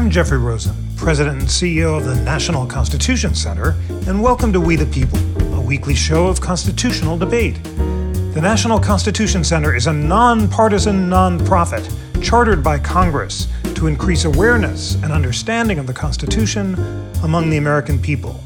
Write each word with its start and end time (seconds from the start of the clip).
I'm 0.00 0.08
Jeffrey 0.08 0.38
Rosen, 0.38 0.74
President 0.96 1.40
and 1.40 1.46
CEO 1.46 1.98
of 1.98 2.06
the 2.06 2.14
National 2.22 2.64
Constitution 2.64 3.34
Center, 3.34 3.76
and 4.06 4.22
welcome 4.22 4.50
to 4.50 4.58
We 4.58 4.74
the 4.74 4.86
People, 4.86 5.18
a 5.54 5.60
weekly 5.60 5.94
show 5.94 6.26
of 6.26 6.40
constitutional 6.40 7.18
debate. 7.18 7.62
The 7.64 8.40
National 8.40 8.80
Constitution 8.80 9.44
Center 9.44 9.74
is 9.74 9.88
a 9.88 9.92
nonpartisan 9.92 11.10
nonprofit 11.10 11.86
chartered 12.22 12.64
by 12.64 12.78
Congress 12.78 13.46
to 13.74 13.88
increase 13.88 14.24
awareness 14.24 14.94
and 15.02 15.12
understanding 15.12 15.78
of 15.78 15.86
the 15.86 15.92
Constitution 15.92 16.76
among 17.22 17.50
the 17.50 17.58
American 17.58 17.98
people. 17.98 18.42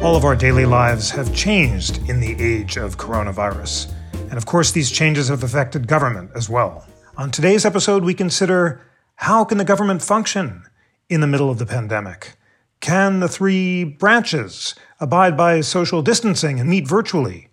All 0.00 0.16
of 0.16 0.24
our 0.24 0.34
daily 0.34 0.66
lives 0.66 1.08
have 1.08 1.32
changed 1.32 1.98
in 2.08 2.18
the 2.18 2.34
age 2.42 2.78
of 2.78 2.98
coronavirus. 2.98 3.92
And 4.12 4.34
of 4.34 4.44
course, 4.44 4.72
these 4.72 4.90
changes 4.90 5.28
have 5.28 5.44
affected 5.44 5.86
government 5.86 6.32
as 6.34 6.50
well. 6.50 6.84
On 7.16 7.30
today's 7.30 7.64
episode, 7.64 8.02
we 8.02 8.12
consider 8.12 8.80
how 9.16 9.44
can 9.44 9.58
the 9.58 9.64
government 9.64 10.02
function 10.02 10.64
in 11.08 11.20
the 11.20 11.26
middle 11.26 11.50
of 11.50 11.58
the 11.58 11.66
pandemic? 11.66 12.36
Can 12.80 13.20
the 13.20 13.28
three 13.28 13.84
branches 13.84 14.74
abide 15.00 15.36
by 15.36 15.60
social 15.60 16.02
distancing 16.02 16.60
and 16.60 16.68
meet 16.68 16.86
virtually? 16.86 17.48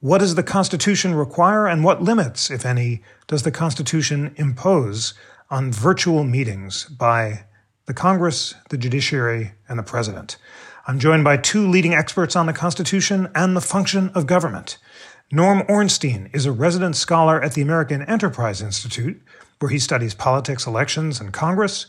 What 0.00 0.18
does 0.18 0.34
the 0.34 0.42
Constitution 0.42 1.14
require, 1.14 1.66
and 1.66 1.82
what 1.82 2.02
limits, 2.02 2.50
if 2.50 2.66
any, 2.66 3.02
does 3.26 3.42
the 3.42 3.50
Constitution 3.50 4.34
impose 4.36 5.14
on 5.50 5.72
virtual 5.72 6.24
meetings 6.24 6.84
by 6.84 7.46
the 7.86 7.94
Congress, 7.94 8.54
the 8.68 8.76
judiciary, 8.76 9.52
and 9.68 9.78
the 9.78 9.82
president. 9.82 10.36
I'm 10.88 10.98
joined 10.98 11.24
by 11.24 11.36
two 11.36 11.66
leading 11.66 11.94
experts 11.94 12.36
on 12.36 12.46
the 12.46 12.52
Constitution 12.52 13.28
and 13.34 13.56
the 13.56 13.60
function 13.60 14.10
of 14.10 14.26
government. 14.26 14.78
Norm 15.32 15.62
Ornstein 15.68 16.30
is 16.32 16.46
a 16.46 16.52
resident 16.52 16.96
scholar 16.96 17.42
at 17.42 17.54
the 17.54 17.62
American 17.62 18.02
Enterprise 18.02 18.60
Institute, 18.60 19.20
where 19.58 19.70
he 19.70 19.78
studies 19.78 20.14
politics, 20.14 20.66
elections, 20.66 21.20
and 21.20 21.32
Congress. 21.32 21.86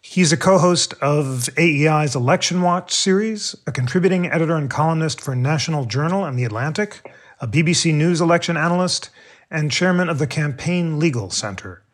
He's 0.00 0.32
a 0.32 0.36
co 0.36 0.58
host 0.58 0.94
of 0.94 1.48
AEI's 1.56 2.16
Election 2.16 2.62
Watch 2.62 2.92
series, 2.92 3.54
a 3.66 3.72
contributing 3.72 4.26
editor 4.26 4.56
and 4.56 4.68
columnist 4.68 5.20
for 5.20 5.36
National 5.36 5.84
Journal 5.84 6.24
and 6.24 6.38
The 6.38 6.44
Atlantic, 6.44 7.08
a 7.40 7.46
BBC 7.46 7.94
News 7.94 8.20
election 8.20 8.56
analyst, 8.56 9.10
and 9.50 9.70
chairman 9.70 10.08
of 10.08 10.18
the 10.18 10.26
Campaign 10.26 10.98
Legal 10.98 11.30
Center. 11.30 11.84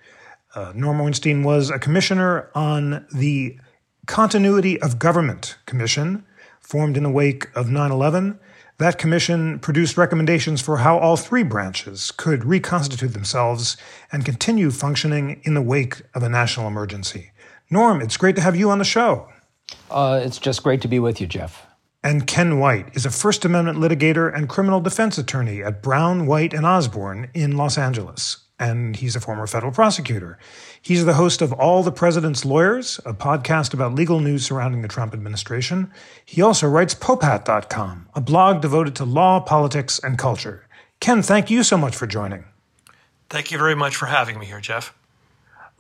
Uh, 0.55 0.73
Norm 0.75 1.01
Ornstein 1.01 1.43
was 1.43 1.69
a 1.69 1.79
commissioner 1.79 2.51
on 2.55 3.07
the 3.13 3.59
Continuity 4.07 4.81
of 4.81 4.99
Government 4.99 5.59
Commission, 5.67 6.25
formed 6.61 6.97
in 6.97 7.03
the 7.03 7.11
wake 7.11 7.55
of 7.55 7.69
9 7.69 7.91
11. 7.91 8.41
That 8.79 8.97
commission 8.97 9.59
produced 9.59 9.97
recommendations 9.97 10.61
for 10.61 10.79
how 10.79 10.99
all 10.99 11.17
three 11.17 11.43
branches 11.43 12.13
could 12.13 12.45
reconstitute 12.45 13.13
themselves 13.13 13.77
and 14.13 14.25
continue 14.25 14.71
functioning 14.71 15.41
in 15.43 15.55
the 15.55 15.63
wake 15.63 16.03
of 16.15 16.23
a 16.23 16.29
national 16.29 16.69
emergency. 16.69 17.33
Norm, 17.71 18.01
it's 18.01 18.17
great 18.17 18.37
to 18.37 18.43
have 18.43 18.55
you 18.55 18.71
on 18.71 18.79
the 18.79 18.85
show. 18.85 19.29
Uh, 19.91 20.21
it's 20.23 20.39
just 20.39 20.63
great 20.63 20.81
to 20.83 20.89
be 20.89 21.01
with 21.01 21.21
you, 21.21 21.27
Jeff. 21.27 21.67
And 22.05 22.29
Ken 22.29 22.61
White 22.61 22.95
is 22.95 23.05
a 23.05 23.11
First 23.11 23.45
Amendment 23.45 23.79
litigator 23.79 24.33
and 24.33 24.49
criminal 24.49 24.81
defense 24.81 25.19
attorney 25.19 25.61
at 25.61 25.83
Brown, 25.83 26.27
White, 26.27 26.55
and 26.55 26.65
Osborn 26.65 27.31
in 27.35 27.57
Los 27.57 27.77
Angeles 27.77 28.48
and 28.59 28.97
he's 28.97 29.15
a 29.15 29.21
former 29.21 29.47
federal 29.47 29.73
prosecutor. 29.73 30.39
He's 30.81 31.05
the 31.05 31.15
host 31.15 31.43
of 31.43 31.53
All 31.53 31.83
the 31.83 31.93
President's 31.93 32.45
Lawyers, 32.45 32.99
a 33.05 33.15
podcast 33.15 33.73
about 33.73 33.95
legal 33.95 34.21
news 34.21 34.45
surrounding 34.45 34.83
the 34.83 34.89
Trump 34.89 35.15
administration. 35.15 35.91
He 36.25 36.43
also 36.43 36.69
writes 36.69 36.95
Popehat.com, 36.95 38.09
a 38.15 38.21
blog 38.21 38.61
devoted 38.61 38.97
to 38.97 39.05
law, 39.05 39.41
politics, 39.41 40.01
and 40.03 40.19
culture. 40.19 40.67
Ken, 41.01 41.23
thank 41.23 41.51
you 41.51 41.63
so 41.63 41.77
much 41.77 41.95
for 41.95 42.07
joining. 42.07 42.45
Thank 43.31 43.51
you 43.53 43.59
very 43.59 43.77
much 43.77 43.95
for 43.95 44.07
having 44.07 44.39
me 44.39 44.47
here, 44.47 44.61
Jeff. 44.61 44.95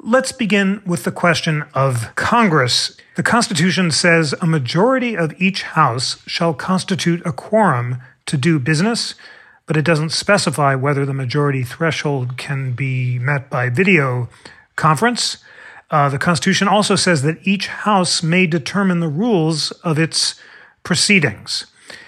Let's 0.00 0.30
begin 0.30 0.80
with 0.86 1.02
the 1.02 1.10
question 1.10 1.64
of 1.74 2.14
Congress. 2.14 2.96
The 3.16 3.24
Constitution 3.24 3.90
says 3.90 4.32
a 4.40 4.46
majority 4.46 5.16
of 5.16 5.34
each 5.40 5.62
House 5.62 6.22
shall 6.24 6.54
constitute 6.54 7.20
a 7.26 7.32
quorum 7.32 8.00
to 8.26 8.36
do 8.36 8.60
business 8.60 9.14
but 9.68 9.76
it 9.76 9.84
doesn't 9.84 10.10
specify 10.10 10.74
whether 10.74 11.06
the 11.06 11.14
majority 11.14 11.62
threshold 11.62 12.38
can 12.38 12.72
be 12.72 13.18
met 13.18 13.50
by 13.50 13.68
video 13.68 14.28
conference. 14.76 15.36
Uh, 15.90 16.08
the 16.08 16.18
Constitution 16.18 16.66
also 16.66 16.96
says 16.96 17.22
that 17.22 17.38
each 17.46 17.68
House 17.68 18.22
may 18.22 18.46
determine 18.46 19.00
the 19.00 19.08
rules 19.08 19.70
of 19.84 19.98
its 19.98 20.40
proceedings. 20.82 21.66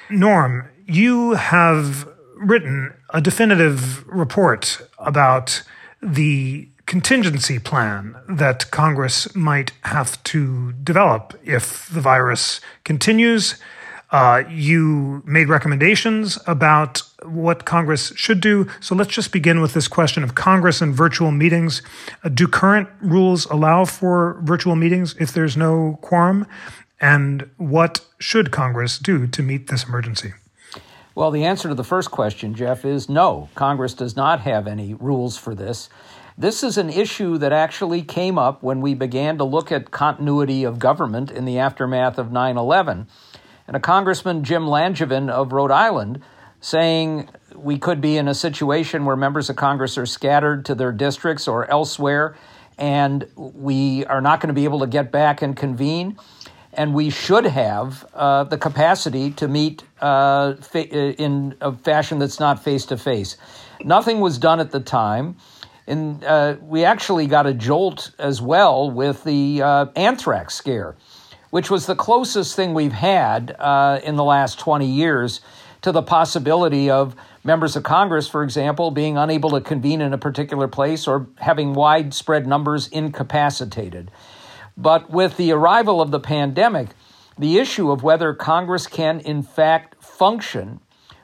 Norm, 0.09 0.69
you 0.87 1.32
have 1.34 2.09
written 2.34 2.94
a 3.10 3.20
definitive 3.20 4.09
report 4.09 4.81
about 4.99 5.62
the 6.03 6.66
contingency 6.87 7.59
plan 7.59 8.16
that 8.26 8.70
Congress 8.70 9.34
might 9.37 9.72
have 9.84 10.22
to 10.25 10.72
develop 10.72 11.38
if 11.44 11.88
the 11.88 12.00
virus 12.00 12.60
continues 12.84 13.56
uh, 14.12 14.43
you 14.50 15.22
made 15.25 15.48
recommendations 15.48 16.38
about 16.47 17.03
what 17.25 17.65
Congress 17.65 18.12
should 18.16 18.41
do. 18.41 18.66
So 18.81 18.94
let's 18.94 19.10
just 19.10 19.31
begin 19.31 19.60
with 19.60 19.72
this 19.72 19.87
question 19.87 20.25
of 20.25 20.34
Congress 20.34 20.81
and 20.81 20.94
virtual 20.94 21.31
meetings. 21.31 21.82
Uh, 22.25 22.28
do 22.28 22.49
current 22.49 22.88
rules 23.00 23.44
allow 23.47 23.84
for 23.84 24.41
virtual 24.43 24.75
meetings 24.75 25.15
if 25.20 25.32
there's 25.32 25.56
no 25.56 25.99
quorum? 26.03 26.47
And 27.00 27.49
what 27.56 28.04
should 28.19 28.50
Congress 28.50 28.99
do 28.99 29.26
to 29.28 29.43
meet 29.43 29.69
this 29.69 29.84
emergency? 29.84 30.34
Well, 31.15 31.31
the 31.31 31.44
answer 31.44 31.69
to 31.69 31.75
the 31.75 31.84
first 31.84 32.10
question, 32.10 32.54
Jeff, 32.54 32.84
is 32.84 33.09
no. 33.09 33.49
Congress 33.54 33.94
does 33.94 34.16
not 34.16 34.41
have 34.41 34.66
any 34.66 34.94
rules 34.94 35.37
for 35.37 35.54
this. 35.54 35.88
This 36.38 36.62
is 36.62 36.78
an 36.78 36.88
issue 36.88 37.37
that 37.38 37.53
actually 37.53 38.03
came 38.03 38.38
up 38.38 38.62
when 38.62 38.81
we 38.81 38.94
began 38.94 39.37
to 39.38 39.44
look 39.44 39.70
at 39.70 39.91
continuity 39.91 40.65
of 40.65 40.78
government 40.78 41.31
in 41.31 41.44
the 41.44 41.59
aftermath 41.59 42.16
of 42.19 42.32
9 42.32 42.56
11 42.56 43.09
and 43.70 43.76
a 43.76 43.81
Congressman, 43.81 44.42
Jim 44.42 44.64
Langevin 44.64 45.31
of 45.31 45.53
Rhode 45.53 45.70
Island, 45.70 46.20
saying 46.60 47.28
we 47.54 47.78
could 47.78 48.00
be 48.00 48.16
in 48.16 48.26
a 48.26 48.34
situation 48.34 49.04
where 49.04 49.14
members 49.14 49.48
of 49.48 49.54
Congress 49.54 49.97
are 49.97 50.06
scattered 50.06 50.64
to 50.64 50.75
their 50.75 50.91
districts 50.91 51.47
or 51.47 51.70
elsewhere, 51.70 52.34
and 52.78 53.28
we 53.36 54.04
are 54.06 54.20
not 54.20 54.41
going 54.41 54.48
to 54.48 54.54
be 54.54 54.64
able 54.64 54.81
to 54.81 54.88
get 54.88 55.12
back 55.12 55.41
and 55.41 55.56
convene. 55.56 56.19
And 56.72 56.94
we 56.94 57.10
should 57.10 57.44
have 57.44 58.04
uh, 58.12 58.42
the 58.42 58.58
capacity 58.58 59.31
to 59.34 59.47
meet 59.47 59.84
uh, 60.00 60.54
fa- 60.54 60.88
in 60.88 61.54
a 61.60 61.70
fashion 61.70 62.19
that's 62.19 62.41
not 62.41 62.64
face 62.64 62.87
to 62.87 62.97
face. 62.97 63.37
Nothing 63.84 64.19
was 64.19 64.37
done 64.38 64.58
at 64.58 64.72
the 64.72 64.81
time. 64.81 65.37
And 65.87 66.25
uh, 66.25 66.56
we 66.60 66.84
actually 66.84 67.28
got 67.28 67.47
a 67.47 67.54
jolt 67.54 68.10
as 68.19 68.42
well 68.42 68.91
with 68.91 69.22
the 69.22 69.62
uh, 69.62 69.87
anthrax 69.94 70.54
scare 70.54 70.97
which 71.50 71.71
was 71.71 71.87
the 71.87 71.94
closest 71.94 72.56
thing 72.56 72.75
we've 72.75 72.93
had 72.93 73.55
uh, 73.59 74.00
in 74.03 74.16
the 74.16 74.25
last 74.25 74.59
20 74.59 74.87
years 74.87 75.41
to 75.83 75.93
the 75.93 76.03
possibility 76.03 76.91
of 76.91 77.15
members 77.43 77.75
of 77.75 77.83
Congress, 77.83 78.28
for 78.28 78.43
example, 78.43 78.91
being 78.91 79.16
unable 79.16 79.50
to 79.50 79.61
convene 79.61 80.00
in 80.00 80.12
a 80.12 80.19
particular 80.19 80.69
place 80.69 81.06
or 81.06 81.27
having 81.38 81.72
widespread 81.72 82.47
numbers 82.47 82.88
incapacitated. 82.88 84.11
But 84.77 85.11
with 85.11 85.37
the 85.37 85.53
arrival 85.53 86.00
of 86.00 86.11
the 86.11 86.21
pandemic, 86.21 86.88
the 87.38 87.59
issue 87.59 87.91
of 87.91 88.03
whether 88.03 88.34
Congress 88.34 88.87
can, 88.87 89.21
in 89.21 89.43
fact, 89.43 90.03
function 90.03 90.81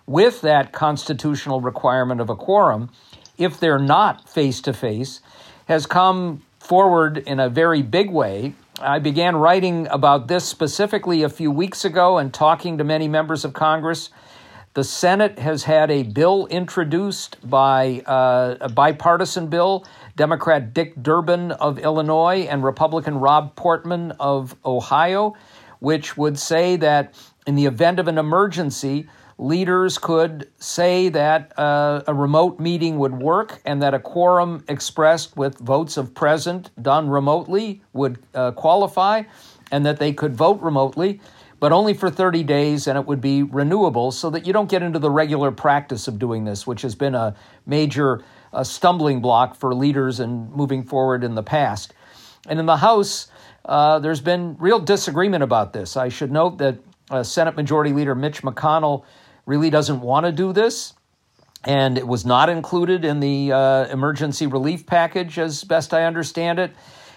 with 0.06 0.40
that 0.40 0.72
constitutional 0.72 1.60
requirement 1.60 2.20
of 2.20 2.30
a 2.30 2.36
quorum, 2.36 2.90
if 3.36 3.60
they're 3.60 3.78
not 3.78 4.28
face 4.28 4.60
to 4.62 4.72
face, 4.72 5.20
has 5.66 5.84
come 5.84 6.42
forward 6.58 7.18
in 7.18 7.38
a 7.38 7.48
very 7.48 7.82
big 7.82 8.10
way 8.10 8.54
I 8.80 8.98
began 8.98 9.36
writing 9.36 9.86
about 9.88 10.28
this 10.28 10.44
specifically 10.44 11.22
a 11.22 11.30
few 11.30 11.50
weeks 11.50 11.86
ago 11.86 12.18
and 12.18 12.32
talking 12.32 12.76
to 12.76 12.84
many 12.84 13.08
members 13.08 13.42
of 13.42 13.54
Congress. 13.54 14.10
The 14.74 14.84
Senate 14.84 15.38
has 15.38 15.64
had 15.64 15.90
a 15.90 16.02
bill 16.02 16.46
introduced 16.48 17.38
by 17.48 18.02
uh, 18.04 18.56
a 18.60 18.68
bipartisan 18.68 19.46
bill, 19.46 19.86
Democrat 20.14 20.74
Dick 20.74 21.02
Durbin 21.02 21.52
of 21.52 21.78
Illinois 21.78 22.46
and 22.50 22.62
Republican 22.62 23.18
Rob 23.18 23.56
Portman 23.56 24.10
of 24.20 24.54
Ohio, 24.62 25.34
which 25.78 26.18
would 26.18 26.38
say 26.38 26.76
that 26.76 27.14
in 27.46 27.54
the 27.54 27.64
event 27.64 27.98
of 27.98 28.08
an 28.08 28.18
emergency, 28.18 29.08
leaders 29.38 29.98
could 29.98 30.50
say 30.58 31.10
that 31.10 31.58
uh, 31.58 32.02
a 32.06 32.14
remote 32.14 32.58
meeting 32.58 32.98
would 32.98 33.12
work 33.12 33.60
and 33.66 33.82
that 33.82 33.92
a 33.92 33.98
quorum 33.98 34.64
expressed 34.68 35.36
with 35.36 35.58
votes 35.58 35.96
of 35.96 36.14
present 36.14 36.70
done 36.82 37.08
remotely 37.08 37.82
would 37.92 38.18
uh, 38.34 38.50
qualify 38.52 39.22
and 39.70 39.84
that 39.84 39.98
they 39.98 40.12
could 40.12 40.34
vote 40.34 40.60
remotely 40.62 41.20
but 41.58 41.72
only 41.72 41.94
for 41.94 42.10
30 42.10 42.42
days 42.44 42.86
and 42.86 42.98
it 42.98 43.06
would 43.06 43.20
be 43.20 43.42
renewable 43.42 44.10
so 44.10 44.30
that 44.30 44.46
you 44.46 44.52
don't 44.52 44.70
get 44.70 44.82
into 44.82 44.98
the 44.98 45.10
regular 45.10 45.50
practice 45.50 46.08
of 46.08 46.18
doing 46.18 46.44
this 46.44 46.66
which 46.66 46.80
has 46.80 46.94
been 46.94 47.14
a 47.14 47.34
major 47.66 48.22
uh, 48.54 48.64
stumbling 48.64 49.20
block 49.20 49.54
for 49.54 49.74
leaders 49.74 50.18
and 50.18 50.50
moving 50.52 50.82
forward 50.82 51.22
in 51.22 51.34
the 51.34 51.42
past. 51.42 51.92
And 52.48 52.58
in 52.58 52.64
the 52.64 52.78
house 52.78 53.28
uh, 53.66 53.98
there's 53.98 54.20
been 54.22 54.56
real 54.58 54.78
disagreement 54.78 55.42
about 55.42 55.74
this. 55.74 55.96
I 55.96 56.08
should 56.08 56.32
note 56.32 56.56
that 56.58 56.78
uh, 57.10 57.22
senate 57.22 57.54
majority 57.54 57.92
leader 57.92 58.14
mitch 58.14 58.42
mcconnell 58.42 59.04
really 59.46 59.70
doesn't 59.70 60.00
want 60.00 60.26
to 60.26 60.32
do 60.32 60.52
this. 60.52 60.92
And 61.64 61.96
it 61.96 62.06
was 62.06 62.26
not 62.26 62.48
included 62.48 63.04
in 63.04 63.20
the 63.20 63.52
uh, 63.52 63.86
emergency 63.86 64.46
relief 64.46 64.86
package, 64.86 65.38
as 65.38 65.64
best 65.64 65.94
I 65.94 66.04
understand 66.04 66.58
it. 66.58 66.72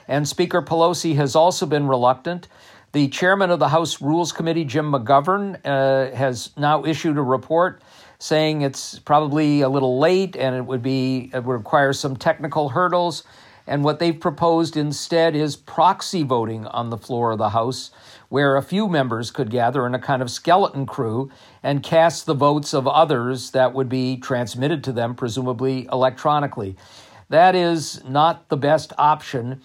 And 0.07 0.27
Speaker 0.27 0.61
Pelosi 0.61 1.15
has 1.15 1.35
also 1.35 1.65
been 1.65 1.87
reluctant. 1.87 2.47
The 2.93 3.09
chairman 3.09 3.51
of 3.51 3.59
the 3.59 3.67
House 3.67 4.01
Rules 4.01 4.31
Committee, 4.31 4.65
Jim 4.65 4.91
McGovern, 4.91 5.59
uh, 5.63 6.15
has 6.15 6.49
now 6.57 6.83
issued 6.85 7.17
a 7.17 7.21
report 7.21 7.83
saying 8.17 8.61
it's 8.61 8.99
probably 8.99 9.61
a 9.61 9.69
little 9.69 9.99
late 9.99 10.35
and 10.35 10.55
it 10.55 10.65
would 10.65 10.81
be 10.81 11.29
it 11.33 11.43
would 11.43 11.53
require 11.53 11.93
some 11.93 12.15
technical 12.15 12.69
hurdles. 12.69 13.23
And 13.67 13.83
what 13.83 13.99
they've 13.99 14.19
proposed 14.19 14.75
instead 14.75 15.35
is 15.35 15.55
proxy 15.55 16.23
voting 16.23 16.65
on 16.65 16.89
the 16.89 16.97
floor 16.97 17.31
of 17.31 17.37
the 17.37 17.49
House, 17.49 17.91
where 18.27 18.57
a 18.57 18.63
few 18.63 18.87
members 18.87 19.29
could 19.29 19.51
gather 19.51 19.85
in 19.85 19.93
a 19.93 19.99
kind 19.99 20.23
of 20.23 20.31
skeleton 20.31 20.87
crew 20.87 21.29
and 21.63 21.83
cast 21.83 22.25
the 22.25 22.33
votes 22.33 22.73
of 22.73 22.88
others 22.88 23.51
that 23.51 23.73
would 23.73 23.89
be 23.89 24.17
transmitted 24.17 24.83
to 24.83 24.91
them, 24.91 25.15
presumably 25.15 25.88
electronically. 25.91 26.75
That 27.29 27.56
is 27.56 28.03
not 28.06 28.50
the 28.50 28.57
best 28.57 28.94
option. 28.97 29.61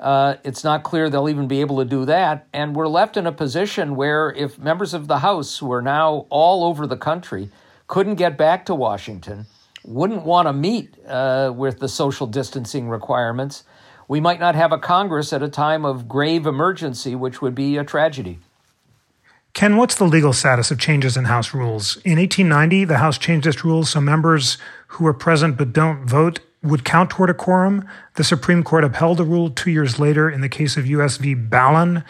Uh, 0.00 0.36
it's 0.44 0.64
not 0.64 0.82
clear 0.82 1.08
they'll 1.08 1.28
even 1.28 1.46
be 1.46 1.60
able 1.60 1.78
to 1.78 1.84
do 1.84 2.04
that. 2.06 2.48
And 2.52 2.74
we're 2.74 2.88
left 2.88 3.16
in 3.16 3.26
a 3.26 3.32
position 3.32 3.94
where 3.94 4.30
if 4.32 4.58
members 4.58 4.94
of 4.94 5.06
the 5.06 5.18
House, 5.18 5.58
who 5.58 5.72
are 5.72 5.82
now 5.82 6.26
all 6.30 6.64
over 6.64 6.86
the 6.86 6.96
country, 6.96 7.50
couldn't 7.86 8.16
get 8.16 8.36
back 8.36 8.66
to 8.66 8.74
Washington, 8.74 9.46
wouldn't 9.84 10.24
want 10.24 10.48
to 10.48 10.52
meet 10.52 10.96
uh, 11.06 11.52
with 11.54 11.78
the 11.78 11.88
social 11.88 12.26
distancing 12.26 12.88
requirements, 12.88 13.64
we 14.08 14.20
might 14.20 14.40
not 14.40 14.54
have 14.54 14.72
a 14.72 14.78
Congress 14.78 15.32
at 15.32 15.42
a 15.42 15.48
time 15.48 15.84
of 15.84 16.08
grave 16.08 16.46
emergency, 16.46 17.14
which 17.14 17.40
would 17.40 17.54
be 17.54 17.76
a 17.76 17.84
tragedy. 17.84 18.38
Ken, 19.54 19.76
what's 19.76 19.94
the 19.94 20.04
legal 20.04 20.32
status 20.32 20.72
of 20.72 20.80
changes 20.80 21.16
in 21.16 21.26
House 21.26 21.54
rules? 21.54 21.96
In 21.98 22.18
1890, 22.18 22.86
the 22.86 22.98
House 22.98 23.16
changed 23.16 23.46
its 23.46 23.64
rules 23.64 23.88
so 23.90 24.00
members 24.00 24.58
who 24.88 25.06
are 25.06 25.14
present 25.14 25.56
but 25.56 25.72
don't 25.72 26.06
vote 26.06 26.40
would 26.60 26.84
count 26.84 27.10
toward 27.10 27.30
a 27.30 27.34
quorum. 27.34 27.88
The 28.16 28.24
Supreme 28.24 28.64
Court 28.64 28.82
upheld 28.82 29.18
the 29.18 29.24
rule 29.24 29.50
two 29.50 29.70
years 29.70 30.00
later 30.00 30.28
in 30.28 30.40
the 30.40 30.48
case 30.48 30.76
of 30.76 30.88
U.S. 30.88 31.18
v. 31.18 31.34
Ballin. 31.34 32.02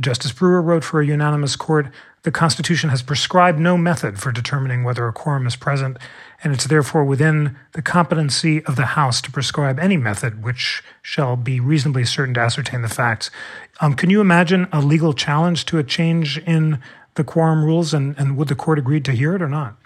Justice 0.00 0.32
Brewer 0.32 0.60
wrote 0.60 0.82
for 0.82 1.00
a 1.00 1.06
unanimous 1.06 1.54
court 1.54 1.86
the 2.22 2.32
Constitution 2.32 2.90
has 2.90 3.00
prescribed 3.00 3.58
no 3.58 3.78
method 3.78 4.18
for 4.18 4.32
determining 4.32 4.82
whether 4.82 5.06
a 5.06 5.12
quorum 5.12 5.46
is 5.46 5.56
present, 5.56 5.96
and 6.42 6.52
it's 6.52 6.66
therefore 6.66 7.04
within 7.04 7.56
the 7.72 7.82
competency 7.82 8.64
of 8.64 8.76
the 8.76 8.86
House 8.86 9.20
to 9.22 9.30
prescribe 9.30 9.78
any 9.78 9.96
method 9.96 10.42
which 10.42 10.82
shall 11.02 11.36
be 11.36 11.58
reasonably 11.58 12.04
certain 12.04 12.34
to 12.34 12.40
ascertain 12.40 12.82
the 12.82 12.88
facts. 12.88 13.30
Um, 13.80 13.94
can 13.94 14.10
you 14.10 14.20
imagine 14.20 14.68
a 14.72 14.80
legal 14.80 15.12
challenge 15.12 15.66
to 15.66 15.78
a 15.78 15.84
change 15.84 16.38
in 16.38 16.80
the 17.14 17.24
quorum 17.24 17.64
rules, 17.64 17.92
and, 17.92 18.16
and 18.18 18.36
would 18.36 18.48
the 18.48 18.54
court 18.54 18.78
agree 18.78 19.00
to 19.00 19.12
hear 19.12 19.34
it 19.34 19.42
or 19.42 19.48
not? 19.48 19.76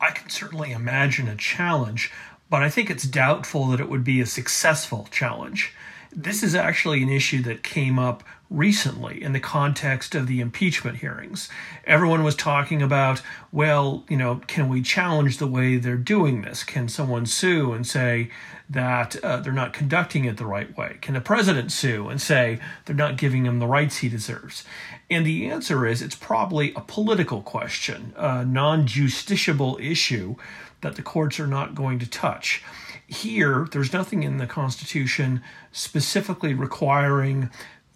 I 0.00 0.10
can 0.12 0.30
certainly 0.30 0.72
imagine 0.72 1.28
a 1.28 1.36
challenge, 1.36 2.10
but 2.48 2.62
I 2.62 2.70
think 2.70 2.88
it's 2.88 3.04
doubtful 3.04 3.66
that 3.66 3.80
it 3.80 3.90
would 3.90 4.04
be 4.04 4.20
a 4.20 4.26
successful 4.26 5.06
challenge. 5.10 5.74
This 6.10 6.42
is 6.42 6.54
actually 6.54 7.02
an 7.02 7.10
issue 7.10 7.42
that 7.42 7.62
came 7.62 7.98
up 7.98 8.24
recently 8.50 9.22
in 9.22 9.32
the 9.32 9.40
context 9.40 10.16
of 10.16 10.26
the 10.26 10.40
impeachment 10.40 10.98
hearings. 10.98 11.48
Everyone 11.84 12.24
was 12.24 12.34
talking 12.34 12.82
about, 12.82 13.22
well, 13.52 14.04
you 14.08 14.16
know, 14.16 14.40
can 14.48 14.68
we 14.68 14.82
challenge 14.82 15.38
the 15.38 15.46
way 15.46 15.76
they're 15.76 15.96
doing 15.96 16.42
this? 16.42 16.64
Can 16.64 16.88
someone 16.88 17.26
sue 17.26 17.72
and 17.72 17.86
say 17.86 18.28
that 18.68 19.16
uh, 19.24 19.36
they're 19.38 19.52
not 19.52 19.72
conducting 19.72 20.24
it 20.24 20.36
the 20.36 20.46
right 20.46 20.76
way? 20.76 20.98
Can 21.00 21.14
the 21.14 21.20
president 21.20 21.70
sue 21.70 22.08
and 22.08 22.20
say 22.20 22.58
they're 22.84 22.96
not 22.96 23.16
giving 23.16 23.46
him 23.46 23.60
the 23.60 23.68
rights 23.68 23.98
he 23.98 24.08
deserves? 24.08 24.64
And 25.08 25.24
the 25.24 25.48
answer 25.48 25.86
is 25.86 26.02
it's 26.02 26.16
probably 26.16 26.72
a 26.74 26.80
political 26.80 27.42
question, 27.42 28.12
a 28.16 28.44
non 28.44 28.84
justiciable 28.84 29.80
issue 29.80 30.34
that 30.80 30.96
the 30.96 31.02
courts 31.02 31.38
are 31.38 31.46
not 31.46 31.74
going 31.76 32.00
to 32.00 32.08
touch. 32.08 32.62
Here, 33.06 33.66
there's 33.70 33.92
nothing 33.92 34.22
in 34.22 34.38
the 34.38 34.46
Constitution 34.46 35.42
specifically 35.72 36.54
requiring 36.54 37.50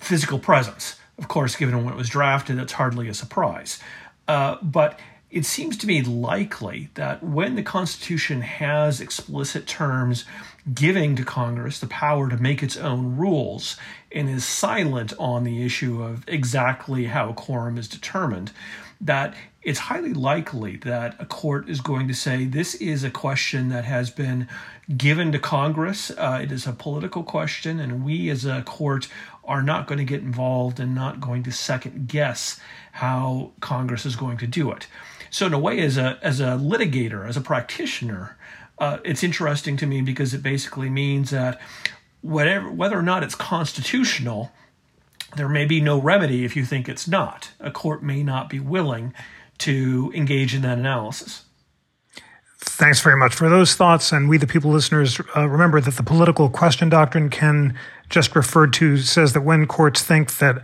physical 0.05 0.39
presence. 0.39 0.97
Of 1.19 1.29
course, 1.29 1.57
given 1.57 1.85
when 1.85 1.95
it 1.95 1.97
was 1.97 2.09
drafted, 2.09 2.59
that's 2.59 2.73
hardly 2.73 3.09
a 3.09 3.15
surprise. 3.15 3.79
Uh, 4.27 4.57
but 4.63 4.99
it 5.31 5.45
seems 5.45 5.77
to 5.79 5.87
me 5.87 6.03
likely 6.03 6.91
that 6.95 7.23
when 7.23 7.57
the 7.57 7.63
Constitution 7.63 8.41
has 8.43 9.01
explicit 9.01 9.67
terms 9.67 10.25
giving 10.73 11.17
to 11.17 11.25
Congress 11.25 11.81
the 11.81 11.89
power 11.89 12.29
to 12.29 12.37
make 12.37 12.63
its 12.63 12.77
own 12.77 13.17
rules 13.17 13.77
and 14.13 14.29
is 14.29 14.45
silent 14.45 15.13
on 15.19 15.45
the 15.45 15.65
issue 15.65 16.03
of 16.03 16.25
exactly 16.29 17.07
how 17.07 17.31
a 17.31 17.35
quorum 17.35 17.77
is 17.77 17.89
determined, 17.89 18.53
that 19.01 19.35
it's 19.65 19.79
highly 19.79 20.13
likely 20.13 20.77
that 20.79 21.17
a 21.19 21.25
court 21.25 21.69
is 21.69 21.81
going 21.81 22.07
to 22.07 22.15
say 22.15 22.45
this 22.45 22.75
is 22.77 23.03
a 23.03 23.11
question 23.11 23.71
that 23.71 23.85
has 23.85 24.11
been 24.11 24.47
given 24.97 25.33
to 25.33 25.39
Congress. 25.39 26.11
Uh, 26.11 26.41
it 26.43 26.53
is 26.53 26.67
a 26.67 26.73
political 26.73 27.23
question, 27.23 27.81
and 27.81 28.05
we 28.05 28.29
as 28.29 28.45
a 28.45 28.63
court 28.63 29.09
are 29.45 29.63
not 29.63 29.87
going 29.87 29.99
to 29.99 30.05
get 30.05 30.21
involved 30.21 30.79
and 30.79 30.95
not 30.95 31.21
going 31.21 31.43
to 31.43 31.51
second 31.51 32.09
guess 32.09 32.61
how 32.93 33.53
Congress 33.61 34.05
is 34.05 34.17
going 34.17 34.37
to 34.37 34.47
do 34.47 34.71
it. 34.71 34.87
So, 35.31 35.47
in 35.47 35.55
a 35.55 35.59
way, 35.59 35.81
as 35.81 35.97
a 35.97 36.19
as 36.23 36.41
a 36.41 36.59
litigator, 36.59 37.27
as 37.27 37.37
a 37.37 37.41
practitioner, 37.41 38.37
uh, 38.79 38.99
it's 39.03 39.25
interesting 39.25 39.77
to 39.79 39.87
me 39.87 40.03
because 40.03 40.35
it 40.35 40.43
basically 40.43 40.91
means 40.91 41.31
that 41.31 41.59
whatever 42.21 42.71
whether 42.71 42.99
or 42.99 43.03
not 43.03 43.23
it's 43.23 43.35
constitutional, 43.35 44.53
there 45.37 45.49
may 45.49 45.65
be 45.65 45.81
no 45.81 45.99
remedy 46.01 46.45
if 46.45 46.55
you 46.55 46.65
think 46.67 46.89
it's 46.89 47.09
not. 47.09 47.53
A 47.61 47.71
court 47.71 48.03
may 48.03 48.23
not 48.23 48.51
be 48.51 48.61
willing 48.61 49.15
to 49.59 50.13
engage 50.15 50.55
in 50.55 50.63
that 50.63 50.79
analysis. 50.79 51.45
Thanks 52.59 53.01
very 53.01 53.17
much 53.17 53.35
for 53.35 53.49
those 53.49 53.75
thoughts. 53.75 54.11
And 54.11 54.29
we, 54.29 54.39
the 54.39 54.47
people 54.47 54.71
listeners, 54.71 55.21
uh, 55.37 55.49
remember 55.49 55.81
that 55.81 55.95
the 55.95 56.03
political 56.03 56.49
question 56.49 56.89
doctrine 56.89 57.29
Ken 57.29 57.79
just 58.09 58.35
referred 58.35 58.73
to 58.75 58.97
says 58.99 59.33
that 59.35 59.43
when 59.43 59.67
courts 59.67 60.03
think 60.03 60.39
that 60.39 60.63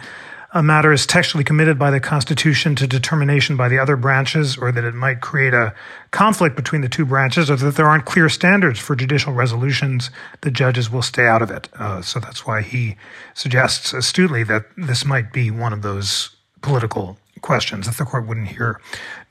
a 0.52 0.62
matter 0.62 0.92
is 0.92 1.06
textually 1.06 1.44
committed 1.44 1.78
by 1.78 1.90
the 1.90 2.00
Constitution 2.00 2.74
to 2.74 2.86
determination 2.86 3.56
by 3.56 3.68
the 3.68 3.78
other 3.78 3.96
branches, 3.96 4.56
or 4.56 4.72
that 4.72 4.82
it 4.82 4.94
might 4.94 5.20
create 5.20 5.54
a 5.54 5.72
conflict 6.10 6.56
between 6.56 6.80
the 6.80 6.88
two 6.88 7.04
branches, 7.04 7.50
or 7.50 7.56
that 7.56 7.76
there 7.76 7.86
aren't 7.86 8.04
clear 8.04 8.28
standards 8.28 8.80
for 8.80 8.96
judicial 8.96 9.32
resolutions, 9.32 10.10
the 10.40 10.50
judges 10.50 10.90
will 10.90 11.02
stay 11.02 11.26
out 11.26 11.42
of 11.42 11.50
it. 11.50 11.68
Uh, 11.74 12.02
so 12.02 12.18
that's 12.18 12.46
why 12.46 12.62
he 12.62 12.96
suggests 13.34 13.92
astutely 13.92 14.42
that 14.42 14.64
this 14.76 15.04
might 15.04 15.32
be 15.32 15.50
one 15.50 15.72
of 15.72 15.82
those 15.82 16.34
political 16.62 17.16
questions 17.42 17.86
that 17.86 17.96
the 17.96 18.04
court 18.04 18.26
wouldn't 18.26 18.48
hear. 18.48 18.80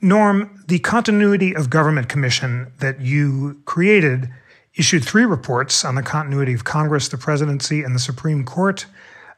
Norm, 0.00 0.62
the 0.68 0.78
Continuity 0.78 1.54
of 1.54 1.70
Government 1.70 2.08
Commission 2.08 2.72
that 2.78 3.00
you 3.00 3.60
created 3.64 4.30
issued 4.74 5.04
three 5.04 5.24
reports 5.24 5.84
on 5.84 5.94
the 5.94 6.02
continuity 6.02 6.54
of 6.54 6.64
Congress, 6.64 7.08
the 7.08 7.18
presidency, 7.18 7.82
and 7.82 7.94
the 7.94 8.00
Supreme 8.00 8.44
Court. 8.44 8.86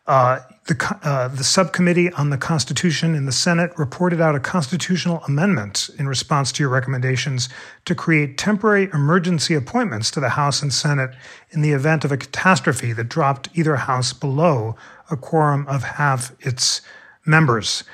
Uh, 0.07 0.41
the, 0.67 0.99
uh, 1.05 1.29
the 1.29 1.45
subcommittee 1.45 2.13
on 2.13 2.31
the 2.31 2.39
Constitution 2.39 3.15
in 3.15 3.25
the 3.25 3.33
Senate 3.33 3.71
reported 3.79 4.21
out 4.21 4.35
a 4.35 4.41
constitutional 4.41 5.23
amendment 5.29 5.91
in 5.97 6.09
response 6.09 6.51
to 6.53 6.63
your 6.63 6.71
recommendations 6.71 7.49
to 7.85 7.95
create 7.95 8.37
temporary 8.37 8.89
emergency 8.93 9.55
appointments 9.55 10.11
to 10.11 10.21
the 10.21 10.31
House 10.31 10.61
and 10.61 10.73
Senate 10.73 11.15
in 11.51 11.63
the 11.63 11.71
event 11.71 12.05
of 12.05 12.11
a 12.11 12.17
catastrophe 12.17 12.93
that 12.93 13.09
dropped 13.09 13.49
either 13.55 13.77
House 13.77 14.13
below 14.13 14.77
a 15.11 15.17
quorum 15.17 15.67
of 15.69 15.85
half 15.85 16.33
its 16.41 16.81
members. 17.25 17.85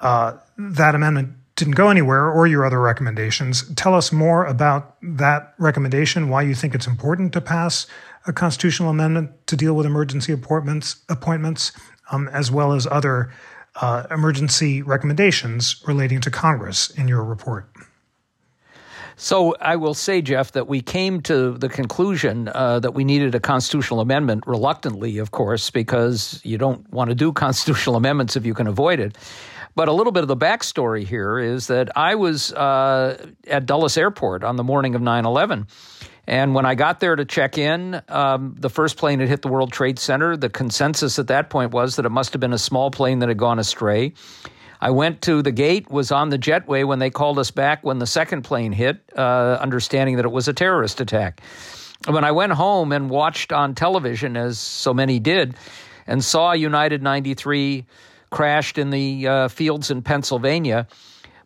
Uh, 0.00 0.36
that 0.58 0.94
amendment 0.94 1.32
didn't 1.56 1.74
go 1.74 1.88
anywhere 1.88 2.30
or 2.30 2.46
your 2.46 2.64
other 2.64 2.80
recommendations. 2.80 3.68
Tell 3.74 3.94
us 3.94 4.12
more 4.12 4.44
about 4.44 4.96
that 5.02 5.54
recommendation, 5.58 6.28
why 6.28 6.42
you 6.42 6.54
think 6.54 6.74
it's 6.74 6.86
important 6.86 7.32
to 7.32 7.40
pass 7.40 7.86
a 8.26 8.32
constitutional 8.32 8.90
amendment 8.90 9.30
to 9.46 9.56
deal 9.56 9.74
with 9.74 9.86
emergency 9.86 10.32
appointments, 10.32 10.96
appointments 11.08 11.72
um, 12.10 12.28
as 12.28 12.50
well 12.50 12.72
as 12.72 12.86
other 12.90 13.32
uh, 13.80 14.06
emergency 14.10 14.82
recommendations 14.82 15.82
relating 15.86 16.20
to 16.20 16.30
Congress 16.30 16.90
in 16.90 17.08
your 17.08 17.24
report. 17.24 17.70
So 19.18 19.56
I 19.60 19.76
will 19.76 19.94
say, 19.94 20.20
Jeff, 20.20 20.52
that 20.52 20.68
we 20.68 20.82
came 20.82 21.22
to 21.22 21.52
the 21.52 21.70
conclusion 21.70 22.48
uh, 22.48 22.80
that 22.80 22.92
we 22.92 23.02
needed 23.02 23.34
a 23.34 23.40
constitutional 23.40 24.00
amendment 24.00 24.46
reluctantly, 24.46 25.16
of 25.16 25.30
course, 25.30 25.70
because 25.70 26.38
you 26.44 26.58
don't 26.58 26.88
want 26.92 27.08
to 27.08 27.14
do 27.14 27.32
constitutional 27.46 27.96
amendments 27.96 28.36
if 28.36 28.44
you 28.44 28.52
can 28.52 28.66
avoid 28.66 29.00
it. 29.00 29.16
But 29.76 29.88
a 29.88 29.92
little 29.92 30.12
bit 30.12 30.24
of 30.24 30.28
the 30.28 30.36
backstory 30.36 31.04
here 31.04 31.38
is 31.38 31.66
that 31.66 31.96
I 31.96 32.14
was 32.14 32.50
uh, 32.50 33.30
at 33.46 33.66
Dulles 33.66 33.98
Airport 33.98 34.42
on 34.42 34.56
the 34.56 34.64
morning 34.64 34.94
of 34.94 35.02
9 35.02 35.26
11. 35.26 35.66
And 36.26 36.54
when 36.54 36.64
I 36.64 36.74
got 36.74 36.98
there 36.98 37.14
to 37.14 37.26
check 37.26 37.58
in, 37.58 38.00
um, 38.08 38.56
the 38.58 38.70
first 38.70 38.96
plane 38.96 39.20
had 39.20 39.28
hit 39.28 39.42
the 39.42 39.48
World 39.48 39.72
Trade 39.72 39.98
Center. 39.98 40.34
The 40.34 40.48
consensus 40.48 41.18
at 41.18 41.26
that 41.28 41.50
point 41.50 41.72
was 41.72 41.96
that 41.96 42.06
it 42.06 42.10
must 42.10 42.32
have 42.32 42.40
been 42.40 42.54
a 42.54 42.58
small 42.58 42.90
plane 42.90 43.18
that 43.18 43.28
had 43.28 43.36
gone 43.36 43.58
astray. 43.58 44.14
I 44.80 44.90
went 44.90 45.20
to 45.22 45.42
the 45.42 45.52
gate, 45.52 45.90
was 45.90 46.10
on 46.10 46.30
the 46.30 46.38
jetway 46.38 46.86
when 46.86 46.98
they 46.98 47.10
called 47.10 47.38
us 47.38 47.50
back 47.50 47.84
when 47.84 47.98
the 47.98 48.06
second 48.06 48.42
plane 48.42 48.72
hit, 48.72 49.02
uh, 49.14 49.58
understanding 49.60 50.16
that 50.16 50.24
it 50.24 50.32
was 50.32 50.48
a 50.48 50.52
terrorist 50.54 51.02
attack. 51.02 51.42
When 52.08 52.24
I 52.24 52.32
went 52.32 52.52
home 52.52 52.92
and 52.92 53.10
watched 53.10 53.52
on 53.52 53.74
television, 53.74 54.38
as 54.38 54.58
so 54.58 54.94
many 54.94 55.20
did, 55.20 55.54
and 56.06 56.24
saw 56.24 56.52
United 56.52 57.02
93 57.02 57.84
crashed 58.30 58.78
in 58.78 58.90
the 58.90 59.26
uh, 59.26 59.48
fields 59.48 59.90
in 59.90 60.02
Pennsylvania, 60.02 60.86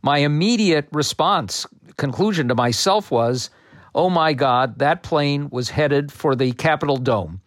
my 0.02 0.18
immediate 0.18 0.88
response, 0.92 1.66
conclusion 1.96 2.49
to 2.49 2.54
myself 2.54 3.10
was, 3.10 3.50
oh 3.94 4.08
my 4.10 4.32
God, 4.32 4.78
that 4.78 5.02
plane 5.02 5.50
was 5.50 5.70
headed 5.70 6.10
for 6.12 6.34
the 6.34 6.52
Capitol 6.52 6.96
Dome. 6.96 7.40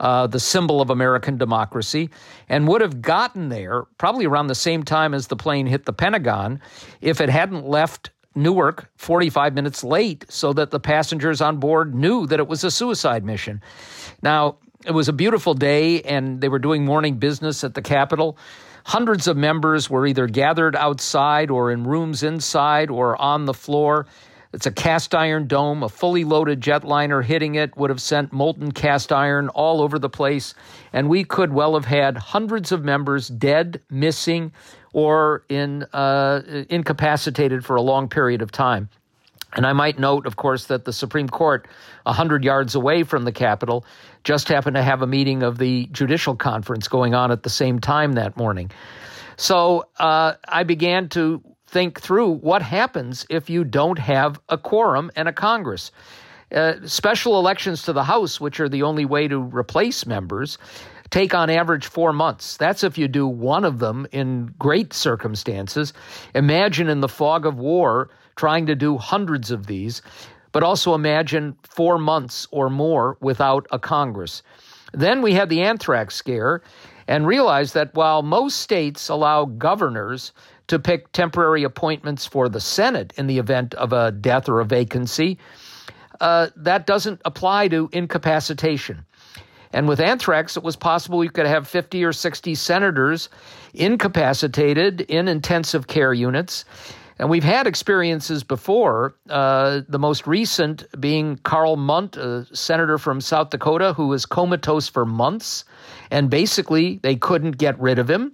uh, 0.00 0.26
the 0.26 0.40
symbol 0.40 0.80
of 0.80 0.90
American 0.90 1.36
democracy, 1.38 2.10
and 2.48 2.68
would 2.68 2.80
have 2.80 3.02
gotten 3.02 3.48
there 3.48 3.84
probably 3.98 4.26
around 4.26 4.46
the 4.46 4.54
same 4.54 4.82
time 4.82 5.14
as 5.14 5.26
the 5.26 5.36
plane 5.36 5.66
hit 5.66 5.84
the 5.86 5.92
Pentagon 5.92 6.60
if 7.00 7.20
it 7.20 7.28
hadn't 7.28 7.66
left 7.66 8.10
Newark 8.34 8.88
45 8.96 9.54
minutes 9.54 9.82
late 9.82 10.24
so 10.28 10.52
that 10.52 10.70
the 10.70 10.78
passengers 10.78 11.40
on 11.40 11.56
board 11.58 11.94
knew 11.94 12.26
that 12.28 12.38
it 12.38 12.46
was 12.46 12.62
a 12.62 12.70
suicide 12.70 13.24
mission. 13.24 13.60
Now, 14.22 14.58
it 14.86 14.92
was 14.92 15.08
a 15.08 15.12
beautiful 15.12 15.54
day, 15.54 16.02
and 16.02 16.40
they 16.40 16.48
were 16.48 16.60
doing 16.60 16.84
morning 16.84 17.18
business 17.18 17.64
at 17.64 17.74
the 17.74 17.82
Capitol. 17.82 18.38
Hundreds 18.88 19.28
of 19.28 19.36
members 19.36 19.90
were 19.90 20.06
either 20.06 20.26
gathered 20.26 20.74
outside 20.74 21.50
or 21.50 21.70
in 21.70 21.84
rooms 21.84 22.22
inside 22.22 22.88
or 22.88 23.20
on 23.20 23.44
the 23.44 23.52
floor. 23.52 24.06
It's 24.54 24.64
a 24.64 24.70
cast 24.70 25.14
iron 25.14 25.46
dome. 25.46 25.82
A 25.82 25.90
fully 25.90 26.24
loaded 26.24 26.62
jetliner 26.62 27.22
hitting 27.22 27.56
it 27.56 27.76
would 27.76 27.90
have 27.90 28.00
sent 28.00 28.32
molten 28.32 28.72
cast 28.72 29.12
iron 29.12 29.50
all 29.50 29.82
over 29.82 29.98
the 29.98 30.08
place. 30.08 30.54
And 30.90 31.10
we 31.10 31.22
could 31.22 31.52
well 31.52 31.74
have 31.74 31.84
had 31.84 32.16
hundreds 32.16 32.72
of 32.72 32.82
members 32.82 33.28
dead, 33.28 33.82
missing, 33.90 34.52
or 34.94 35.44
in, 35.50 35.82
uh, 35.92 36.64
incapacitated 36.70 37.66
for 37.66 37.76
a 37.76 37.82
long 37.82 38.08
period 38.08 38.40
of 38.40 38.50
time. 38.50 38.88
And 39.54 39.66
I 39.66 39.72
might 39.72 39.98
note, 39.98 40.26
of 40.26 40.36
course, 40.36 40.66
that 40.66 40.84
the 40.84 40.92
Supreme 40.92 41.28
Court, 41.28 41.66
100 42.02 42.44
yards 42.44 42.74
away 42.74 43.02
from 43.02 43.24
the 43.24 43.32
Capitol, 43.32 43.84
just 44.24 44.48
happened 44.48 44.76
to 44.76 44.82
have 44.82 45.00
a 45.00 45.06
meeting 45.06 45.42
of 45.42 45.58
the 45.58 45.86
Judicial 45.86 46.36
Conference 46.36 46.86
going 46.86 47.14
on 47.14 47.30
at 47.30 47.42
the 47.42 47.50
same 47.50 47.78
time 47.78 48.12
that 48.12 48.36
morning. 48.36 48.70
So 49.36 49.86
uh, 49.98 50.34
I 50.46 50.64
began 50.64 51.08
to 51.10 51.42
think 51.66 52.00
through 52.00 52.32
what 52.32 52.62
happens 52.62 53.26
if 53.30 53.48
you 53.48 53.64
don't 53.64 53.98
have 53.98 54.40
a 54.48 54.58
quorum 54.58 55.10
and 55.16 55.28
a 55.28 55.32
Congress. 55.32 55.92
Uh, 56.50 56.74
special 56.84 57.38
elections 57.38 57.82
to 57.82 57.92
the 57.92 58.04
House, 58.04 58.40
which 58.40 58.58
are 58.58 58.68
the 58.68 58.82
only 58.82 59.04
way 59.04 59.28
to 59.28 59.38
replace 59.38 60.06
members, 60.06 60.56
take 61.10 61.34
on 61.34 61.50
average 61.50 61.86
four 61.86 62.12
months. 62.12 62.56
That's 62.56 62.82
if 62.82 62.98
you 62.98 63.06
do 63.06 63.26
one 63.26 63.64
of 63.64 63.78
them 63.78 64.06
in 64.12 64.54
great 64.58 64.92
circumstances. 64.92 65.92
Imagine 66.34 66.88
in 66.88 67.00
the 67.00 67.08
fog 67.08 67.46
of 67.46 67.58
war 67.58 68.10
trying 68.38 68.64
to 68.66 68.74
do 68.74 68.96
hundreds 68.96 69.50
of 69.50 69.66
these, 69.66 70.00
but 70.52 70.62
also 70.62 70.94
imagine 70.94 71.54
four 71.62 71.98
months 71.98 72.48
or 72.50 72.70
more 72.70 73.18
without 73.20 73.66
a 73.70 73.78
Congress. 73.78 74.42
Then 74.94 75.20
we 75.20 75.34
had 75.34 75.50
the 75.50 75.60
anthrax 75.60 76.14
scare 76.14 76.62
and 77.06 77.26
realized 77.26 77.74
that 77.74 77.94
while 77.94 78.22
most 78.22 78.60
states 78.60 79.10
allow 79.10 79.44
governors 79.44 80.32
to 80.68 80.78
pick 80.78 81.10
temporary 81.12 81.64
appointments 81.64 82.26
for 82.26 82.48
the 82.48 82.60
Senate 82.60 83.12
in 83.16 83.26
the 83.26 83.38
event 83.38 83.74
of 83.74 83.92
a 83.92 84.12
death 84.12 84.48
or 84.48 84.60
a 84.60 84.64
vacancy. 84.64 85.38
Uh, 86.20 86.48
that 86.56 86.86
doesn't 86.86 87.20
apply 87.24 87.68
to 87.68 87.88
incapacitation. 87.92 89.04
And 89.72 89.86
with 89.86 90.00
anthrax, 90.00 90.56
it 90.56 90.62
was 90.62 90.76
possible 90.76 91.22
you 91.22 91.30
could 91.30 91.46
have 91.46 91.68
50 91.68 92.04
or 92.04 92.12
60 92.12 92.54
senators 92.54 93.28
incapacitated 93.74 95.02
in 95.02 95.28
intensive 95.28 95.86
care 95.86 96.14
units. 96.14 96.64
And 97.18 97.28
we've 97.28 97.44
had 97.44 97.66
experiences 97.66 98.44
before, 98.44 99.14
uh, 99.28 99.80
the 99.88 99.98
most 99.98 100.26
recent 100.26 100.84
being 101.00 101.36
Karl 101.38 101.76
Mundt, 101.76 102.16
a 102.16 102.46
senator 102.54 102.96
from 102.96 103.20
South 103.20 103.50
Dakota 103.50 103.92
who 103.92 104.06
was 104.06 104.24
comatose 104.24 104.88
for 104.88 105.04
months. 105.04 105.64
And 106.10 106.30
basically, 106.30 107.00
they 107.02 107.16
couldn't 107.16 107.58
get 107.58 107.78
rid 107.80 107.98
of 107.98 108.08
him. 108.08 108.32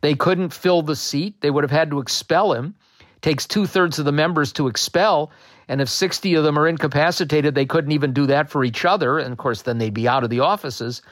They 0.00 0.14
couldn't 0.14 0.54
fill 0.54 0.82
the 0.82 0.96
seat. 0.96 1.40
They 1.40 1.50
would 1.50 1.64
have 1.64 1.70
had 1.70 1.90
to 1.90 1.98
expel 1.98 2.54
him. 2.54 2.74
It 3.00 3.22
takes 3.22 3.46
two 3.46 3.66
thirds 3.66 3.98
of 3.98 4.06
the 4.06 4.12
members 4.12 4.52
to 4.54 4.68
expel. 4.68 5.30
And 5.68 5.80
if 5.80 5.88
60 5.88 6.34
of 6.34 6.44
them 6.44 6.58
are 6.58 6.68
incapacitated, 6.68 7.54
they 7.54 7.66
couldn't 7.66 7.92
even 7.92 8.12
do 8.12 8.26
that 8.26 8.50
for 8.50 8.64
each 8.64 8.84
other. 8.84 9.18
And 9.18 9.32
of 9.32 9.38
course, 9.38 9.62
then 9.62 9.78
they'd 9.78 9.94
be 9.94 10.08
out 10.08 10.24
of 10.24 10.30
the 10.30 10.40
offices. 10.40 11.02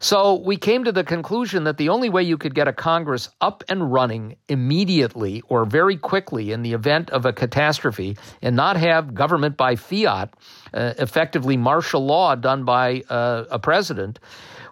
So 0.00 0.34
we 0.34 0.56
came 0.56 0.84
to 0.84 0.92
the 0.92 1.02
conclusion 1.02 1.64
that 1.64 1.76
the 1.76 1.88
only 1.88 2.08
way 2.08 2.22
you 2.22 2.38
could 2.38 2.54
get 2.54 2.68
a 2.68 2.72
Congress 2.72 3.28
up 3.40 3.64
and 3.68 3.92
running 3.92 4.36
immediately 4.48 5.42
or 5.48 5.64
very 5.64 5.96
quickly 5.96 6.52
in 6.52 6.62
the 6.62 6.72
event 6.72 7.10
of 7.10 7.26
a 7.26 7.32
catastrophe 7.32 8.16
and 8.40 8.54
not 8.54 8.76
have 8.76 9.14
government 9.14 9.56
by 9.56 9.74
fiat, 9.74 10.34
uh, 10.72 10.94
effectively 10.98 11.56
martial 11.56 12.04
law 12.04 12.34
done 12.34 12.64
by 12.64 13.02
uh, 13.08 13.44
a 13.50 13.58
president, 13.58 14.20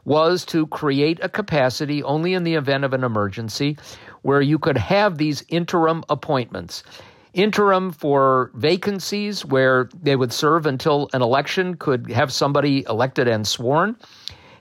was 0.05 0.45
to 0.45 0.69
create 0.69 1.19
a 1.21 1.29
capacity 1.29 2.03
only 2.05 2.35
in 2.35 2.45
the 2.45 2.55
event 2.55 2.85
of 2.85 2.93
an 2.93 3.03
emergency 3.03 3.77
where 4.23 4.41
you 4.41 4.59
could 4.59 4.79
have 4.79 5.19
these 5.19 5.45
interim 5.49 6.05
appointments. 6.09 6.85
Interim 7.35 7.91
for 7.91 8.51
vacancies 8.55 9.45
where 9.45 9.91
they 10.01 10.17
would 10.17 10.33
serve 10.33 10.65
until 10.65 11.11
an 11.13 11.21
election 11.21 11.77
could 11.77 12.11
have 12.11 12.33
somebody 12.33 12.85
elected 12.89 13.29
and 13.29 13.47
sworn, 13.47 13.97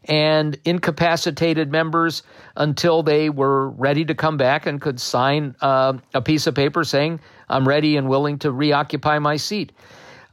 and 0.06 0.58
incapacitated 0.66 1.72
members 1.72 2.24
until 2.56 3.04
they 3.04 3.30
were 3.30 3.70
ready 3.72 4.06
to 4.06 4.16
come 4.16 4.38
back 4.38 4.66
and 4.66 4.82
could 4.82 5.00
sign 5.00 5.56
uh, 5.62 5.94
a 6.14 6.22
piece 6.22 6.48
of 6.48 6.56
paper 6.56 6.84
saying, 6.84 7.20
I'm 7.50 7.68
ready 7.68 7.98
and 7.98 8.08
willing 8.08 8.40
to 8.40 8.52
reoccupy 8.52 9.20
my 9.20 9.38
seat. 9.38 9.72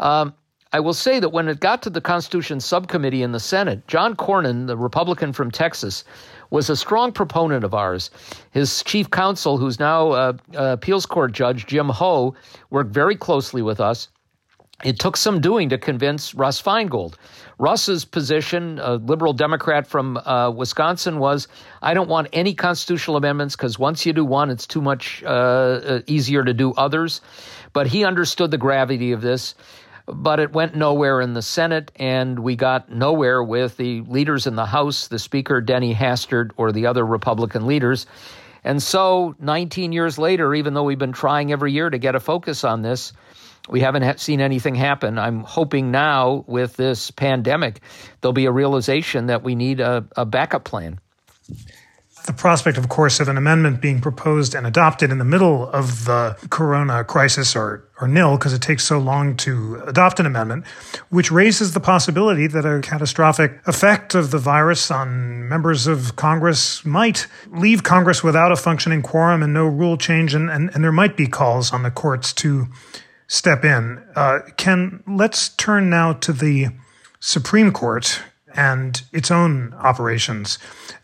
Um, 0.01 0.35
I 0.75 0.81
will 0.81 0.95
say 0.95 1.21
that 1.21 1.29
when 1.29 1.49
it 1.49 1.61
got 1.61 1.83
to 1.83 1.91
the 1.91 2.01
Constitution 2.01 2.59
Subcommittee 2.59 3.23
in 3.23 3.33
the 3.33 3.41
Senate, 3.41 3.87
John 3.89 4.17
Cornyn, 4.17 4.67
the 4.67 4.77
Republican 4.77 5.33
from 5.35 5.51
Texas, 5.51 6.03
was 6.49 6.71
a 6.71 6.77
strong 6.77 7.13
proponent 7.13 7.63
of 7.63 7.75
ours. 7.75 8.11
His 8.53 8.83
chief 8.83 9.11
counsel, 9.11 9.59
who's 9.59 9.79
now 9.79 10.11
uh, 10.13 10.33
uh, 10.55 10.73
appeals 10.73 11.05
court 11.05 11.33
judge, 11.33 11.67
Jim 11.67 11.91
Ho, 11.91 12.35
worked 12.71 12.93
very 12.93 13.17
closely 13.17 13.61
with 13.61 13.81
us. 13.81 14.09
It 14.83 14.99
took 14.99 15.17
some 15.17 15.41
doing 15.41 15.69
to 15.69 15.79
convince 15.79 16.35
Russ 16.35 16.61
Feingold. 16.61 17.15
Russ's 17.63 18.05
position, 18.05 18.81
a 18.81 18.95
liberal 18.95 19.33
Democrat 19.33 19.87
from 19.87 20.17
uh, 20.17 20.51
Wisconsin, 20.51 21.21
was 21.21 21.47
I 21.81 21.95
don't 21.95 22.09
want 22.09 22.27
any 22.33 22.55
constitutional 22.55 23.17
amendments 23.17 23.55
because 23.55 23.79
once 23.79 24.05
you 24.05 24.13
do 24.13 24.25
one, 24.25 24.51
it's 24.51 24.67
too 24.67 24.83
much 24.83 25.23
uh, 25.23 25.29
uh, 25.29 26.01
easier 26.09 26.43
to 26.43 26.53
do 26.53 26.73
others. 26.73 27.21
But 27.73 27.87
he 27.87 28.05
understood 28.05 28.51
the 28.51 28.59
gravity 28.59 29.13
of 29.13 29.23
this 29.23 29.55
but 30.09 30.41
it 30.41 30.53
went 30.53 30.75
nowhere 30.75 31.21
in 31.21 31.33
the 31.33 31.43
Senate, 31.43 31.93
and 31.95 32.41
we 32.41 32.57
got 32.57 32.91
nowhere 32.91 33.41
with 33.41 33.77
the 33.77 34.01
leaders 34.01 34.49
in 34.49 34.57
the 34.57 34.67
House, 34.67 35.07
the 35.07 35.19
Speaker, 35.19 35.61
Denny 35.61 35.95
Hastert, 35.95 36.51
or 36.57 36.73
the 36.73 36.87
other 36.87 37.07
Republican 37.07 37.69
leaders. 37.69 38.07
And 38.65 38.83
so, 38.83 39.37
19 39.39 39.93
years 39.93 40.19
later, 40.19 40.55
even 40.57 40.75
though 40.75 40.83
we've 40.83 40.99
been 40.99 41.13
trying 41.13 41.53
every 41.53 41.71
year 41.71 41.89
to 41.89 41.99
get 41.99 42.17
a 42.17 42.21
focus 42.21 42.65
on 42.65 42.83
this, 42.83 43.13
we 43.69 43.81
haven't 43.81 44.21
seen 44.21 44.41
anything 44.41 44.75
happen. 44.75 45.19
I'm 45.19 45.41
hoping 45.41 45.91
now 45.91 46.45
with 46.47 46.77
this 46.77 47.11
pandemic, 47.11 47.81
there'll 48.21 48.33
be 48.33 48.47
a 48.47 48.53
realization 48.53 49.27
that 49.27 49.43
we 49.43 49.55
need 49.55 49.81
a, 49.81 50.05
a 50.17 50.25
backup 50.25 50.65
plan 50.65 50.99
the 52.27 52.33
prospect, 52.33 52.79
of 52.79 52.89
course, 52.89 53.21
of 53.21 53.29
an 53.29 53.37
amendment 53.37 53.81
being 53.81 54.01
proposed 54.01 54.55
and 54.55 54.67
adopted 54.67 55.11
in 55.11 55.19
the 55.19 55.25
middle 55.25 55.69
of 55.71 56.05
the 56.05 56.37
corona 56.51 57.05
crisis 57.05 57.57
or, 57.57 57.89
or 58.01 58.07
nil, 58.07 58.37
because 58.37 58.53
it 58.53 58.63
takes 58.63 58.85
so 58.85 58.99
long 58.99 59.37
to 59.37 59.83
adopt 59.87 60.21
an 60.21 60.27
amendment, 60.27 60.67
which 61.09 61.33
raises 61.33 61.75
the 61.75 61.81
possibility 61.81 62.47
that 62.47 62.65
a 62.65 62.81
catastrophic 62.81 63.61
effect 63.67 64.15
of 64.15 64.31
the 64.31 64.39
virus 64.39 64.91
on 64.91 65.49
members 65.49 65.87
of 65.87 66.15
Congress 66.17 66.85
might 66.85 67.27
leave 67.51 67.83
Congress 67.83 68.23
without 68.23 68.53
a 68.53 68.57
functioning 68.57 69.03
quorum 69.03 69.43
and 69.43 69.53
no 69.53 69.67
rule 69.67 69.97
change, 69.97 70.35
and, 70.35 70.49
and, 70.51 70.71
and 70.75 70.85
there 70.85 70.93
might 70.93 71.17
be 71.17 71.27
calls 71.27 71.73
on 71.73 71.83
the 71.83 71.91
courts 71.91 72.33
to 72.33 72.67
step 73.33 73.65
in. 73.65 74.05
Uh, 74.15 74.41
Ken, 74.59 75.03
let's 75.07 75.49
turn 75.49 75.89
now 75.89 76.13
to 76.13 76.35
the 76.35 76.69
Supreme 77.19 77.73
Court 77.73 78.21
and 78.55 79.03
its 79.11 79.31
own 79.31 79.73
operations. 79.79 80.59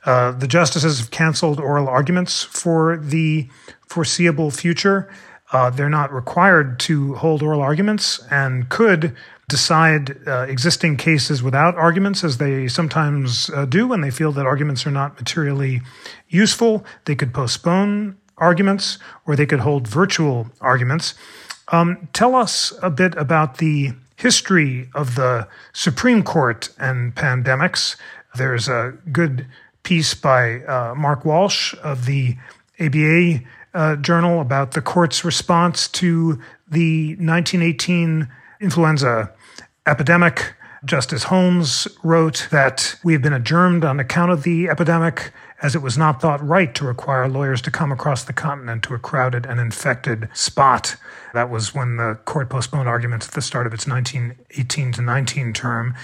Uh, 0.04 0.32
the 0.32 0.46
justices 0.46 0.98
have 0.98 1.10
canceled 1.10 1.58
oral 1.58 1.88
arguments 1.88 2.42
for 2.42 2.98
the 2.98 3.48
foreseeable 3.86 4.50
future. 4.50 5.10
Uh, 5.52 5.70
they're 5.70 5.88
not 5.88 6.12
required 6.12 6.78
to 6.80 7.14
hold 7.14 7.42
oral 7.42 7.62
arguments 7.62 8.20
and 8.30 8.68
could 8.68 9.16
decide 9.48 10.18
uh, 10.28 10.40
existing 10.50 10.98
cases 10.98 11.42
without 11.42 11.76
arguments, 11.76 12.22
as 12.22 12.36
they 12.36 12.68
sometimes 12.68 13.48
uh, 13.54 13.64
do 13.64 13.88
when 13.88 14.02
they 14.02 14.10
feel 14.10 14.32
that 14.32 14.44
arguments 14.44 14.86
are 14.86 14.90
not 14.90 15.16
materially 15.16 15.80
useful. 16.28 16.84
They 17.06 17.14
could 17.14 17.32
postpone 17.32 18.18
arguments 18.36 18.98
or 19.26 19.34
they 19.34 19.46
could 19.46 19.60
hold 19.60 19.88
virtual 19.88 20.48
arguments. 20.60 21.14
Um, 21.70 22.08
tell 22.12 22.34
us 22.34 22.72
a 22.82 22.90
bit 22.90 23.14
about 23.16 23.58
the 23.58 23.92
history 24.16 24.88
of 24.94 25.14
the 25.14 25.46
Supreme 25.72 26.22
Court 26.22 26.70
and 26.78 27.14
pandemics. 27.14 27.96
There's 28.36 28.68
a 28.68 28.94
good 29.12 29.46
piece 29.82 30.14
by 30.14 30.60
uh, 30.64 30.94
Mark 30.94 31.24
Walsh 31.24 31.74
of 31.82 32.06
the 32.06 32.36
ABA 32.80 33.40
uh, 33.74 33.96
Journal 33.96 34.40
about 34.40 34.72
the 34.72 34.80
court's 34.80 35.24
response 35.24 35.88
to 35.88 36.40
the 36.70 37.10
1918 37.16 38.28
influenza 38.60 39.32
epidemic. 39.86 40.54
Justice 40.84 41.24
Holmes 41.24 41.88
wrote 42.02 42.48
that 42.50 42.96
we 43.02 43.12
have 43.12 43.22
been 43.22 43.32
adjourned 43.32 43.84
on 43.84 43.98
account 43.98 44.30
of 44.30 44.42
the 44.42 44.68
epidemic 44.68 45.32
as 45.60 45.74
it 45.74 45.82
was 45.82 45.98
not 45.98 46.20
thought 46.20 46.46
right 46.46 46.74
to 46.74 46.84
require 46.84 47.28
lawyers 47.28 47.60
to 47.62 47.70
come 47.70 47.90
across 47.90 48.22
the 48.22 48.32
continent 48.32 48.84
to 48.84 48.94
a 48.94 48.98
crowded 48.98 49.44
and 49.44 49.58
infected 49.58 50.28
spot. 50.32 50.96
That 51.34 51.50
was 51.50 51.74
when 51.74 51.96
the 51.96 52.18
court 52.24 52.48
postponed 52.48 52.88
arguments 52.88 53.28
at 53.28 53.34
the 53.34 53.42
start 53.42 53.66
of 53.66 53.74
its 53.74 53.86
1918 53.86 54.92
to 54.92 55.02
19 55.02 55.52
term. 55.52 55.94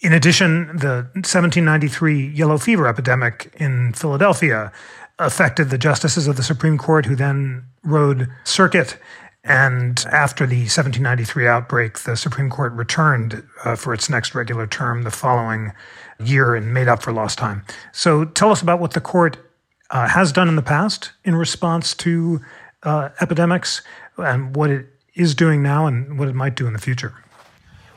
In 0.00 0.12
addition, 0.12 0.66
the 0.76 1.08
1793 1.14 2.28
yellow 2.28 2.58
fever 2.58 2.86
epidemic 2.86 3.54
in 3.56 3.92
Philadelphia 3.94 4.72
affected 5.18 5.70
the 5.70 5.78
justices 5.78 6.26
of 6.26 6.36
the 6.36 6.42
Supreme 6.42 6.76
Court, 6.76 7.06
who 7.06 7.16
then 7.16 7.64
rode 7.82 8.28
circuit. 8.44 8.98
And 9.44 10.04
after 10.10 10.46
the 10.46 10.62
1793 10.62 11.46
outbreak, 11.46 12.00
the 12.00 12.16
Supreme 12.16 12.50
Court 12.50 12.72
returned 12.72 13.46
uh, 13.64 13.76
for 13.76 13.92
its 13.92 14.08
next 14.08 14.34
regular 14.34 14.66
term 14.66 15.02
the 15.02 15.10
following 15.10 15.72
year 16.18 16.54
and 16.54 16.72
made 16.72 16.88
up 16.88 17.02
for 17.02 17.12
lost 17.12 17.38
time. 17.38 17.62
So 17.92 18.24
tell 18.24 18.50
us 18.50 18.62
about 18.62 18.80
what 18.80 18.92
the 18.92 19.00
court 19.00 19.36
uh, 19.90 20.08
has 20.08 20.32
done 20.32 20.48
in 20.48 20.56
the 20.56 20.62
past 20.62 21.12
in 21.24 21.34
response 21.34 21.94
to 21.96 22.40
uh, 22.82 23.10
epidemics 23.20 23.82
and 24.16 24.54
what 24.54 24.70
it 24.70 24.86
is 25.14 25.34
doing 25.34 25.62
now 25.62 25.86
and 25.86 26.18
what 26.18 26.28
it 26.28 26.34
might 26.34 26.54
do 26.54 26.66
in 26.66 26.72
the 26.72 26.78
future. 26.78 27.14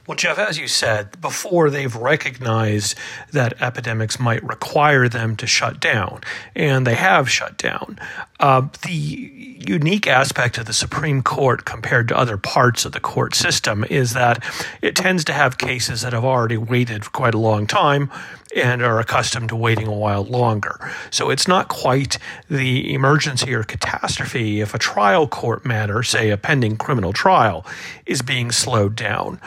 Well, 0.08 0.16
Jeff, 0.16 0.40
as 0.40 0.58
you 0.58 0.70
said, 0.70 1.20
before 1.20 1.70
they've 1.70 1.94
recognized 1.94 2.98
that 3.34 3.62
epidemics 3.62 4.18
might 4.18 4.42
require 4.42 5.10
them 5.10 5.36
to 5.36 5.46
shut 5.46 5.82
down, 5.82 6.22
and 6.56 6.88
they 6.88 6.96
have 6.96 7.30
shut 7.30 7.58
down. 7.58 8.00
Uh, 8.40 8.70
the 8.86 8.94
unique 8.94 10.08
aspect 10.08 10.58
of 10.58 10.66
the 10.66 10.72
Supreme 10.72 11.22
Court 11.22 11.66
compared 11.66 12.08
to 12.08 12.18
other 12.18 12.38
parts 12.38 12.86
of 12.86 12.94
the 12.94 13.02
court 13.02 13.36
system 13.36 13.84
is 13.90 14.14
that 14.14 14.42
it 14.82 14.96
tends 14.96 15.26
to 15.26 15.34
have 15.34 15.58
cases 15.58 16.04
that 16.04 16.14
have 16.14 16.24
already 16.24 16.58
waited 16.58 17.12
quite 17.12 17.34
a 17.34 17.40
long 17.40 17.68
time 17.68 18.10
and 18.58 18.82
are 18.82 19.00
accustomed 19.00 19.50
to 19.50 19.56
waiting 19.56 19.88
a 19.88 19.94
while 19.94 20.24
longer. 20.24 20.92
So 21.12 21.30
it's 21.30 21.48
not 21.48 21.68
quite 21.68 22.18
the 22.50 22.94
emergency 22.94 23.54
or 23.54 23.64
catastrophe 23.64 24.62
if 24.62 24.74
a 24.74 24.80
trial 24.80 25.28
court 25.28 25.66
matter, 25.66 26.04
say 26.04 26.30
a 26.30 26.38
pending 26.38 26.78
criminal 26.78 27.14
trial, 27.14 27.66
is 28.06 28.22
being 28.22 28.52
slowed 28.52 28.96
down. 28.96 29.40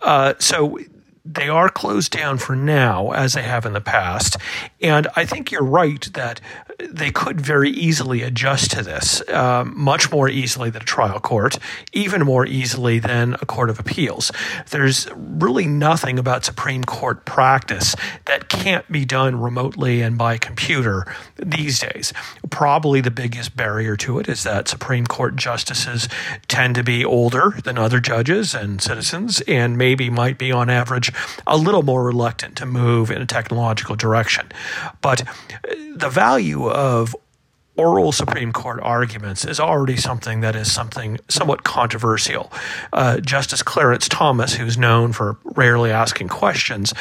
Uh, 0.00 0.34
so 0.38 0.78
they 1.24 1.48
are 1.48 1.68
closed 1.68 2.12
down 2.12 2.38
for 2.38 2.54
now, 2.54 3.10
as 3.10 3.32
they 3.34 3.42
have 3.42 3.66
in 3.66 3.72
the 3.72 3.80
past. 3.80 4.36
And 4.80 5.08
I 5.16 5.24
think 5.24 5.50
you're 5.50 5.64
right 5.64 6.06
that 6.12 6.40
they 6.78 7.10
could 7.10 7.40
very 7.40 7.70
easily 7.70 8.22
adjust 8.22 8.70
to 8.72 8.82
this, 8.82 9.26
um, 9.30 9.72
much 9.76 10.10
more 10.12 10.28
easily 10.28 10.68
than 10.68 10.82
a 10.82 10.84
trial 10.84 11.18
court, 11.18 11.58
even 11.92 12.22
more 12.22 12.44
easily 12.44 12.98
than 12.98 13.34
a 13.34 13.46
court 13.46 13.70
of 13.70 13.78
appeals. 13.78 14.30
There's 14.70 15.08
really 15.14 15.66
nothing 15.66 16.18
about 16.18 16.44
Supreme 16.44 16.84
Court 16.84 17.24
practice 17.24 17.96
that 18.26 18.48
can't 18.48 18.90
be 18.92 19.04
done 19.06 19.40
remotely 19.40 20.02
and 20.02 20.18
by 20.18 20.36
computer 20.36 21.06
these 21.36 21.80
days. 21.80 22.12
Probably 22.50 23.00
the 23.00 23.10
biggest 23.10 23.56
barrier 23.56 23.96
to 23.96 24.18
it 24.18 24.28
is 24.28 24.42
that 24.42 24.68
Supreme 24.68 25.06
Court 25.06 25.36
justices 25.36 26.08
tend 26.48 26.74
to 26.74 26.82
be 26.82 27.04
older 27.04 27.54
than 27.64 27.78
other 27.78 28.00
judges 28.00 28.54
and 28.54 28.82
citizens, 28.82 29.40
and 29.42 29.78
maybe 29.78 30.10
might 30.10 30.36
be 30.36 30.52
on 30.52 30.68
average 30.68 31.10
a 31.46 31.56
little 31.56 31.82
more 31.82 32.04
reluctant 32.04 32.56
to 32.56 32.66
move 32.66 33.10
in 33.10 33.22
a 33.22 33.26
technological 33.26 33.96
direction. 33.96 34.46
But 35.00 35.24
the 35.94 36.08
value 36.08 36.68
of 36.68 37.14
oral 37.76 38.12
Supreme 38.12 38.52
Court 38.52 38.80
arguments 38.82 39.44
is 39.44 39.60
already 39.60 39.96
something 39.96 40.40
that 40.40 40.56
is 40.56 40.72
something 40.72 41.18
somewhat 41.28 41.62
controversial. 41.62 42.50
Uh, 42.92 43.20
Justice 43.20 43.62
Clarence 43.62 44.08
Thomas, 44.08 44.54
who's 44.54 44.78
known 44.78 45.12
for 45.12 45.36
rarely 45.44 45.90
asking 45.90 46.28
questions, 46.28 46.92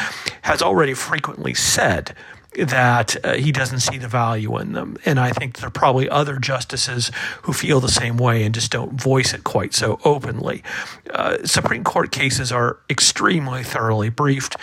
has 0.41 0.61
already 0.61 0.93
frequently 0.93 1.53
said 1.53 2.15
that 2.57 3.17
uh, 3.25 3.33
he 3.33 3.51
doesn't 3.51 3.81
see 3.81 3.97
the 3.97 4.07
value 4.07 4.57
in 4.59 4.73
them. 4.73 4.97
And 5.05 5.19
I 5.19 5.31
think 5.31 5.57
there 5.57 5.67
are 5.67 5.71
probably 5.71 6.09
other 6.09 6.37
justices 6.37 7.11
who 7.43 7.53
feel 7.53 7.81
the 7.81 7.89
same 7.89 8.17
way 8.17 8.43
and 8.43 8.55
just 8.55 8.71
don't 8.71 8.93
voice 8.93 9.33
it 9.33 9.43
quite 9.43 9.73
so 9.73 9.99
openly. 10.05 10.63
Uh, 11.09 11.37
Supreme 11.43 11.83
Court 11.83 12.11
cases 12.11 12.51
are 12.51 12.77
extremely 12.89 13.63
thoroughly 13.63 14.09
briefed. 14.09 14.55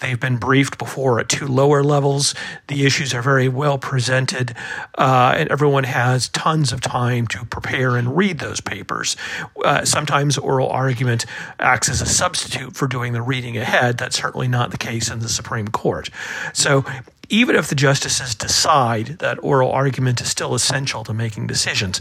They've 0.00 0.18
been 0.18 0.36
briefed 0.36 0.78
before 0.78 1.20
at 1.20 1.28
two 1.28 1.46
lower 1.46 1.82
levels. 1.82 2.34
The 2.68 2.84
issues 2.84 3.14
are 3.14 3.22
very 3.22 3.48
well 3.48 3.78
presented, 3.78 4.54
uh, 4.96 5.34
and 5.36 5.50
everyone 5.50 5.84
has 5.84 6.28
tons 6.28 6.72
of 6.72 6.80
time 6.80 7.26
to 7.28 7.44
prepare 7.44 7.96
and 7.96 8.16
read 8.16 8.38
those 8.38 8.60
papers. 8.60 9.16
Uh, 9.64 9.84
sometimes 9.84 10.38
oral 10.38 10.68
argument 10.68 11.26
acts 11.58 11.88
as 11.88 12.00
a 12.00 12.06
substitute 12.06 12.74
for 12.74 12.86
doing 12.86 13.12
the 13.12 13.22
reading 13.22 13.56
ahead. 13.56 13.98
That's 13.98 14.16
certainly 14.16 14.48
not 14.48 14.70
the 14.70 14.78
case 14.78 15.10
in 15.10 15.20
the 15.20 15.28
Supreme 15.28 15.68
Court. 15.68 16.10
So 16.52 16.84
even 17.28 17.56
if 17.56 17.68
the 17.68 17.74
justices 17.74 18.34
decide 18.34 19.18
that 19.18 19.42
oral 19.42 19.70
argument 19.70 20.20
is 20.20 20.28
still 20.28 20.54
essential 20.54 21.04
to 21.04 21.12
making 21.12 21.46
decisions, 21.46 22.00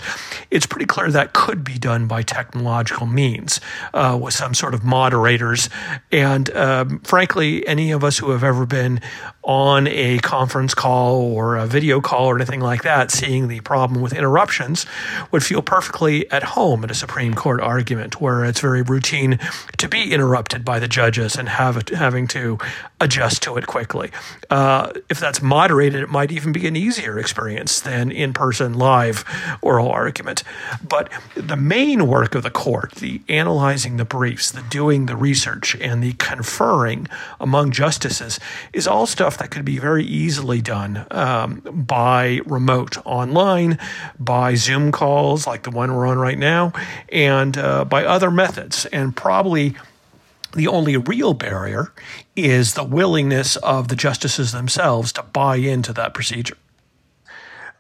it's 0.50 0.66
pretty 0.66 0.86
clear 0.86 1.12
that 1.12 1.34
could 1.34 1.64
be 1.64 1.78
done 1.78 2.08
by 2.08 2.24
technological 2.24 3.06
means 3.06 3.60
uh, 3.94 4.18
with 4.22 4.34
some 4.34 4.54
sort 4.54 4.74
of 4.74 4.84
moderators. 4.84 5.70
And 6.12 6.50
um, 6.56 7.00
frankly, 7.00 7.68
any 7.68 7.92
of 7.92 8.04
us 8.04 8.18
who 8.18 8.32
have 8.32 8.44
ever 8.44 8.66
been 8.66 9.02
on 9.44 9.88
a 9.88 10.20
conference 10.20 10.74
call 10.74 11.22
or 11.22 11.56
a 11.56 11.66
video 11.66 12.02
call 12.02 12.28
or 12.28 12.36
anything 12.36 12.60
like 12.60 12.84
that, 12.84 13.12
seeing 13.12 13.48
the 13.48 13.60
problem 13.62 14.02
with 14.02 14.14
interruptions, 14.14 14.86
would 15.32 15.44
feel 15.44 15.62
perfectly 15.62 16.30
at 16.32 16.44
home 16.44 16.84
at 16.84 16.92
a 16.92 16.96
Supreme 16.96 17.34
Court 17.34 17.62
argument 17.62 18.20
where 18.20 18.44
it's 18.44 18.60
very 18.60 18.82
routine 18.82 19.40
to 19.78 19.88
be 19.88 20.14
interrupted 20.14 20.66
by 20.66 20.80
the 20.80 20.88
judges 20.88 21.36
and 21.36 21.48
have 21.48 21.88
having 21.90 22.28
to 22.28 22.58
adjust 23.00 23.44
to 23.44 23.58
it 23.58 23.68
quickly. 23.68 24.12
Uh, 24.50 24.92
if 25.10 25.17
that's 25.20 25.42
moderated, 25.42 26.02
it 26.02 26.10
might 26.10 26.32
even 26.32 26.52
be 26.52 26.68
an 26.68 26.76
easier 26.76 27.20
experience 27.20 27.80
than 27.80 28.12
in 28.12 28.34
person 28.34 28.74
live 28.74 29.24
oral 29.62 29.90
argument. 29.90 30.44
But 30.88 31.12
the 31.36 31.56
main 31.58 32.08
work 32.08 32.36
of 32.36 32.44
the 32.44 32.50
court, 32.50 32.96
the 32.96 33.22
analyzing 33.30 33.98
the 33.98 34.06
briefs, 34.06 34.52
the 34.52 34.64
doing 34.64 35.06
the 35.06 35.16
research, 35.16 35.76
and 35.76 36.04
the 36.04 36.14
conferring 36.14 37.08
among 37.40 37.72
justices, 37.72 38.40
is 38.74 38.88
all 38.88 39.06
stuff 39.06 39.38
that 39.38 39.52
could 39.52 39.66
be 39.66 39.80
very 39.80 40.06
easily 40.06 40.62
done 40.62 41.06
um, 41.12 41.62
by 41.66 42.42
remote 42.46 42.98
online, 43.06 43.78
by 44.20 44.56
Zoom 44.56 44.92
calls 44.92 45.48
like 45.48 45.64
the 45.64 45.72
one 45.72 45.94
we're 45.94 46.08
on 46.08 46.18
right 46.18 46.38
now, 46.38 46.74
and 47.10 47.58
uh, 47.58 47.86
by 47.86 48.06
other 48.06 48.32
methods. 48.32 48.86
And 48.88 49.16
probably 49.16 49.76
the 50.54 50.68
only 50.68 50.98
real 50.98 51.34
barrier 51.34 51.92
is 52.36 52.74
the 52.74 52.84
willingness 52.84 53.56
of 53.58 53.88
the 53.88 53.96
justices 53.96 54.52
themselves 54.52 55.12
to 55.14 55.24
buy 55.24 55.58
into 55.58 55.94
that 55.94 56.14
procedure. 56.14 56.58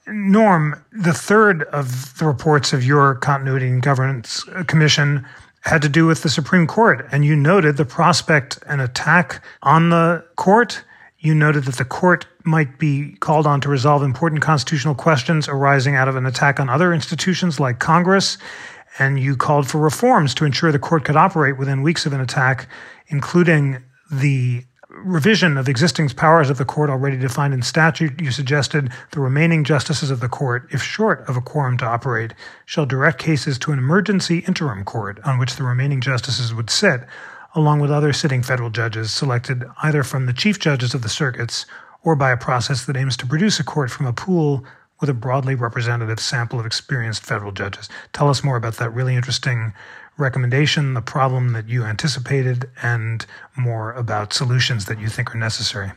Norm, 0.07 0.83
the 0.91 1.13
third 1.13 1.63
of 1.63 2.17
the 2.17 2.25
reports 2.25 2.71
of 2.73 2.83
your 2.83 3.15
Continuity 3.15 3.67
and 3.67 3.81
Governance 3.81 4.47
uh, 4.49 4.63
Commission 4.63 5.25
had 5.61 5.81
to 5.81 5.89
do 5.89 6.05
with 6.05 6.23
the 6.23 6.29
Supreme 6.29 6.65
Court, 6.65 7.05
and 7.11 7.25
you 7.25 7.35
noted 7.35 7.75
the 7.75 7.85
prospect 7.85 8.59
an 8.67 8.79
attack 8.79 9.43
on 9.63 9.89
the 9.89 10.23
court 10.37 10.83
you 11.19 11.33
noted 11.33 11.63
that 11.63 11.75
the 11.77 11.85
court 11.85 12.25
might 12.43 12.77
be 12.77 13.13
called 13.19 13.47
on 13.47 13.59
to 13.61 13.69
resolve 13.69 14.03
important 14.03 14.41
constitutional 14.41 14.93
questions 14.93 15.47
arising 15.47 15.95
out 15.95 16.07
of 16.07 16.15
an 16.15 16.25
attack 16.25 16.59
on 16.59 16.69
other 16.69 16.93
institutions 16.93 17.59
like 17.59 17.79
Congress. 17.79 18.37
And 18.99 19.19
you 19.19 19.35
called 19.35 19.67
for 19.67 19.79
reforms 19.79 20.33
to 20.35 20.45
ensure 20.45 20.71
the 20.71 20.79
court 20.79 21.05
could 21.05 21.15
operate 21.15 21.57
within 21.57 21.83
weeks 21.83 22.05
of 22.05 22.13
an 22.13 22.21
attack, 22.21 22.67
including 23.07 23.83
the 24.11 24.63
revision 24.89 25.57
of 25.57 25.69
existing 25.69 26.09
powers 26.09 26.49
of 26.49 26.57
the 26.57 26.65
court 26.65 26.89
already 26.89 27.17
defined 27.17 27.53
in 27.53 27.61
statute. 27.61 28.19
You 28.19 28.31
suggested 28.31 28.91
the 29.11 29.19
remaining 29.19 29.63
justices 29.63 30.09
of 30.09 30.21
the 30.21 30.29
court, 30.29 30.67
if 30.71 30.81
short 30.81 31.27
of 31.27 31.37
a 31.37 31.41
quorum 31.41 31.77
to 31.79 31.85
operate, 31.85 32.33
shall 32.65 32.85
direct 32.85 33.19
cases 33.19 33.59
to 33.59 33.71
an 33.71 33.79
emergency 33.79 34.39
interim 34.39 34.83
court 34.83 35.19
on 35.23 35.37
which 35.37 35.55
the 35.55 35.63
remaining 35.63 36.01
justices 36.01 36.53
would 36.53 36.69
sit 36.69 37.01
along 37.55 37.79
with 37.79 37.91
other 37.91 38.13
sitting 38.13 38.43
federal 38.43 38.69
judges 38.69 39.11
selected 39.11 39.63
either 39.81 40.03
from 40.03 40.25
the 40.25 40.33
chief 40.33 40.59
judges 40.59 40.93
of 40.93 41.01
the 41.01 41.09
circuits 41.09 41.65
or 42.03 42.15
by 42.15 42.31
a 42.31 42.37
process 42.37 42.85
that 42.85 42.95
aims 42.95 43.17
to 43.17 43.25
produce 43.25 43.59
a 43.59 43.63
court 43.63 43.89
from 43.89 44.05
a 44.05 44.13
pool 44.13 44.63
with 44.99 45.09
a 45.09 45.13
broadly 45.13 45.55
representative 45.55 46.19
sample 46.19 46.59
of 46.59 46.65
experienced 46.65 47.23
federal 47.23 47.51
judges. 47.51 47.89
Tell 48.13 48.29
us 48.29 48.43
more 48.43 48.57
about 48.57 48.75
that 48.75 48.89
really 48.91 49.15
interesting 49.15 49.73
recommendation, 50.17 50.93
the 50.93 51.01
problem 51.01 51.53
that 51.53 51.69
you 51.69 51.83
anticipated, 51.83 52.69
and 52.81 53.25
more 53.55 53.93
about 53.93 54.33
solutions 54.33 54.85
that 54.85 54.99
you 54.99 55.07
think 55.07 55.33
are 55.35 55.37
necessary. 55.37 55.91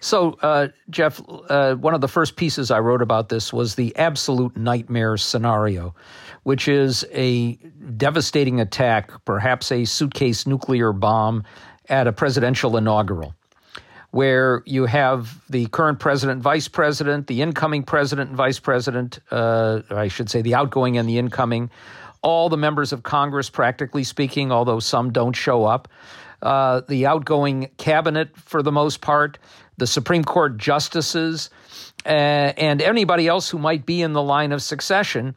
So, 0.00 0.32
uh, 0.42 0.68
Jeff, 0.90 1.22
uh, 1.48 1.76
one 1.76 1.94
of 1.94 2.00
the 2.00 2.08
first 2.08 2.36
pieces 2.36 2.70
I 2.70 2.80
wrote 2.80 3.00
about 3.00 3.30
this 3.30 3.52
was 3.52 3.76
the 3.76 3.96
absolute 3.96 4.56
nightmare 4.56 5.16
scenario 5.16 5.94
which 6.44 6.68
is 6.68 7.04
a 7.12 7.54
devastating 7.96 8.60
attack, 8.60 9.10
perhaps 9.24 9.72
a 9.72 9.84
suitcase 9.84 10.46
nuclear 10.46 10.92
bomb 10.92 11.42
at 11.88 12.06
a 12.06 12.12
presidential 12.12 12.76
inaugural, 12.76 13.34
where 14.14 14.62
you 14.64 14.84
have 14.84 15.42
the 15.50 15.66
current 15.66 15.98
president, 15.98 16.40
vice 16.40 16.68
president, 16.68 17.26
the 17.26 17.42
incoming 17.42 17.82
president 17.82 18.28
and 18.28 18.36
vice 18.36 18.60
president, 18.60 19.18
uh, 19.32 19.80
I 19.90 20.06
should 20.06 20.30
say 20.30 20.40
the 20.40 20.54
outgoing 20.54 20.96
and 20.96 21.08
the 21.08 21.18
incoming, 21.18 21.68
all 22.22 22.48
the 22.48 22.56
members 22.56 22.92
of 22.92 23.02
Congress, 23.02 23.50
practically 23.50 24.04
speaking, 24.04 24.52
although 24.52 24.78
some 24.78 25.10
don't 25.10 25.34
show 25.34 25.64
up, 25.64 25.88
uh, 26.42 26.82
the 26.88 27.06
outgoing 27.06 27.70
cabinet 27.76 28.36
for 28.36 28.62
the 28.62 28.70
most 28.70 29.00
part, 29.00 29.36
the 29.78 29.86
Supreme 29.86 30.22
Court 30.22 30.58
justices, 30.58 31.50
uh, 32.06 32.08
and 32.08 32.80
anybody 32.80 33.26
else 33.26 33.50
who 33.50 33.58
might 33.58 33.84
be 33.84 34.00
in 34.00 34.12
the 34.12 34.22
line 34.22 34.52
of 34.52 34.62
succession 34.62 35.34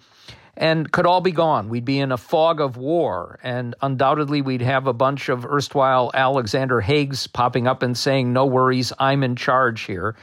and 0.57 0.91
could 0.91 1.05
all 1.05 1.21
be 1.21 1.31
gone. 1.31 1.69
We'd 1.69 1.85
be 1.85 1.99
in 1.99 2.11
a 2.11 2.17
fog 2.17 2.59
of 2.59 2.77
war, 2.77 3.39
and 3.43 3.75
undoubtedly 3.81 4.41
we'd 4.41 4.63
have 4.63 4.87
a 4.87 4.93
bunch 4.93 5.29
of 5.29 5.45
erstwhile 5.45 6.09
Alexander 6.15 6.81
Haigs 6.81 7.31
popping 7.31 7.67
up 7.67 7.83
and 7.83 7.95
saying, 7.95 8.33
No 8.33 8.47
worries, 8.47 8.91
I'm 8.97 9.23
in 9.23 9.35
charge 9.35 9.81
here. 9.81 10.15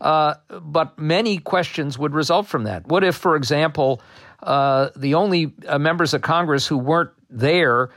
Uh, 0.00 0.34
but 0.48 0.98
many 0.98 1.38
questions 1.38 1.98
would 1.98 2.14
result 2.14 2.46
from 2.46 2.64
that. 2.64 2.86
What 2.88 3.04
if, 3.04 3.14
for 3.14 3.36
example, 3.36 4.00
uh, 4.42 4.88
the 4.96 5.14
only 5.14 5.54
uh, 5.68 5.78
members 5.78 6.14
of 6.14 6.22
Congress 6.22 6.66
who 6.66 6.78
weren't 6.78 7.10
there 7.28 7.90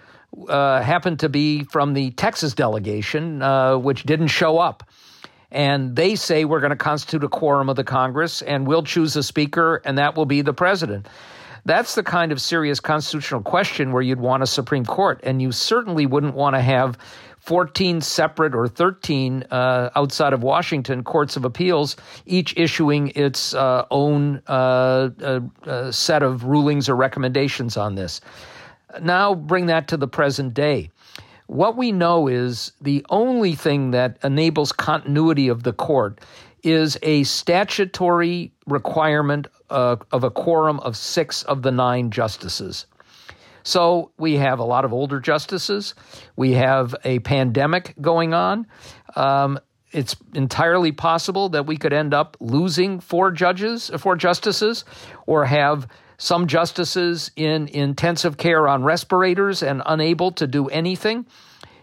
uh, 0.48 0.82
happened 0.82 1.22
to 1.22 1.30
be 1.30 1.64
from 1.64 1.94
the 1.94 2.12
Texas 2.12 2.54
delegation, 2.54 3.42
uh, 3.42 3.78
which 3.78 4.04
didn't 4.04 4.28
show 4.28 4.60
up? 4.60 4.84
and 5.50 5.96
they 5.96 6.14
say 6.14 6.44
we're 6.44 6.60
going 6.60 6.72
to 6.72 6.76
constitute 6.76 7.24
a 7.24 7.30
quorum 7.30 7.70
of 7.70 7.78
the 7.78 7.84
Congress 7.86 8.42
and 8.42 8.68
we'll 8.68 8.84
choose 8.84 9.16
a 9.16 9.24
speaker 9.24 9.82
and 9.86 9.98
that 9.98 10.14
will 10.14 10.26
be 10.26 10.42
the 10.42 10.54
president. 10.54 11.08
That's 11.68 11.96
the 11.96 12.04
kind 12.04 12.32
of 12.32 12.40
serious 12.40 12.80
constitutional 12.80 13.42
question 13.42 13.92
where 13.92 14.02
you'd 14.02 14.22
want 14.22 14.42
a 14.42 14.48
Supreme 14.48 14.86
Court, 14.86 15.20
and 15.24 15.42
you 15.42 15.52
certainly 15.52 16.06
wouldn't 16.06 16.34
want 16.34 16.56
to 16.56 16.62
have 16.62 16.98
14 17.40 18.00
separate 18.00 18.56
or 18.56 18.70
13 18.70 19.44
uh, 19.52 19.90
outside 19.94 20.32
of 20.32 20.44
Washington 20.44 21.04
courts 21.04 21.36
of 21.36 21.44
appeals, 21.44 21.98
each 22.26 22.56
issuing 22.56 23.12
its 23.16 23.54
uh, 23.54 23.84
own 23.92 24.42
uh, 24.48 25.10
uh, 25.22 25.40
uh 25.66 25.92
set 25.92 26.24
of 26.24 26.46
rulings 26.46 26.88
or 26.88 26.96
recommendations 26.96 27.76
on 27.76 27.96
this. 27.96 28.22
Now, 29.02 29.36
bring 29.36 29.66
that 29.66 29.90
to 29.90 29.98
the 29.98 30.08
present 30.08 30.54
day. 30.54 30.92
What 31.48 31.78
we 31.78 31.92
know 31.92 32.28
is 32.28 32.74
the 32.82 33.06
only 33.10 33.56
thing 33.56 33.92
that 33.92 34.18
enables 34.24 34.72
continuity 34.72 35.48
of 35.48 35.64
the 35.64 35.74
court 35.74 36.20
is 36.62 36.98
a 37.02 37.24
statutory 37.24 38.52
requirement 38.66 39.48
uh, 39.70 39.96
of 40.12 40.24
a 40.24 40.32
quorum 40.32 40.80
of 40.82 40.98
six 40.98 41.44
of 41.44 41.62
the 41.62 41.72
nine 41.72 42.12
justices. 42.12 42.86
So 43.64 44.12
we 44.18 44.36
have 44.36 44.60
a 44.60 44.64
lot 44.64 44.86
of 44.86 44.94
older 44.94 45.20
justices. 45.20 45.94
We 46.36 46.54
have 46.54 46.96
a 47.04 47.20
pandemic 47.20 47.96
going 48.00 48.34
on. 48.34 48.68
Um, 49.16 49.60
it's 49.92 50.16
entirely 50.34 50.92
possible 50.92 51.50
that 51.50 51.66
we 51.66 51.78
could 51.78 51.94
end 51.94 52.14
up 52.14 52.38
losing 52.40 53.00
four 53.00 53.32
judges, 53.32 53.90
four 53.98 54.16
justices, 54.16 54.84
or 55.26 55.46
have 55.46 55.88
some 56.18 56.48
justices 56.48 57.32
in 57.36 57.68
intensive 57.68 58.38
care 58.38 58.68
on 58.68 58.84
respirators 58.84 59.62
and 59.62 59.82
unable 59.86 60.32
to 60.32 60.48
do 60.48 60.68
anything. 60.68 61.26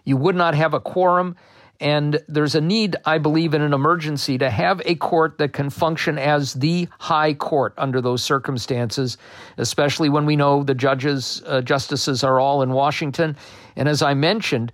You 0.05 0.17
would 0.17 0.35
not 0.37 0.55
have 0.55 0.75
a 0.75 0.81
quorum 0.81 1.37
and 1.81 2.21
there's 2.29 2.55
a 2.55 2.61
need, 2.61 2.97
I 3.05 3.19
believe, 3.19 3.53
in 3.53 3.61
an 3.61 3.75
emergency 3.75 4.39
to 4.39 4.49
have 4.49 4.81
a 4.85 4.95
court 4.95 5.39
that 5.39 5.53
can 5.53 5.71
function 5.71 6.19
as 6.19 6.55
the 6.55 6.89
high 7.01 7.35
court 7.35 7.75
under 7.77 8.01
those 8.01 8.23
circumstances, 8.23 9.19
especially 9.59 10.09
when 10.09 10.25
we 10.25 10.37
know 10.37 10.63
the 10.63 10.75
judges, 10.75 11.43
uh, 11.47 11.61
justices 11.63 12.23
are 12.23 12.39
all 12.39 12.63
in 12.63 12.71
Washington. 12.71 13.37
And 13.77 13.89
as 13.89 14.03
I 14.03 14.15
mentioned, 14.15 14.71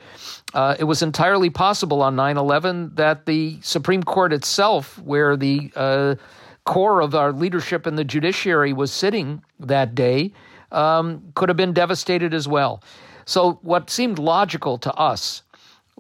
uh, 0.53 0.77
it 0.79 0.85
was 0.85 1.03
entirely 1.03 1.49
possible 1.49 2.03
on 2.03 2.17
9 2.17 2.37
11 2.37 2.95
that 2.97 3.25
the 3.25 3.59
Supreme 3.63 4.03
Court 4.03 4.33
itself, 4.33 4.99
where 4.99 5.37
the 5.37 5.73
uh, 5.75 6.17
core 6.65 7.01
of 7.01 7.15
our 7.15 7.33
leadership 7.33 7.87
in 7.87 7.97
the 7.97 8.05
judiciary 8.05 8.73
was 8.73 8.93
sitting 8.93 9.43
that 9.59 9.95
day, 9.95 10.33
um, 10.73 11.33
could 11.35 11.49
have 11.49 11.57
been 11.57 11.73
devastated 11.73 12.33
as 12.35 12.47
well. 12.47 12.83
So, 13.25 13.59
what 13.63 13.91
seemed 13.91 14.19
logical 14.19 14.79
to 14.79 14.93
us 14.95 15.43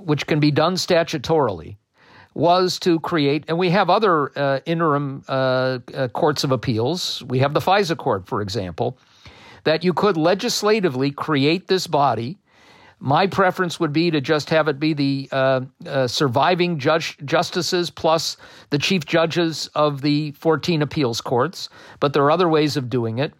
which 0.04 0.26
can 0.26 0.40
be 0.40 0.50
done 0.50 0.74
statutorily, 0.74 1.76
was 2.34 2.78
to 2.78 3.00
create, 3.00 3.44
and 3.48 3.58
we 3.58 3.70
have 3.70 3.90
other 3.90 4.36
uh, 4.38 4.60
interim 4.64 5.24
uh, 5.28 5.78
uh, 5.94 6.08
courts 6.08 6.44
of 6.44 6.52
appeals. 6.52 7.22
We 7.24 7.40
have 7.40 7.54
the 7.54 7.60
FISA 7.60 7.96
court, 7.96 8.26
for 8.26 8.40
example, 8.40 8.98
that 9.64 9.82
you 9.82 9.92
could 9.92 10.16
legislatively 10.16 11.10
create 11.10 11.66
this 11.66 11.86
body. 11.86 12.38
My 13.02 13.26
preference 13.26 13.80
would 13.80 13.94
be 13.94 14.10
to 14.10 14.20
just 14.20 14.50
have 14.50 14.68
it 14.68 14.78
be 14.78 14.92
the 14.92 15.28
uh, 15.32 15.60
uh, 15.86 16.06
surviving 16.06 16.78
judge, 16.78 17.16
justices 17.24 17.88
plus 17.88 18.36
the 18.68 18.78
chief 18.78 19.06
judges 19.06 19.70
of 19.74 20.02
the 20.02 20.32
14 20.32 20.82
appeals 20.82 21.22
courts, 21.22 21.70
but 21.98 22.12
there 22.12 22.22
are 22.24 22.30
other 22.30 22.48
ways 22.48 22.76
of 22.76 22.90
doing 22.90 23.18
it. 23.18 23.32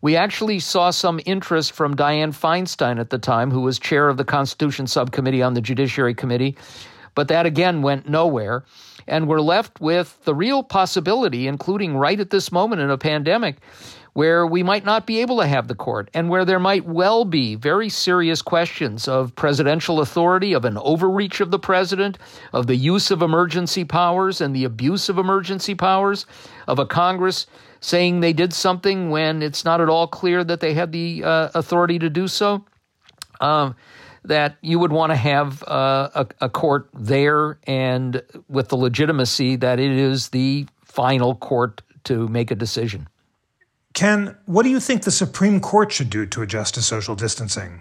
We 0.00 0.16
actually 0.16 0.60
saw 0.60 0.90
some 0.90 1.20
interest 1.26 1.72
from 1.72 1.94
Dianne 1.94 2.34
Feinstein 2.34 2.98
at 2.98 3.10
the 3.10 3.18
time, 3.18 3.50
who 3.50 3.60
was 3.60 3.78
chair 3.78 4.08
of 4.08 4.16
the 4.16 4.24
Constitution 4.24 4.86
Subcommittee 4.86 5.42
on 5.42 5.52
the 5.52 5.60
Judiciary 5.60 6.14
Committee, 6.14 6.56
but 7.14 7.28
that 7.28 7.44
again 7.44 7.82
went 7.82 8.08
nowhere. 8.08 8.64
And 9.06 9.28
we're 9.28 9.40
left 9.40 9.80
with 9.80 10.18
the 10.24 10.34
real 10.34 10.62
possibility, 10.62 11.46
including 11.46 11.96
right 11.96 12.18
at 12.18 12.30
this 12.30 12.50
moment 12.50 12.80
in 12.80 12.90
a 12.90 12.98
pandemic, 12.98 13.56
where 14.16 14.46
we 14.46 14.62
might 14.62 14.82
not 14.86 15.06
be 15.06 15.20
able 15.20 15.36
to 15.36 15.46
have 15.46 15.68
the 15.68 15.74
court 15.74 16.10
and 16.14 16.30
where 16.30 16.46
there 16.46 16.58
might 16.58 16.86
well 16.86 17.26
be 17.26 17.54
very 17.54 17.90
serious 17.90 18.40
questions 18.40 19.06
of 19.06 19.34
presidential 19.34 20.00
authority, 20.00 20.54
of 20.54 20.64
an 20.64 20.78
overreach 20.78 21.38
of 21.42 21.50
the 21.50 21.58
president, 21.58 22.16
of 22.54 22.66
the 22.66 22.76
use 22.76 23.10
of 23.10 23.20
emergency 23.20 23.84
powers 23.84 24.40
and 24.40 24.56
the 24.56 24.64
abuse 24.64 25.10
of 25.10 25.18
emergency 25.18 25.74
powers, 25.74 26.24
of 26.66 26.78
a 26.78 26.86
Congress 26.86 27.46
saying 27.80 28.20
they 28.20 28.32
did 28.32 28.54
something 28.54 29.10
when 29.10 29.42
it's 29.42 29.66
not 29.66 29.82
at 29.82 29.88
all 29.90 30.06
clear 30.06 30.42
that 30.42 30.60
they 30.60 30.72
had 30.72 30.92
the 30.92 31.22
uh, 31.22 31.50
authority 31.52 31.98
to 31.98 32.08
do 32.08 32.26
so. 32.26 32.64
Um, 33.42 33.76
that 34.24 34.56
you 34.62 34.78
would 34.78 34.92
want 34.92 35.10
to 35.10 35.16
have 35.16 35.62
uh, 35.64 36.08
a, 36.14 36.26
a, 36.40 36.48
court 36.48 36.88
there 36.94 37.58
and 37.66 38.22
with 38.48 38.70
the 38.70 38.76
legitimacy 38.76 39.56
that 39.56 39.78
it 39.78 39.90
is 39.90 40.30
the 40.30 40.66
final 40.84 41.34
court 41.34 41.82
to 42.04 42.26
make 42.28 42.50
a 42.50 42.54
decision. 42.54 43.06
Ken, 43.96 44.36
what 44.44 44.62
do 44.62 44.68
you 44.68 44.78
think 44.78 45.02
the 45.04 45.10
Supreme 45.10 45.58
Court 45.58 45.90
should 45.90 46.10
do 46.10 46.26
to 46.26 46.42
adjust 46.42 46.74
to 46.74 46.82
social 46.82 47.14
distancing? 47.16 47.80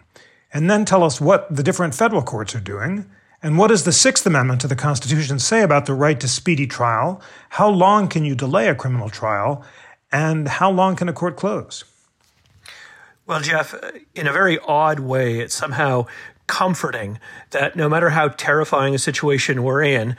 And 0.53 0.71
then 0.71 0.85
tell 0.85 1.03
us 1.03 1.19
what 1.19 1.53
the 1.53 1.61
different 1.61 1.93
federal 1.93 2.23
courts 2.23 2.55
are 2.55 2.61
doing 2.61 3.05
and 3.43 3.57
what 3.57 3.67
does 3.67 3.83
the 3.83 3.91
Sixth 3.91 4.25
Amendment 4.25 4.61
to 4.61 4.67
the 4.69 4.77
Constitution 4.77 5.39
say 5.39 5.61
about 5.61 5.87
the 5.87 5.93
right 5.93 6.17
to 6.21 6.29
speedy 6.29 6.67
trial? 6.67 7.21
How 7.49 7.67
long 7.67 8.07
can 8.07 8.23
you 8.23 8.33
delay 8.33 8.69
a 8.69 8.75
criminal 8.75 9.09
trial? 9.09 9.65
And 10.09 10.47
how 10.47 10.71
long 10.71 10.95
can 10.95 11.09
a 11.09 11.13
court 11.13 11.35
close? 11.35 11.83
Well, 13.27 13.41
Jeff, 13.41 13.75
in 14.15 14.25
a 14.25 14.31
very 14.31 14.57
odd 14.59 15.01
way, 15.01 15.39
it's 15.39 15.53
somehow 15.53 16.05
comforting 16.47 17.19
that 17.51 17.75
no 17.75 17.89
matter 17.89 18.11
how 18.11 18.29
terrifying 18.29 18.95
a 18.95 18.99
situation 18.99 19.63
we're 19.63 19.83
in, 19.83 20.15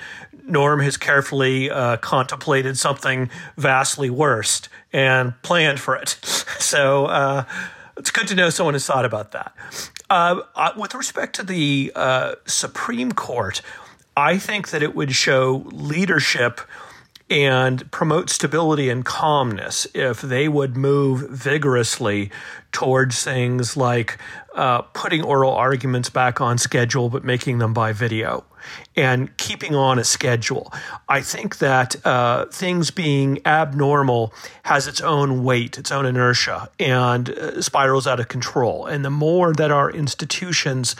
Norm 0.47 0.81
has 0.81 0.97
carefully 0.97 1.71
uh, 1.71 1.97
contemplated 1.99 2.79
something 2.79 3.31
vastly 3.57 4.11
worse 4.11 4.63
and 4.93 5.35
planned 5.43 5.81
for 5.81 5.97
it. 5.97 6.19
So 6.59 7.07
uh, 7.07 7.45
it's 7.97 8.11
good 8.11 8.27
to 8.29 8.35
know 8.35 8.51
someone 8.51 8.75
has 8.75 8.85
thought 8.85 9.05
about 9.05 9.33
that. 9.33 9.55
Uh, 10.11 10.41
uh, 10.57 10.73
with 10.77 10.95
respect 10.95 11.37
to 11.37 11.45
the 11.45 11.93
uh, 11.95 12.35
Supreme 12.45 13.13
Court, 13.13 13.63
I 14.17 14.39
think 14.39 14.71
that 14.71 14.83
it 14.83 14.97
would 14.97 15.15
show 15.15 15.65
leadership 15.71 16.61
and 17.29 17.91
promote 17.91 18.31
stability 18.31 18.89
and 18.89 19.05
calmness 19.05 19.87
if 19.95 20.21
they 20.21 20.49
would 20.49 20.77
move 20.77 21.29
vigorously 21.29 22.31
towards 22.73 23.23
things 23.25 23.77
like 23.77 24.19
uh, 24.55 24.83
putting 24.83 25.23
oral 25.23 25.53
arguments 25.53 26.09
back 26.09 26.41
on 26.41 26.57
schedule 26.57 27.09
but 27.09 27.25
making 27.25 27.59
them 27.59 27.75
by 27.75 27.93
video 27.93 28.45
and 28.95 29.37
keeping 29.37 29.75
on 29.75 29.99
a 29.99 30.05
schedule. 30.05 30.73
I 31.09 31.21
think 31.21 31.59
that 31.59 32.05
uh, 32.07 32.47
things 32.47 32.91
being 32.91 33.41
abnormal 33.47 34.33
has 34.65 34.87
its 34.87 35.01
own 35.01 35.45
weight, 35.45 35.79
its 35.79 35.91
own 35.91 36.07
inertia, 36.07 36.71
and 36.79 37.31
uh, 37.31 37.63
spirals 37.63 38.07
out 38.07 38.21
of 38.21 38.29
control. 38.29 38.87
And 38.87 39.05
the 39.05 39.11
more 39.11 39.53
that 39.53 39.71
our 39.71 39.91
institutions 39.91 40.97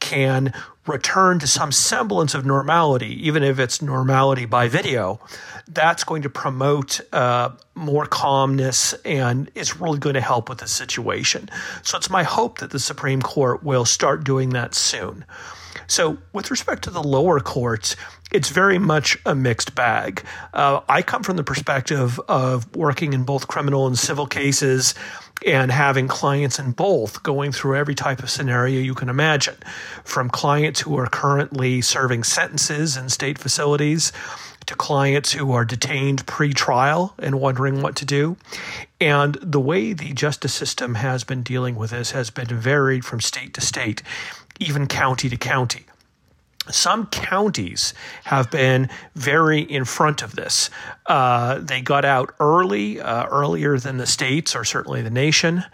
can 0.00 0.52
return 0.88 1.38
to 1.38 1.46
some 1.46 1.70
semblance 1.70 2.34
of 2.34 2.44
normality, 2.44 3.26
even 3.26 3.42
if 3.42 3.58
it's 3.58 3.82
normality 3.82 4.46
by 4.46 4.68
video, 4.68 5.20
that's 5.68 6.02
going 6.02 6.22
to 6.22 6.30
promote 6.30 7.00
uh, 7.12 7.50
more 7.74 8.06
calmness 8.06 8.94
and 9.04 9.50
it's 9.54 9.78
really 9.80 9.98
going 9.98 10.14
to 10.14 10.20
help 10.20 10.48
with 10.48 10.58
the 10.58 10.68
situation. 10.68 11.48
So 11.82 11.98
it's 11.98 12.10
my 12.10 12.22
hope 12.22 12.58
that 12.58 12.70
the 12.70 12.78
Supreme 12.78 13.20
Court 13.20 13.62
will 13.62 13.84
start 13.84 14.24
doing 14.24 14.50
that 14.50 14.74
soon. 14.74 15.24
So, 15.88 16.18
with 16.34 16.50
respect 16.50 16.84
to 16.84 16.90
the 16.90 17.02
lower 17.02 17.40
courts, 17.40 17.96
it's 18.30 18.50
very 18.50 18.78
much 18.78 19.16
a 19.24 19.34
mixed 19.34 19.74
bag. 19.74 20.22
Uh, 20.52 20.82
I 20.88 21.00
come 21.00 21.22
from 21.22 21.36
the 21.36 21.44
perspective 21.44 22.20
of 22.28 22.76
working 22.76 23.14
in 23.14 23.24
both 23.24 23.48
criminal 23.48 23.86
and 23.86 23.98
civil 23.98 24.26
cases 24.26 24.94
and 25.46 25.72
having 25.72 26.08
clients 26.08 26.58
in 26.58 26.72
both 26.72 27.22
going 27.22 27.52
through 27.52 27.76
every 27.76 27.94
type 27.94 28.22
of 28.22 28.28
scenario 28.28 28.80
you 28.80 28.94
can 28.94 29.08
imagine 29.08 29.56
from 30.04 30.28
clients 30.28 30.80
who 30.80 30.98
are 30.98 31.06
currently 31.06 31.80
serving 31.80 32.24
sentences 32.24 32.96
in 32.96 33.08
state 33.08 33.38
facilities 33.38 34.12
to 34.66 34.74
clients 34.74 35.32
who 35.32 35.52
are 35.52 35.64
detained 35.64 36.26
pre 36.26 36.52
trial 36.52 37.14
and 37.18 37.40
wondering 37.40 37.80
what 37.80 37.96
to 37.96 38.04
do. 38.04 38.36
And 39.00 39.38
the 39.40 39.60
way 39.60 39.94
the 39.94 40.12
justice 40.12 40.52
system 40.52 40.96
has 40.96 41.24
been 41.24 41.42
dealing 41.42 41.76
with 41.76 41.90
this 41.90 42.10
has 42.10 42.28
been 42.28 42.48
varied 42.48 43.04
from 43.04 43.20
state 43.20 43.54
to 43.54 43.62
state 43.62 44.02
even 44.58 44.86
county 44.86 45.28
to 45.28 45.36
county. 45.36 45.87
Some 46.70 47.06
counties 47.06 47.94
have 48.24 48.50
been 48.50 48.88
very 49.14 49.60
in 49.60 49.84
front 49.84 50.22
of 50.22 50.36
this. 50.36 50.70
Uh, 51.06 51.58
they 51.58 51.80
got 51.80 52.04
out 52.04 52.34
early, 52.38 53.00
uh, 53.00 53.26
earlier 53.26 53.78
than 53.78 53.96
the 53.96 54.06
states 54.06 54.54
or 54.54 54.64
certainly 54.64 55.02
the 55.02 55.10
nation. 55.10 55.64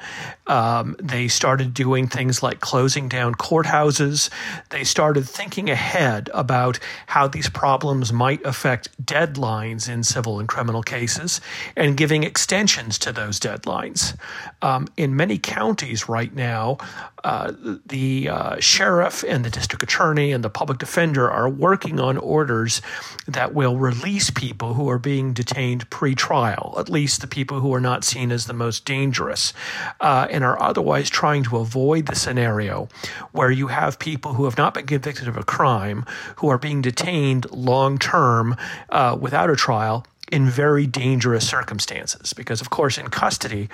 Um, 0.46 0.96
they 1.00 1.28
started 1.28 1.74
doing 1.74 2.06
things 2.06 2.42
like 2.42 2.60
closing 2.60 3.08
down 3.08 3.34
courthouses. 3.34 4.30
They 4.70 4.84
started 4.84 5.28
thinking 5.28 5.70
ahead 5.70 6.30
about 6.32 6.78
how 7.06 7.26
these 7.26 7.48
problems 7.48 8.12
might 8.12 8.44
affect 8.44 9.04
deadlines 9.04 9.88
in 9.88 10.04
civil 10.04 10.38
and 10.38 10.48
criminal 10.48 10.82
cases 10.82 11.40
and 11.76 11.96
giving 11.96 12.22
extensions 12.22 12.98
to 12.98 13.12
those 13.12 13.40
deadlines. 13.40 14.16
Um, 14.62 14.88
in 14.96 15.16
many 15.16 15.38
counties 15.38 16.08
right 16.08 16.34
now, 16.34 16.78
uh, 17.24 17.52
the 17.86 18.28
uh, 18.28 18.60
sheriff 18.60 19.24
and 19.26 19.44
the 19.44 19.50
district 19.50 19.82
attorney 19.82 20.32
and 20.32 20.44
the 20.44 20.50
public 20.50 20.78
defender 20.84 21.30
are 21.30 21.48
working 21.48 21.98
on 21.98 22.18
orders 22.18 22.82
that 23.26 23.54
will 23.54 23.78
release 23.78 24.28
people 24.28 24.74
who 24.74 24.90
are 24.90 24.98
being 24.98 25.32
detained 25.32 25.88
pre-trial, 25.88 26.74
at 26.78 26.90
least 26.90 27.22
the 27.22 27.26
people 27.26 27.60
who 27.60 27.72
are 27.72 27.80
not 27.80 28.04
seen 28.04 28.30
as 28.30 28.44
the 28.44 28.52
most 28.52 28.84
dangerous, 28.84 29.54
uh, 30.02 30.26
and 30.30 30.44
are 30.44 30.60
otherwise 30.60 31.08
trying 31.08 31.42
to 31.42 31.56
avoid 31.56 32.04
the 32.06 32.14
scenario 32.14 32.86
where 33.32 33.50
you 33.50 33.68
have 33.68 33.98
people 33.98 34.34
who 34.34 34.44
have 34.44 34.58
not 34.58 34.74
been 34.74 34.86
convicted 34.86 35.26
of 35.26 35.38
a 35.38 35.42
crime 35.42 36.04
who 36.36 36.48
are 36.48 36.58
being 36.58 36.82
detained 36.82 37.50
long 37.50 37.98
term 37.98 38.54
uh, 38.90 39.16
without 39.18 39.48
a 39.48 39.56
trial 39.56 40.04
in 40.32 40.48
very 40.48 40.86
dangerous 40.86 41.48
circumstances. 41.48 42.32
Because, 42.32 42.60
of 42.60 42.70
course, 42.70 42.98
in 42.98 43.08
custody, 43.08 43.68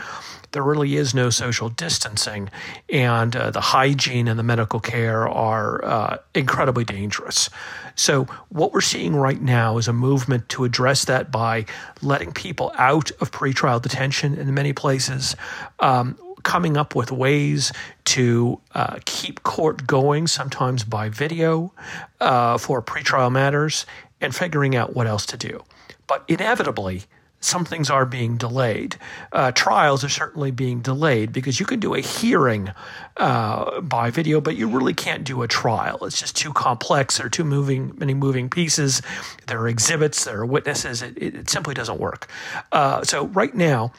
there 0.52 0.62
really 0.62 0.96
is 0.96 1.14
no 1.14 1.30
social 1.30 1.68
distancing, 1.68 2.50
and 2.88 3.36
uh, 3.36 3.50
the 3.50 3.60
hygiene 3.60 4.26
and 4.26 4.38
the 4.38 4.42
medical 4.42 4.80
care 4.80 5.28
are 5.28 5.84
uh, 5.84 6.16
incredibly 6.34 6.84
dangerous. 6.84 7.48
So, 7.94 8.24
what 8.48 8.72
we're 8.72 8.80
seeing 8.80 9.14
right 9.14 9.40
now 9.40 9.78
is 9.78 9.86
a 9.86 9.92
movement 9.92 10.48
to 10.50 10.64
address 10.64 11.04
that 11.04 11.30
by 11.30 11.66
letting 12.02 12.32
people 12.32 12.72
out 12.76 13.10
of 13.20 13.30
pretrial 13.30 13.80
detention 13.80 14.34
in 14.34 14.52
many 14.52 14.72
places. 14.72 15.36
Um, 15.78 16.18
coming 16.42 16.76
up 16.76 16.94
with 16.94 17.12
ways 17.12 17.70
to 18.06 18.58
uh, 18.74 18.98
keep 19.04 19.42
court 19.42 19.86
going, 19.86 20.26
sometimes 20.26 20.84
by 20.84 21.08
video 21.08 21.72
uh, 22.20 22.56
for 22.56 22.82
pretrial 22.82 23.30
matters, 23.30 23.84
and 24.20 24.34
figuring 24.34 24.74
out 24.74 24.94
what 24.94 25.06
else 25.06 25.26
to 25.26 25.36
do. 25.36 25.62
But 26.10 26.24
inevitably, 26.26 27.04
some 27.38 27.64
things 27.64 27.88
are 27.88 28.04
being 28.04 28.36
delayed. 28.36 28.96
Uh, 29.30 29.52
trials 29.52 30.02
are 30.02 30.08
certainly 30.08 30.50
being 30.50 30.80
delayed 30.80 31.32
because 31.32 31.60
you 31.60 31.66
can 31.66 31.78
do 31.78 31.94
a 31.94 32.00
hearing 32.00 32.72
uh, 33.16 33.80
by 33.80 34.10
video, 34.10 34.40
but 34.40 34.56
you 34.56 34.66
really 34.66 34.92
can't 34.92 35.22
do 35.22 35.42
a 35.42 35.46
trial. 35.46 36.04
It's 36.04 36.18
just 36.18 36.34
too 36.34 36.52
complex. 36.52 37.18
There 37.18 37.26
are 37.26 37.30
too 37.30 37.44
moving, 37.44 37.94
many 37.96 38.12
moving 38.12 38.50
pieces. 38.50 39.02
There 39.46 39.60
are 39.60 39.68
exhibits. 39.68 40.24
There 40.24 40.40
are 40.40 40.44
witnesses. 40.44 41.00
It, 41.00 41.16
it, 41.16 41.36
it 41.36 41.48
simply 41.48 41.74
doesn't 41.74 42.00
work. 42.00 42.28
Uh, 42.72 43.04
so 43.04 43.28
right 43.28 43.54
now, 43.54 43.92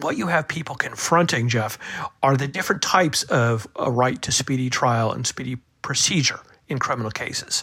what 0.00 0.16
you 0.16 0.28
have 0.28 0.48
people 0.48 0.74
confronting, 0.74 1.50
Jeff, 1.50 1.78
are 2.22 2.34
the 2.34 2.48
different 2.48 2.80
types 2.80 3.24
of 3.24 3.68
a 3.76 3.90
right 3.90 4.22
to 4.22 4.32
speedy 4.32 4.70
trial 4.70 5.12
and 5.12 5.26
speedy 5.26 5.58
procedure 5.82 6.40
in 6.68 6.78
criminal 6.78 7.10
cases. 7.10 7.62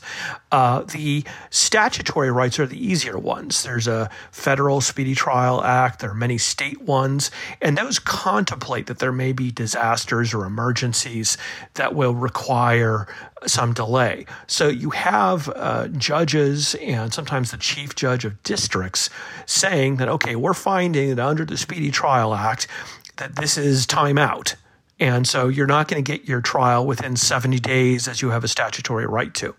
Uh, 0.52 0.82
the 0.82 1.24
statutory 1.50 2.32
rights 2.32 2.60
are 2.60 2.66
the 2.66 2.84
easier 2.84 3.18
ones. 3.18 3.64
There's 3.64 3.88
a 3.88 4.10
federal 4.32 4.80
Speedy 4.82 5.14
Trial 5.14 5.62
Act, 5.64 6.00
there 6.00 6.12
are 6.12 6.16
many 6.16 6.38
state 6.38 6.82
ones, 6.82 7.30
and 7.62 7.78
those 7.78 8.00
contemplate 8.00 8.88
that 8.88 9.00
there 9.00 9.12
may 9.12 9.34
be 9.34 9.52
disasters 9.52 10.34
or 10.34 10.46
emergencies 10.46 11.38
that 11.74 11.94
will 11.94 12.14
require 12.14 13.08
some 13.46 13.74
delay. 13.74 14.26
So 14.48 14.70
you 14.70 14.92
have 14.92 15.50
uh, 15.54 15.90
judges 15.90 16.76
and 16.76 17.14
sometimes 17.14 17.52
the 17.52 17.58
chief 17.58 17.96
judge 17.96 18.24
of 18.24 18.42
districts 18.44 19.10
saying 19.46 19.98
that, 19.98 20.08
okay, 20.08 20.36
we're 20.36 20.54
finding 20.54 21.16
that 21.16 21.20
under 21.20 21.44
the 21.44 21.58
Speedy 21.58 21.92
Trial 21.92 22.34
Act, 22.34 22.68
that 23.18 23.36
this 23.36 23.58
is 23.58 23.86
time 23.86 24.18
out 24.18 24.56
and 25.04 25.28
so 25.28 25.50
you're 25.50 25.68
not 25.68 25.90
going 25.90 26.02
to 26.02 26.18
get 26.18 26.30
your 26.30 26.40
trial 26.40 26.88
within 26.88 27.18
70 27.18 27.60
days 27.60 28.08
as 28.08 28.22
you 28.22 28.30
have 28.30 28.46
a 28.46 28.48
statutory 28.48 29.06
right 29.06 29.34
to. 29.34 29.54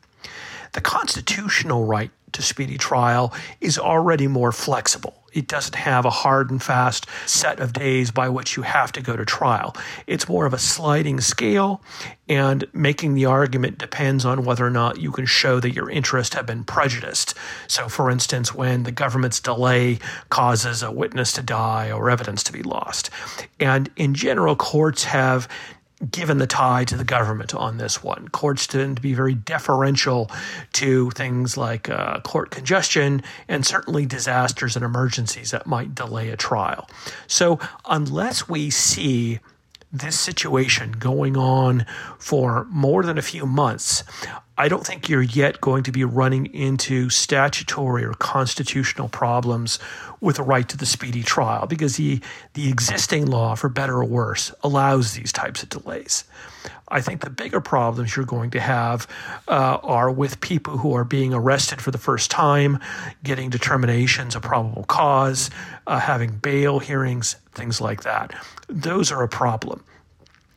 The 0.73 0.81
constitutional 0.81 1.85
right 1.85 2.11
to 2.35 2.43
speedy 2.43 2.79
trial 2.79 3.33
is 3.61 3.79
already 3.79 4.27
more 4.27 4.53
flexible. 4.53 5.25
It 5.35 5.49
doesn't 5.49 5.75
have 5.75 6.05
a 6.05 6.11
hard 6.11 6.51
and 6.51 6.63
fast 6.63 7.07
set 7.27 7.59
of 7.59 7.73
days 7.73 8.13
by 8.13 8.29
which 8.29 8.57
you 8.57 8.63
have 8.63 8.93
to 8.93 9.03
go 9.03 9.17
to 9.17 9.25
trial. 9.25 9.77
It's 10.07 10.29
more 10.29 10.47
of 10.47 10.55
a 10.55 10.59
sliding 10.59 11.21
scale, 11.21 11.83
and 12.29 12.65
making 12.73 13.15
the 13.15 13.25
argument 13.25 13.79
depends 13.79 14.25
on 14.25 14.45
whether 14.45 14.65
or 14.65 14.71
not 14.71 15.01
you 15.01 15.11
can 15.11 15.27
show 15.27 15.59
that 15.59 15.75
your 15.75 15.91
interests 15.91 16.37
have 16.37 16.47
been 16.47 16.63
prejudiced. 16.63 17.35
So, 17.67 17.89
for 17.89 18.11
instance, 18.11 18.55
when 18.55 18.85
the 18.85 18.93
government's 18.93 19.41
delay 19.41 19.99
causes 20.31 20.85
a 20.85 20.93
witness 20.93 21.33
to 21.33 21.43
die 21.43 21.91
or 21.91 22.11
evidence 22.11 22.45
to 22.45 22.53
be 22.53 22.63
lost. 22.63 23.11
And 23.59 23.91
in 23.97 24.15
general, 24.15 24.55
courts 24.55 25.05
have 25.05 25.49
given 26.11 26.39
the 26.39 26.47
tie 26.47 26.85
to 26.85 26.97
the 26.97 27.05
government 27.05 27.55
on 27.55 27.79
this 27.79 28.03
one. 28.03 28.29
Courts 28.29 28.67
tend 28.67 28.97
to 28.97 29.03
be 29.03 29.15
very 29.15 29.35
deferential 29.35 30.31
to 30.73 31.11
things 31.13 31.57
like 31.57 31.89
uh, 31.89 32.21
court 32.21 32.51
congestion 32.51 33.23
and 33.49 33.65
certainly 33.65 34.05
disasters 34.05 34.77
and 34.77 34.85
emergencies 34.85 35.53
that 35.53 35.67
might 35.67 35.95
delay 35.95 36.31
a 36.31 36.37
trial. 36.37 36.89
So, 37.27 37.59
unless 37.89 38.49
we 38.49 38.71
see 38.71 39.39
this 39.93 40.19
situation 40.19 40.93
going 40.93 41.37
on 41.37 41.87
for 42.19 42.67
more 42.69 43.05
than 43.05 43.17
a 43.17 43.23
few 43.23 43.47
months, 43.47 44.03
I 44.57 44.69
don't 44.69 44.87
think 44.87 45.09
you're 45.09 45.23
yet 45.23 45.61
going 45.61 45.83
to 45.83 45.93
be 45.93 46.05
running 46.05 46.47
into 46.55 47.11
statutory 47.11 48.05
or 48.05 48.15
constitutional 48.15 49.09
problems 49.09 49.81
with 50.21 50.37
the 50.37 50.45
right 50.45 50.69
to 50.69 50.77
the 50.77 50.87
speedy 50.87 51.25
trial 51.25 51.67
because 51.67 51.97
the, 51.97 52.21
the 52.53 52.69
existing 52.69 53.27
law, 53.27 53.57
for 53.57 53.69
better 53.69 53.97
or 53.97 54.05
worse, 54.05 54.55
allows 54.63 55.15
these 55.15 55.33
types 55.33 55.65
of 55.65 55.71
delays. 55.71 56.25
I 56.89 57.01
think 57.01 57.23
the 57.23 57.31
bigger 57.31 57.61
problems 57.61 58.15
you're 58.15 58.25
going 58.25 58.51
to 58.51 58.61
have 58.61 59.09
uh, 59.49 59.79
are 59.83 60.11
with 60.11 60.41
people 60.41 60.79
who 60.79 60.95
are 60.95 61.05
being 61.05 61.35
arrested 61.35 61.81
for 61.81 61.91
the 61.91 61.99
first 61.99 62.31
time, 62.31 62.79
getting 63.25 63.51
determinations 63.51 64.37
of 64.37 64.43
probable 64.43 64.85
cause, 64.85 65.51
uh, 65.89 65.99
having 65.99 66.37
bail 66.37 66.79
hearings, 66.79 67.37
things 67.53 67.81
like 67.81 68.05
that. 68.05 68.33
Those 68.69 69.11
are 69.11 69.23
a 69.23 69.29
problem. 69.29 69.83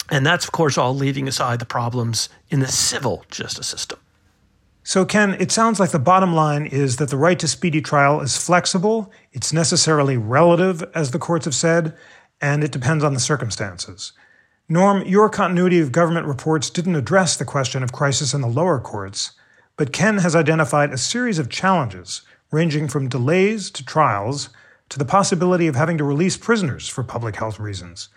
And 0.09 0.25
that's, 0.25 0.45
of 0.45 0.51
course, 0.51 0.77
all 0.77 0.95
leaving 0.95 1.27
aside 1.27 1.59
the 1.59 1.65
problems 1.65 2.29
in 2.49 2.59
the 2.59 2.67
civil 2.67 3.25
justice 3.29 3.67
system. 3.67 3.99
So, 4.83 5.03
Ken, 5.03 5.35
it 5.37 5.51
sounds 5.51 5.81
like 5.81 5.91
the 5.91 5.99
bottom 5.99 6.33
line 6.33 6.65
is 6.65 6.95
that 6.95 7.09
the 7.09 7.17
right 7.17 7.37
to 7.39 7.47
speedy 7.47 7.81
trial 7.81 8.21
is 8.21 8.37
flexible, 8.37 9.11
it's 9.33 9.51
necessarily 9.51 10.15
relative, 10.15 10.81
as 10.95 11.11
the 11.11 11.19
courts 11.19 11.43
have 11.43 11.55
said, 11.55 11.93
and 12.39 12.63
it 12.63 12.71
depends 12.71 13.03
on 13.03 13.13
the 13.13 13.19
circumstances. 13.19 14.13
Norm, 14.69 15.03
your 15.05 15.29
continuity 15.29 15.79
of 15.79 15.91
government 15.91 16.25
reports 16.25 16.69
didn't 16.69 16.95
address 16.95 17.35
the 17.35 17.43
question 17.43 17.83
of 17.83 17.91
crisis 17.91 18.33
in 18.33 18.39
the 18.39 18.47
lower 18.47 18.79
courts, 18.79 19.31
but 19.75 19.91
Ken 19.91 20.19
has 20.19 20.37
identified 20.37 20.91
a 20.91 20.97
series 20.97 21.37
of 21.37 21.49
challenges, 21.49 22.21
ranging 22.51 22.87
from 22.87 23.09
delays 23.09 23.69
to 23.71 23.83
trials 23.83 24.49
to 24.87 24.97
the 24.97 25.05
possibility 25.05 25.67
of 25.67 25.75
having 25.75 25.97
to 25.97 26.03
release 26.03 26.37
prisoners 26.37 26.87
for 26.87 27.03
public 27.03 27.35
health 27.35 27.59
reasons. 27.59 28.07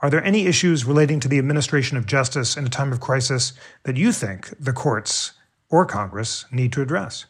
Are 0.00 0.10
there 0.10 0.22
any 0.22 0.46
issues 0.46 0.84
relating 0.84 1.18
to 1.20 1.28
the 1.28 1.38
administration 1.38 1.96
of 1.96 2.06
justice 2.06 2.56
in 2.56 2.64
a 2.64 2.68
time 2.68 2.92
of 2.92 3.00
crisis 3.00 3.52
that 3.82 3.96
you 3.96 4.12
think 4.12 4.54
the 4.58 4.72
courts 4.72 5.32
or 5.70 5.84
Congress 5.84 6.44
need 6.52 6.72
to 6.74 6.82
address? 6.82 7.26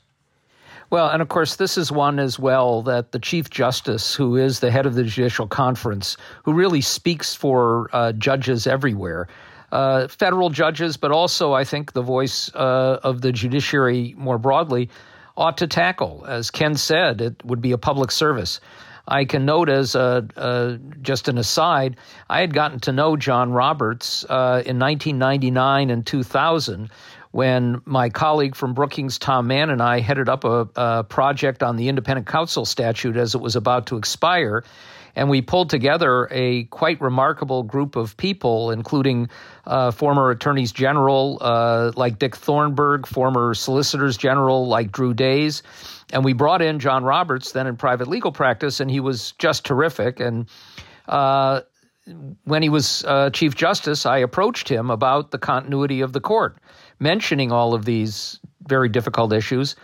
Well, 0.91 1.09
and 1.09 1.23
of 1.23 1.29
course, 1.29 1.57
this 1.57 1.79
is 1.79 1.91
one 1.93 2.19
as 2.19 2.39
well 2.39 2.83
that 2.83 3.13
the 3.13 3.19
Chief 3.19 3.49
Justice, 3.51 4.15
who 4.15 4.37
is 4.37 4.61
the 4.61 4.71
head 4.71 4.87
of 4.87 4.95
the 4.95 5.05
Judicial 5.05 5.47
Conference, 5.47 6.17
who 6.45 6.53
really 6.53 6.81
speaks 6.81 7.35
for 7.35 7.89
uh, 7.93 8.13
judges 8.13 8.67
everywhere, 8.67 9.29
uh, 9.73 10.09
federal 10.09 10.51
judges, 10.51 10.97
but 10.97 11.11
also 11.11 11.53
I 11.53 11.65
think 11.65 11.93
the 11.93 12.03
voice 12.03 12.51
uh, 12.55 13.01
of 13.03 13.21
the 13.21 13.33
judiciary 13.33 14.15
more 14.17 14.39
broadly, 14.39 14.89
ought 15.37 15.59
to 15.59 15.67
tackle. 15.67 16.25
As 16.27 16.51
Ken 16.51 16.75
said, 16.75 17.21
it 17.21 17.45
would 17.45 17.61
be 17.61 17.73
a 17.73 17.79
public 17.79 18.11
service. 18.11 18.61
I 19.09 19.25
can 19.25 19.47
note 19.47 19.71
as 19.71 19.94
a, 19.94 20.29
a, 20.37 20.79
just 21.01 21.29
an 21.29 21.38
aside, 21.38 21.97
I 22.29 22.40
had 22.40 22.53
gotten 22.53 22.79
to 22.81 22.92
know 22.92 23.16
John 23.16 23.53
Roberts 23.53 24.25
uh, 24.29 24.62
in 24.66 24.79
1999 24.79 25.90
and 25.90 26.07
2000 26.07 26.90
when 27.31 27.81
my 27.85 28.11
colleague 28.11 28.55
from 28.55 28.75
Brookings, 28.75 29.18
Tom 29.18 29.47
Mann, 29.47 29.71
and 29.71 29.83
I 29.83 30.01
headed 30.01 30.29
up 30.29 30.44
a, 30.44 30.68
a 30.77 31.05
project 31.05 31.62
on 31.62 31.77
the 31.77 31.88
independent 31.88 32.27
counsel 32.27 32.64
statute 32.64 33.16
as 33.16 33.35
it 33.35 33.40
was 33.40 33.57
about 33.57 33.87
to 33.87 33.97
expire. 33.97 34.64
And 35.19 35.29
we 35.29 35.43
pulled 35.43 35.69
together 35.69 36.29
a 36.31 36.65
quite 36.65 37.01
remarkable 37.01 37.63
group 37.65 37.97
of 37.97 38.17
people, 38.17 38.71
including 38.71 39.29
uh, 39.67 39.91
former 39.91 40.31
attorneys 40.31 40.73
general 40.73 41.39
uh, 41.41 41.93
like 41.97 42.19
Dick 42.19 42.37
Thornburgh, 42.37 43.07
former 43.07 43.53
solicitors 43.55 44.17
general 44.17 44.69
like 44.69 44.93
Drew 44.93 45.13
Days 45.13 45.63
and 46.13 46.25
we 46.25 46.33
brought 46.33 46.63
in 46.63 46.79
John 46.79 47.05
Roberts, 47.05 47.53
then 47.53 47.67
in 47.67 47.77
private 47.77 48.09
legal 48.09 48.33
practice, 48.33 48.81
and 48.81 48.91
he 48.91 49.01
was 49.01 49.33
just 49.33 49.65
terrific. 49.65 50.21
And 50.21 50.49
uh, 51.07 51.63
when 52.45 52.63
he 52.63 52.69
was 52.69 53.05
uh, 53.05 53.31
Chief 53.31 53.55
Justice, 53.55 54.07
I 54.07 54.19
approached 54.19 54.69
him 54.69 54.91
about 54.91 55.31
the 55.31 55.39
continuity 55.39 56.01
of 56.01 56.13
the 56.13 56.21
court, 56.21 56.57
mentioning 56.99 57.53
all 57.53 57.75
of 57.75 57.85
these 57.85 58.41
very 58.67 58.89
difficult 58.89 59.33
issues. 59.33 59.77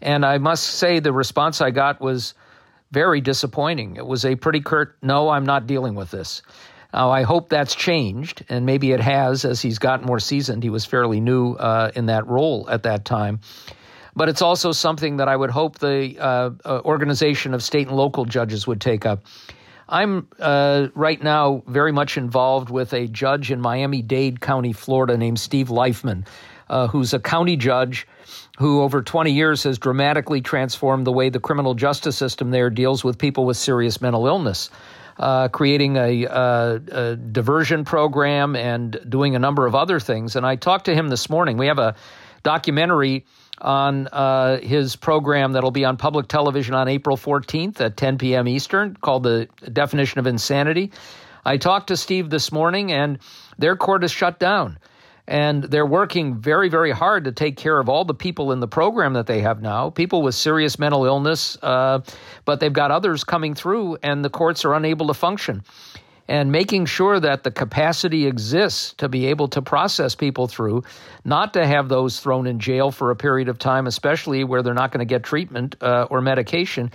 And 0.00 0.24
I 0.24 0.38
must 0.38 0.64
say, 0.64 0.98
the 0.98 1.12
response 1.12 1.60
I 1.60 1.70
got 1.70 2.00
was 2.00 2.34
very 2.96 3.20
disappointing. 3.20 3.96
It 3.96 4.06
was 4.06 4.24
a 4.24 4.36
pretty 4.36 4.62
curt, 4.62 4.96
no, 5.02 5.28
I'm 5.28 5.44
not 5.44 5.66
dealing 5.66 5.94
with 5.96 6.10
this. 6.10 6.40
Now, 6.94 7.10
I 7.10 7.24
hope 7.24 7.50
that's 7.50 7.74
changed, 7.74 8.42
and 8.48 8.64
maybe 8.64 8.92
it 8.92 9.00
has 9.00 9.44
as 9.44 9.60
he's 9.60 9.78
gotten 9.78 10.06
more 10.06 10.18
seasoned. 10.18 10.62
He 10.62 10.70
was 10.70 10.86
fairly 10.86 11.20
new 11.20 11.52
uh, 11.56 11.90
in 11.94 12.06
that 12.06 12.26
role 12.26 12.66
at 12.70 12.84
that 12.84 13.04
time. 13.04 13.40
But 14.14 14.30
it's 14.30 14.40
also 14.40 14.72
something 14.72 15.18
that 15.18 15.28
I 15.28 15.36
would 15.36 15.50
hope 15.50 15.78
the 15.78 16.16
uh, 16.18 16.50
uh, 16.64 16.80
organization 16.86 17.52
of 17.52 17.62
state 17.62 17.86
and 17.88 17.98
local 17.98 18.24
judges 18.24 18.66
would 18.66 18.80
take 18.80 19.04
up. 19.04 19.26
I'm 19.90 20.26
uh, 20.40 20.88
right 20.94 21.22
now 21.22 21.64
very 21.66 21.92
much 21.92 22.16
involved 22.16 22.70
with 22.70 22.94
a 22.94 23.08
judge 23.08 23.50
in 23.50 23.60
Miami 23.60 24.00
Dade 24.00 24.40
County, 24.40 24.72
Florida, 24.72 25.18
named 25.18 25.38
Steve 25.38 25.68
Leifman, 25.68 26.26
uh, 26.70 26.88
who's 26.88 27.12
a 27.12 27.20
county 27.20 27.56
judge 27.58 28.06
who 28.58 28.82
over 28.82 29.02
20 29.02 29.32
years 29.32 29.64
has 29.64 29.78
dramatically 29.78 30.40
transformed 30.40 31.06
the 31.06 31.12
way 31.12 31.28
the 31.28 31.40
criminal 31.40 31.74
justice 31.74 32.16
system 32.16 32.50
there 32.50 32.70
deals 32.70 33.04
with 33.04 33.18
people 33.18 33.44
with 33.44 33.56
serious 33.56 34.00
mental 34.00 34.26
illness. 34.26 34.70
Uh, 35.18 35.48
creating 35.48 35.96
a, 35.96 36.26
uh, 36.26 36.78
a, 36.92 37.16
diversion 37.16 37.86
program 37.86 38.54
and 38.54 39.00
doing 39.08 39.34
a 39.34 39.38
number 39.38 39.66
of 39.66 39.74
other 39.74 39.98
things. 39.98 40.36
And 40.36 40.44
I 40.44 40.56
talked 40.56 40.86
to 40.86 40.94
him 40.94 41.08
this 41.08 41.30
morning. 41.30 41.56
We 41.56 41.68
have 41.68 41.78
a 41.78 41.94
documentary 42.42 43.24
on 43.58 44.08
uh, 44.08 44.58
his 44.58 44.94
program 44.94 45.52
that'll 45.52 45.70
be 45.70 45.86
on 45.86 45.96
public 45.96 46.28
television 46.28 46.74
on 46.74 46.88
April 46.88 47.16
14th 47.16 47.80
at 47.80 47.96
10 47.96 48.18
p.m. 48.18 48.46
Eastern 48.46 48.94
called 48.94 49.22
The 49.22 49.48
Definition 49.72 50.18
of 50.18 50.26
Insanity. 50.26 50.92
I 51.46 51.56
talked 51.56 51.88
to 51.88 51.96
Steve 51.96 52.28
this 52.28 52.52
morning, 52.52 52.92
and 52.92 53.18
their 53.58 53.74
court 53.76 54.04
is 54.04 54.10
shut 54.10 54.38
down 54.38 54.78
and 55.28 55.64
they're 55.64 55.86
working 55.86 56.36
very, 56.36 56.68
very 56.68 56.92
hard 56.92 57.24
to 57.24 57.32
take 57.32 57.56
care 57.56 57.78
of 57.78 57.88
all 57.88 58.04
the 58.04 58.14
people 58.14 58.52
in 58.52 58.60
the 58.60 58.68
program 58.68 59.14
that 59.14 59.26
they 59.26 59.40
have 59.40 59.60
now, 59.60 59.90
people 59.90 60.22
with 60.22 60.34
serious 60.34 60.78
mental 60.78 61.04
illness, 61.04 61.58
uh, 61.62 62.00
but 62.44 62.60
they've 62.60 62.72
got 62.72 62.90
others 62.90 63.24
coming 63.24 63.54
through, 63.54 63.96
and 64.02 64.24
the 64.24 64.30
courts 64.30 64.64
are 64.64 64.74
unable 64.74 65.08
to 65.08 65.14
function. 65.14 65.62
And 66.28 66.50
making 66.50 66.86
sure 66.86 67.20
that 67.20 67.44
the 67.44 67.52
capacity 67.52 68.26
exists 68.26 68.94
to 68.94 69.08
be 69.08 69.26
able 69.26 69.46
to 69.48 69.62
process 69.62 70.16
people 70.16 70.48
through, 70.48 70.82
not 71.24 71.52
to 71.54 71.64
have 71.64 71.88
those 71.88 72.18
thrown 72.18 72.48
in 72.48 72.58
jail 72.58 72.90
for 72.90 73.12
a 73.12 73.16
period 73.16 73.48
of 73.48 73.58
time, 73.58 73.86
especially 73.86 74.42
where 74.42 74.60
they're 74.62 74.74
not 74.74 74.90
going 74.90 75.06
to 75.06 75.08
get 75.08 75.22
treatment 75.22 75.76
uh, 75.80 76.08
or 76.10 76.20
medication, 76.20 76.90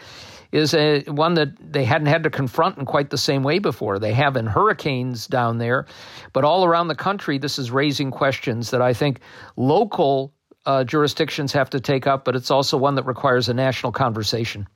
is 0.52 0.74
a 0.74 1.04
one 1.04 1.36
that 1.36 1.50
they 1.60 1.86
hadn't 1.86 2.08
had 2.08 2.24
to 2.24 2.30
confront 2.30 2.78
in 2.78 2.86
quite 2.86 3.10
the 3.10 3.18
same 3.18 3.44
way 3.44 3.60
before. 3.60 4.00
They 4.00 4.14
have 4.14 4.36
in 4.36 4.46
hurricanes 4.46 5.28
down 5.28 5.58
there, 5.58 5.86
but 6.34 6.44
all 6.44 6.66
around 6.66 6.88
the 6.88 6.96
country, 6.96 7.38
this 7.38 7.58
is 7.58 7.72
raising 7.72 8.12
questions 8.12 8.72
that 8.72 8.82
I 8.82 8.94
think 8.94 9.20
local 9.56 10.34
uh, 10.66 10.84
jurisdictions 10.84 11.54
have 11.54 11.70
to 11.72 11.80
take 11.80 12.06
up, 12.06 12.26
but 12.26 12.36
it's 12.36 12.52
also 12.52 12.78
one 12.78 12.96
that 12.96 13.06
requires 13.06 13.50
a 13.50 13.54
national 13.54 13.92
conversation. 13.92 14.68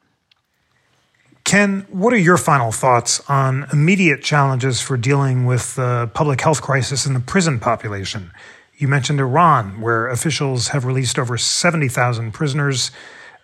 Ken, 1.43 1.85
what 1.91 2.11
are 2.11 2.17
your 2.17 2.37
final 2.37 2.71
thoughts 2.71 3.21
on 3.29 3.67
immediate 3.71 4.23
challenges 4.23 4.81
for 4.81 4.97
dealing 4.97 5.45
with 5.45 5.75
the 5.75 6.09
public 6.15 6.41
health 6.41 6.61
crisis 6.63 7.05
in 7.05 7.13
the 7.13 7.19
prison 7.19 7.59
population? 7.59 8.31
You 8.77 8.87
mentioned 8.87 9.19
Iran, 9.19 9.79
where 9.79 10.07
officials 10.07 10.69
have 10.69 10.85
released 10.85 11.19
over 11.19 11.37
70,000 11.37 12.31
prisoners 12.31 12.89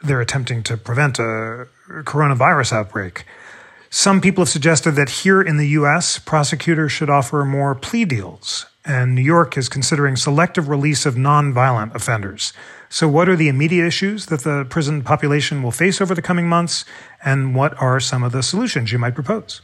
they're 0.03 0.21
attempting 0.21 0.63
to 0.63 0.77
prevent 0.77 1.19
a 1.19 1.67
coronavirus 1.89 2.73
outbreak. 2.73 3.25
Some 3.89 4.21
people 4.21 4.43
have 4.43 4.49
suggested 4.49 4.91
that 4.91 5.09
here 5.09 5.41
in 5.41 5.57
the 5.57 5.67
U.S., 5.69 6.17
prosecutors 6.17 6.91
should 6.91 7.09
offer 7.09 7.43
more 7.43 7.75
plea 7.75 8.05
deals, 8.05 8.65
and 8.85 9.13
New 9.13 9.21
York 9.21 9.57
is 9.57 9.67
considering 9.67 10.15
selective 10.15 10.69
release 10.69 11.05
of 11.05 11.15
nonviolent 11.15 11.93
offenders. 11.93 12.53
So, 12.89 13.07
what 13.07 13.27
are 13.27 13.35
the 13.35 13.49
immediate 13.49 13.85
issues 13.85 14.27
that 14.27 14.41
the 14.41 14.65
prison 14.69 15.01
population 15.01 15.61
will 15.61 15.71
face 15.71 15.99
over 15.99 16.15
the 16.15 16.21
coming 16.21 16.47
months, 16.47 16.85
and 17.23 17.53
what 17.53 17.79
are 17.81 17.99
some 17.99 18.23
of 18.23 18.31
the 18.31 18.41
solutions 18.43 18.91
you 18.91 18.99
might 18.99 19.13
propose? 19.15 19.61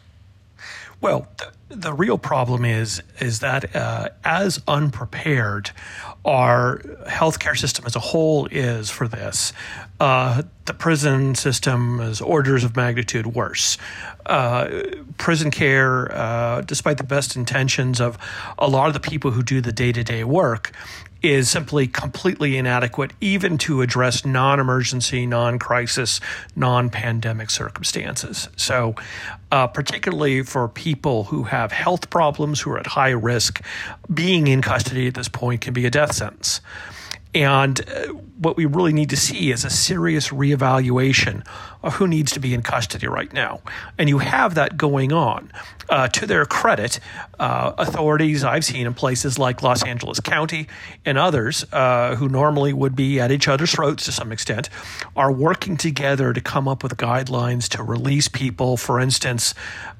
Well, 0.99 1.27
the, 1.37 1.75
the 1.75 1.93
real 1.93 2.17
problem 2.17 2.65
is 2.65 3.01
is 3.19 3.39
that 3.39 3.75
uh, 3.75 4.09
as 4.23 4.61
unprepared 4.67 5.71
our 6.25 6.79
healthcare 7.07 7.57
system 7.57 7.85
as 7.85 7.95
a 7.95 7.99
whole 7.99 8.47
is 8.47 8.89
for 8.89 9.07
this, 9.07 9.53
uh, 9.99 10.43
the 10.65 10.73
prison 10.73 11.33
system 11.35 11.99
is 11.99 12.21
orders 12.21 12.63
of 12.63 12.75
magnitude 12.75 13.27
worse. 13.27 13.77
Uh, 14.25 14.83
prison 15.17 15.49
care, 15.49 16.11
uh, 16.11 16.61
despite 16.61 16.97
the 16.97 17.03
best 17.03 17.35
intentions 17.35 17.99
of 17.99 18.17
a 18.59 18.67
lot 18.67 18.87
of 18.87 18.93
the 18.93 18.99
people 18.99 19.31
who 19.31 19.41
do 19.41 19.61
the 19.61 19.71
day 19.71 19.91
to 19.91 20.03
day 20.03 20.23
work, 20.23 20.71
is 21.23 21.49
simply 21.49 21.87
completely 21.87 22.57
inadequate, 22.57 23.11
even 23.19 23.57
to 23.57 23.81
address 23.81 24.23
non 24.23 24.59
emergency, 24.59 25.25
non 25.25 25.57
crisis, 25.57 26.19
non 26.55 26.89
pandemic 26.89 27.49
circumstances. 27.49 28.49
So, 28.55 28.95
uh, 29.51 29.67
particularly 29.67 30.43
for 30.43 30.67
people 30.67 31.25
who 31.25 31.43
have 31.43 31.71
health 31.71 32.09
problems, 32.09 32.61
who 32.61 32.71
are 32.71 32.79
at 32.79 32.87
high 32.87 33.09
risk, 33.09 33.61
being 34.13 34.47
in 34.47 34.61
custody 34.61 35.07
at 35.07 35.15
this 35.15 35.27
point 35.27 35.61
can 35.61 35.73
be 35.73 35.85
a 35.85 35.91
death 35.91 36.13
sentence. 36.13 36.61
And 37.37 37.87
uh, 37.87 38.13
what 38.39 38.57
we 38.57 38.65
really 38.65 38.93
need 38.93 39.11
to 39.11 39.15
see 39.15 39.51
is 39.51 39.63
a 39.63 39.69
serious 39.69 40.29
reevaluation 40.29 41.45
of 41.83 41.93
who 41.93 42.07
needs 42.07 42.31
to 42.31 42.39
be 42.39 42.55
in 42.55 42.63
custody 42.63 43.05
right 43.07 43.31
now. 43.31 43.61
And 43.95 44.09
you 44.09 44.17
have 44.17 44.55
that 44.55 44.75
going 44.75 45.13
on. 45.13 45.51
Uh, 45.89 46.05
to 46.09 46.25
their 46.25 46.45
credit, 46.45 46.99
uh, 47.39 47.71
authorities 47.77 48.43
I've 48.43 48.65
seen 48.65 48.87
in 48.87 48.93
places 48.93 49.39
like 49.39 49.63
Los 49.63 49.85
Angeles 49.85 50.19
County 50.19 50.67
and 51.05 51.17
others 51.17 51.63
uh, 51.71 52.15
who 52.15 52.27
normally 52.27 52.73
would 52.73 52.93
be 52.93 53.21
at 53.21 53.31
each 53.31 53.47
other's 53.47 53.71
throats 53.71 54.03
to 54.03 54.11
some 54.11 54.33
extent 54.33 54.67
are 55.15 55.31
working 55.31 55.77
together 55.77 56.33
to 56.33 56.41
come 56.41 56.67
up 56.67 56.83
with 56.83 56.97
guidelines 56.97 57.69
to 57.69 57.83
release 57.83 58.27
people, 58.27 58.75
for 58.75 58.99
instance, 58.99 59.53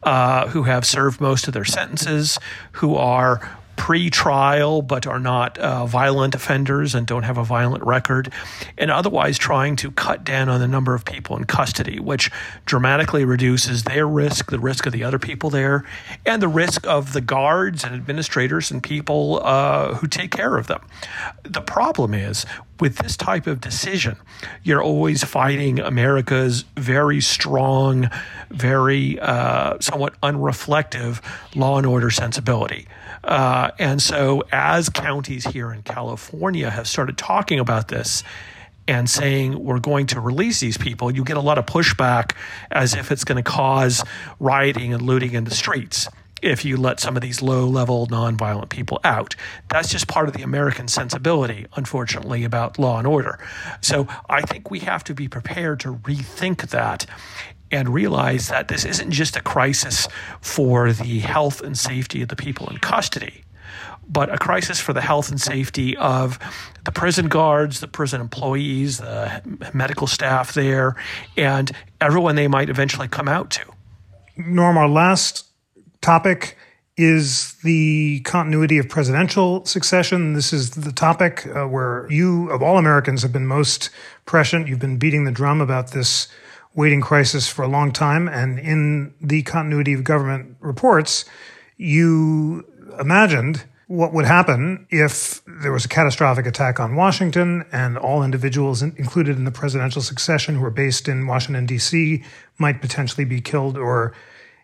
uh, 0.04 0.47
who 0.47 0.63
have 0.63 0.86
served 0.86 1.21
most 1.21 1.47
of 1.47 1.54
their 1.54 1.63
sentences, 1.63 2.38
who 2.73 2.95
are 2.95 3.58
pre-trial 3.77 4.81
but 4.81 5.07
are 5.07 5.19
not 5.19 5.57
uh, 5.57 5.85
violent 5.85 6.35
offenders 6.35 6.93
and 6.93 7.07
don't 7.07 7.23
have 7.23 7.37
a 7.37 7.43
violent 7.43 7.83
record, 7.85 8.31
and 8.77 8.91
otherwise 8.91 9.37
trying 9.37 9.75
to 9.77 9.91
cut 9.91 10.23
down 10.23 10.49
on 10.49 10.59
the 10.59 10.67
number 10.67 10.93
of 10.93 11.05
people 11.05 11.37
in 11.37 11.45
custody, 11.45 11.99
which 11.99 12.29
dramatically 12.65 13.23
reduces 13.23 13.83
their 13.83 14.07
risk, 14.07 14.51
the 14.51 14.59
risk 14.59 14.85
of 14.85 14.91
the 14.91 15.03
other 15.03 15.19
people 15.19 15.49
there, 15.49 15.85
and 16.25 16.41
the 16.41 16.47
risk 16.47 16.85
of 16.85 17.13
the 17.13 17.21
guards 17.21 17.83
and 17.83 17.95
administrators 17.95 18.71
and 18.71 18.83
people 18.83 19.39
uh, 19.43 19.93
who 19.95 20.07
take 20.07 20.31
care 20.31 20.57
of 20.57 20.67
them. 20.67 20.81
The 21.43 21.61
problem 21.61 22.13
is 22.13 22.45
with 22.79 22.97
this 22.97 23.17
type 23.17 23.47
of 23.47 23.61
decision, 23.61 24.17
you're 24.63 24.81
always 24.81 25.23
fighting 25.23 25.79
America's 25.79 26.63
very 26.75 27.21
strong, 27.21 28.09
very 28.49 29.19
uh, 29.19 29.77
somewhat 29.79 30.19
unreflective 30.21 31.21
law 31.55 31.77
and 31.77 31.87
order 31.87 32.09
sensibility. 32.09 32.87
Uh, 33.23 33.71
and 33.79 34.01
so, 34.01 34.43
as 34.51 34.89
counties 34.89 35.45
here 35.45 35.71
in 35.71 35.81
California 35.83 36.69
have 36.69 36.87
started 36.87 37.17
talking 37.17 37.59
about 37.59 37.87
this 37.87 38.23
and 38.87 39.09
saying 39.09 39.61
we're 39.61 39.79
going 39.79 40.07
to 40.07 40.19
release 40.19 40.59
these 40.59 40.77
people, 40.77 41.11
you 41.11 41.23
get 41.23 41.35
a 41.35 41.41
lot 41.41 41.57
of 41.57 41.65
pushback 41.65 42.33
as 42.71 42.93
if 42.93 43.11
it's 43.11 43.23
going 43.23 43.35
to 43.35 43.49
cause 43.49 44.03
rioting 44.39 44.93
and 44.93 45.01
looting 45.01 45.33
in 45.33 45.43
the 45.43 45.51
streets 45.51 46.07
if 46.41 46.63
you 46.63 46.78
let 46.78 47.00
some 47.00 47.15
of 47.15 47.21
these 47.21 47.41
low 47.41 47.65
level 47.67 48.08
nonviolent 48.08 48.69
people 48.69 49.00
out. 49.04 49.36
That's 49.69 49.89
just 49.89 50.08
part 50.08 50.28
of 50.28 50.36
the 50.36 50.43
American 50.43 50.88
sensibility, 50.88 51.65
unfortunately, 51.76 52.43
about 52.43 52.78
law 52.80 52.97
and 53.00 53.08
order. 53.08 53.39
So 53.82 54.08
I 54.30 54.41
think 54.41 54.69
we 54.69 54.80
have 54.80 55.04
to 55.06 55.13
be 55.13 55.28
prepared 55.28 55.80
to 55.82 55.95
rethink 55.95 56.69
that 56.69 57.06
and 57.71 57.89
realize 57.89 58.47
that 58.47 58.67
this 58.67 58.86
isn't 58.86 59.12
just 59.12 59.36
a 59.36 59.41
crisis 59.41 60.08
for 60.41 60.93
the 60.93 61.19
health 61.19 61.62
and 61.62 61.78
safety 61.78 62.21
of 62.21 62.30
the 62.30 62.36
people 62.36 62.69
in 62.69 62.78
custody, 62.78 63.43
but 64.08 64.34
a 64.34 64.38
crisis 64.38 64.80
for 64.80 64.93
the 64.93 65.02
health 65.02 65.30
and 65.30 65.41
safety 65.41 65.97
of 65.97 66.39
the 66.86 66.91
prison 66.91 67.28
guards, 67.28 67.82
the 67.82 67.88
prison 67.88 68.21
employees, 68.21 69.00
the 69.00 69.41
medical 69.73 70.08
staff 70.08 70.54
there, 70.54 70.95
and 71.36 71.71
everyone 72.00 72.36
they 72.36 72.47
might 72.47 72.69
eventually 72.69 73.10
come 73.10 73.28
out 73.28 73.52
to. 73.52 73.65
Norm, 74.38 74.78
our 74.78 74.88
last 74.88 75.46
topic 76.01 76.57
is 76.97 77.53
the 77.63 78.21
continuity 78.21 78.79
of 78.79 78.89
presidential 78.89 79.63
succession. 79.65 80.34
This 80.34 80.51
is 80.51 80.72
the 80.72 80.91
topic 80.91 81.45
uh, 81.47 81.65
where 81.67 82.07
you, 82.09 82.49
of 82.49 82.63
all 82.63 82.78
Americans, 82.78 83.22
have 83.22 83.32
been 83.32 83.45
most 83.45 83.91
prescient. 84.26 84.67
You've 84.67 84.80
been 84.80 84.97
beating 84.97 85.24
the 85.24 85.32
drum 85.32 85.61
about 85.61 85.91
this 85.91 86.28
waiting 86.74 87.01
crisis 87.01 87.47
for 87.47 87.63
a 87.63 87.67
long 87.67 87.91
time. 87.91 88.28
And 88.28 88.57
in 88.57 89.13
the 89.22 89.43
continuity 89.43 89.93
of 89.93 90.03
government 90.03 90.57
reports, 90.59 91.26
you 91.78 92.65
imagined 92.99 93.65
what 93.88 94.11
would 94.11 94.26
happen 94.26 94.86
if 94.89 95.41
there 95.45 95.72
was 95.72 95.86
a 95.86 95.88
catastrophic 95.88 96.45
attack 96.45 96.80
on 96.80 96.95
Washington 96.95 97.65
and 97.72 97.97
all 97.97 98.22
individuals 98.22 98.82
included 98.82 99.38
in 99.38 99.45
the 99.45 99.51
presidential 99.51 100.01
succession 100.01 100.55
who 100.55 100.65
are 100.65 100.72
based 100.72 101.07
in 101.07 101.26
Washington, 101.26 101.65
D.C. 101.65 102.24
might 102.57 102.82
potentially 102.82 103.24
be 103.24 103.39
killed 103.39 103.78
or 103.78 104.13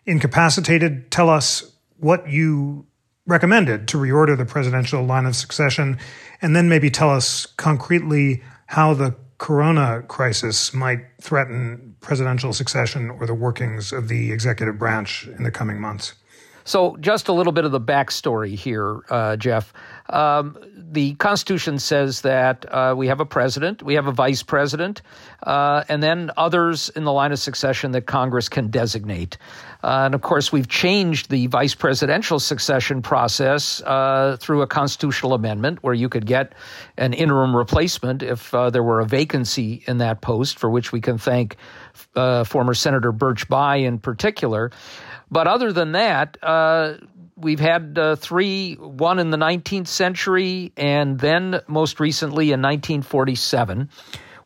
incapacitated. 0.06 1.10
Tell 1.10 1.28
us 1.28 1.72
what 1.98 2.28
you 2.28 2.86
recommended 3.26 3.88
to 3.88 3.98
reorder 3.98 4.36
the 4.36 4.44
presidential 4.44 5.02
line 5.04 5.26
of 5.26 5.34
succession, 5.34 5.98
and 6.42 6.54
then 6.54 6.68
maybe 6.68 6.90
tell 6.90 7.10
us 7.10 7.46
concretely 7.46 8.42
how 8.66 8.94
the 8.94 9.14
corona 9.38 10.02
crisis 10.08 10.72
might 10.74 11.00
threaten 11.20 11.96
presidential 12.00 12.52
succession 12.52 13.10
or 13.10 13.26
the 13.26 13.34
workings 13.34 13.92
of 13.92 14.08
the 14.08 14.30
executive 14.30 14.78
branch 14.78 15.26
in 15.26 15.42
the 15.42 15.50
coming 15.50 15.80
months. 15.80 16.14
So, 16.64 16.96
just 16.96 17.28
a 17.28 17.32
little 17.32 17.52
bit 17.52 17.66
of 17.66 17.72
the 17.72 17.80
backstory 17.80 18.54
here, 18.54 19.00
uh, 19.10 19.36
Jeff. 19.36 19.72
Um, 20.08 20.58
the 20.74 21.14
Constitution 21.14 21.78
says 21.78 22.22
that 22.22 22.64
uh, 22.70 22.94
we 22.96 23.08
have 23.08 23.20
a 23.20 23.26
president, 23.26 23.82
we 23.82 23.94
have 23.94 24.06
a 24.06 24.12
vice 24.12 24.42
president, 24.42 25.02
uh, 25.42 25.84
and 25.88 26.02
then 26.02 26.30
others 26.36 26.88
in 26.90 27.04
the 27.04 27.12
line 27.12 27.32
of 27.32 27.38
succession 27.38 27.92
that 27.92 28.06
Congress 28.06 28.48
can 28.48 28.68
designate. 28.68 29.36
Uh, 29.82 30.04
and 30.04 30.14
of 30.14 30.22
course, 30.22 30.52
we've 30.52 30.68
changed 30.68 31.30
the 31.30 31.46
vice 31.48 31.74
presidential 31.74 32.38
succession 32.38 33.02
process 33.02 33.82
uh, 33.82 34.36
through 34.40 34.62
a 34.62 34.66
constitutional 34.66 35.34
amendment 35.34 35.82
where 35.82 35.94
you 35.94 36.08
could 36.08 36.26
get 36.26 36.54
an 36.96 37.12
interim 37.12 37.54
replacement 37.54 38.22
if 38.22 38.54
uh, 38.54 38.70
there 38.70 38.82
were 38.82 39.00
a 39.00 39.06
vacancy 39.06 39.82
in 39.86 39.98
that 39.98 40.20
post, 40.20 40.58
for 40.58 40.70
which 40.70 40.92
we 40.92 41.00
can 41.00 41.18
thank 41.18 41.56
former 42.44 42.74
Senator 42.74 43.12
Birch 43.12 43.48
Bayh 43.48 43.84
in 43.84 43.98
particular. 43.98 44.70
But 45.34 45.48
other 45.48 45.72
than 45.72 45.90
that, 45.92 46.38
uh, 46.44 46.94
we've 47.36 47.58
had 47.58 47.98
uh, 47.98 48.14
three 48.14 48.74
one 48.74 49.18
in 49.18 49.30
the 49.30 49.36
19th 49.36 49.88
century, 49.88 50.72
and 50.76 51.18
then 51.18 51.58
most 51.66 51.98
recently 51.98 52.52
in 52.52 52.62
1947, 52.62 53.90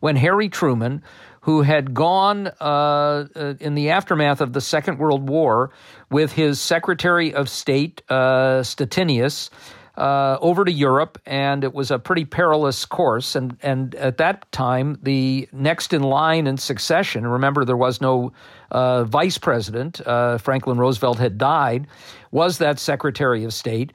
when 0.01 0.17
Harry 0.17 0.49
Truman, 0.49 1.03
who 1.43 1.61
had 1.61 1.93
gone 1.93 2.47
uh, 2.59 3.27
uh, 3.37 3.55
in 3.61 3.75
the 3.75 3.91
aftermath 3.91 4.41
of 4.41 4.55
the 4.55 4.63
Second 4.63 4.99
World 4.99 5.29
War 5.29 5.73
with 6.11 6.33
his 6.33 6.59
Secretary 6.59 7.35
of 7.35 7.51
State, 7.51 8.01
uh, 8.09 8.63
Stettinius, 8.63 9.51
uh, 9.99 10.39
over 10.41 10.65
to 10.65 10.73
Europe, 10.73 11.21
and 11.27 11.65
it 11.65 11.75
was 11.75 11.91
a 11.91 11.99
pretty 11.99 12.25
perilous 12.25 12.85
course. 12.87 13.35
And 13.35 13.59
and 13.63 13.95
at 13.97 14.17
that 14.19 14.51
time, 14.53 14.99
the 15.03 15.49
next 15.53 15.93
in 15.93 16.03
line 16.03 16.47
in 16.47 16.57
succession. 16.57 17.27
Remember, 17.27 17.65
there 17.65 17.77
was 17.77 18.01
no 18.01 18.33
uh, 18.71 19.05
vice 19.05 19.39
president. 19.39 20.01
Uh, 20.07 20.39
Franklin 20.39 20.79
Roosevelt 20.79 21.19
had 21.19 21.37
died. 21.37 21.89
Was 22.31 22.59
that 22.59 22.79
Secretary 22.79 23.45
of 23.45 23.53
State? 23.53 23.93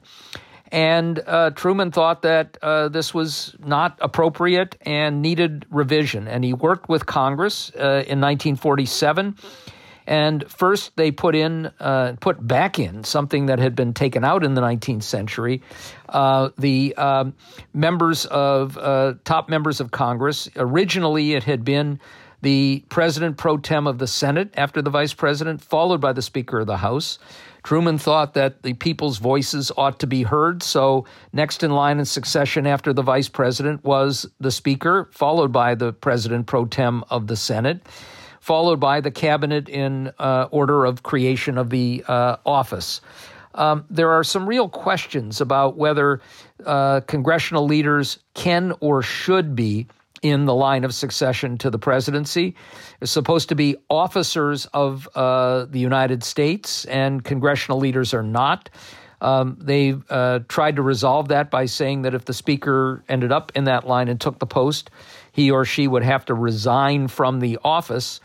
And 0.70 1.20
uh, 1.26 1.50
Truman 1.50 1.92
thought 1.92 2.22
that 2.22 2.58
uh, 2.60 2.88
this 2.88 3.14
was 3.14 3.54
not 3.60 3.96
appropriate 4.00 4.76
and 4.82 5.22
needed 5.22 5.66
revision. 5.70 6.26
And 6.26 6.44
he 6.44 6.52
worked 6.52 6.88
with 6.88 7.06
Congress 7.06 7.70
uh, 7.76 8.02
in 8.06 8.20
1947 8.20 9.36
and 10.06 10.48
first, 10.50 10.96
they 10.96 11.10
put 11.10 11.34
in, 11.34 11.70
uh, 11.80 12.16
put 12.20 12.44
back 12.46 12.78
in 12.78 13.04
something 13.04 13.46
that 13.46 13.58
had 13.58 13.74
been 13.74 13.94
taken 13.94 14.24
out 14.24 14.44
in 14.44 14.54
the 14.54 14.60
19th 14.60 15.02
century. 15.02 15.62
Uh, 16.08 16.50
the 16.58 16.94
um, 16.96 17.34
members 17.72 18.26
of 18.26 18.76
uh, 18.76 19.14
top 19.24 19.48
members 19.48 19.80
of 19.80 19.90
Congress. 19.90 20.48
Originally, 20.56 21.32
it 21.32 21.44
had 21.44 21.64
been 21.64 22.00
the 22.42 22.84
president 22.90 23.38
pro 23.38 23.56
tem 23.56 23.86
of 23.86 23.98
the 23.98 24.06
Senate 24.06 24.52
after 24.56 24.82
the 24.82 24.90
vice 24.90 25.14
president, 25.14 25.62
followed 25.62 26.00
by 26.00 26.12
the 26.12 26.22
Speaker 26.22 26.60
of 26.60 26.66
the 26.66 26.76
House. 26.76 27.18
Truman 27.62 27.96
thought 27.96 28.34
that 28.34 28.62
the 28.62 28.74
people's 28.74 29.16
voices 29.16 29.72
ought 29.78 30.00
to 30.00 30.06
be 30.06 30.22
heard, 30.22 30.62
so 30.62 31.06
next 31.32 31.62
in 31.62 31.70
line 31.70 31.98
in 31.98 32.04
succession 32.04 32.66
after 32.66 32.92
the 32.92 33.00
vice 33.00 33.30
president 33.30 33.82
was 33.82 34.26
the 34.38 34.50
Speaker, 34.50 35.08
followed 35.12 35.50
by 35.50 35.74
the 35.74 35.94
president 35.94 36.46
pro 36.46 36.66
tem 36.66 37.02
of 37.08 37.26
the 37.26 37.36
Senate 37.36 37.80
followed 38.44 38.78
by 38.78 39.00
the 39.00 39.10
cabinet 39.10 39.70
in 39.70 40.12
uh, 40.18 40.46
order 40.50 40.84
of 40.84 41.02
creation 41.02 41.56
of 41.56 41.70
the 41.70 42.04
uh, 42.06 42.36
office. 42.44 43.00
Um, 43.54 43.86
there 43.88 44.10
are 44.10 44.22
some 44.22 44.46
real 44.46 44.68
questions 44.68 45.40
about 45.40 45.78
whether 45.78 46.20
uh, 46.66 47.00
congressional 47.06 47.64
leaders 47.64 48.18
can 48.34 48.74
or 48.80 49.00
should 49.00 49.56
be 49.56 49.86
in 50.20 50.44
the 50.44 50.54
line 50.54 50.84
of 50.84 50.92
succession 50.92 51.56
to 51.56 51.70
the 51.70 51.78
presidency. 51.78 52.54
It's 53.00 53.10
supposed 53.10 53.48
to 53.48 53.54
be 53.54 53.76
officers 53.88 54.66
of 54.74 55.08
uh, 55.14 55.64
the 55.64 55.78
United 55.78 56.22
States, 56.22 56.84
and 56.84 57.24
congressional 57.24 57.78
leaders 57.78 58.12
are 58.12 58.22
not. 58.22 58.68
Um, 59.22 59.56
they 59.58 59.94
uh, 60.10 60.40
tried 60.48 60.76
to 60.76 60.82
resolve 60.82 61.28
that 61.28 61.50
by 61.50 61.64
saying 61.64 62.02
that 62.02 62.12
if 62.12 62.26
the 62.26 62.34
speaker 62.34 63.02
ended 63.08 63.32
up 63.32 63.52
in 63.54 63.64
that 63.64 63.86
line 63.86 64.08
and 64.08 64.20
took 64.20 64.38
the 64.38 64.46
post, 64.46 64.90
he 65.34 65.50
or 65.50 65.64
she 65.64 65.88
would 65.88 66.04
have 66.04 66.24
to 66.26 66.34
resign 66.34 67.08
from 67.08 67.40
the 67.40 67.58
office. 67.64 68.20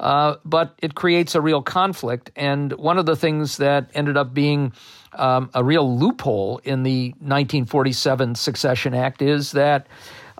Uh, 0.00 0.36
but 0.44 0.74
it 0.80 0.94
creates 0.94 1.34
a 1.34 1.40
real 1.40 1.62
conflict. 1.62 2.30
And 2.34 2.72
one 2.72 2.98
of 2.98 3.04
the 3.04 3.14
things 3.14 3.58
that 3.58 3.90
ended 3.94 4.16
up 4.16 4.32
being 4.32 4.72
um, 5.12 5.50
a 5.54 5.62
real 5.62 5.98
loophole 5.98 6.60
in 6.64 6.82
the 6.82 7.10
1947 7.18 8.34
Succession 8.34 8.94
Act 8.94 9.20
is 9.20 9.52
that 9.52 9.86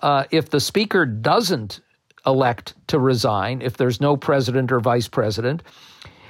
uh, 0.01 0.25
if 0.31 0.49
the 0.49 0.59
Speaker 0.59 1.05
doesn't 1.05 1.79
elect 2.25 2.73
to 2.87 2.99
resign, 2.99 3.61
if 3.61 3.77
there's 3.77 4.01
no 4.01 4.17
president 4.17 4.71
or 4.71 4.79
vice 4.79 5.07
president, 5.07 5.61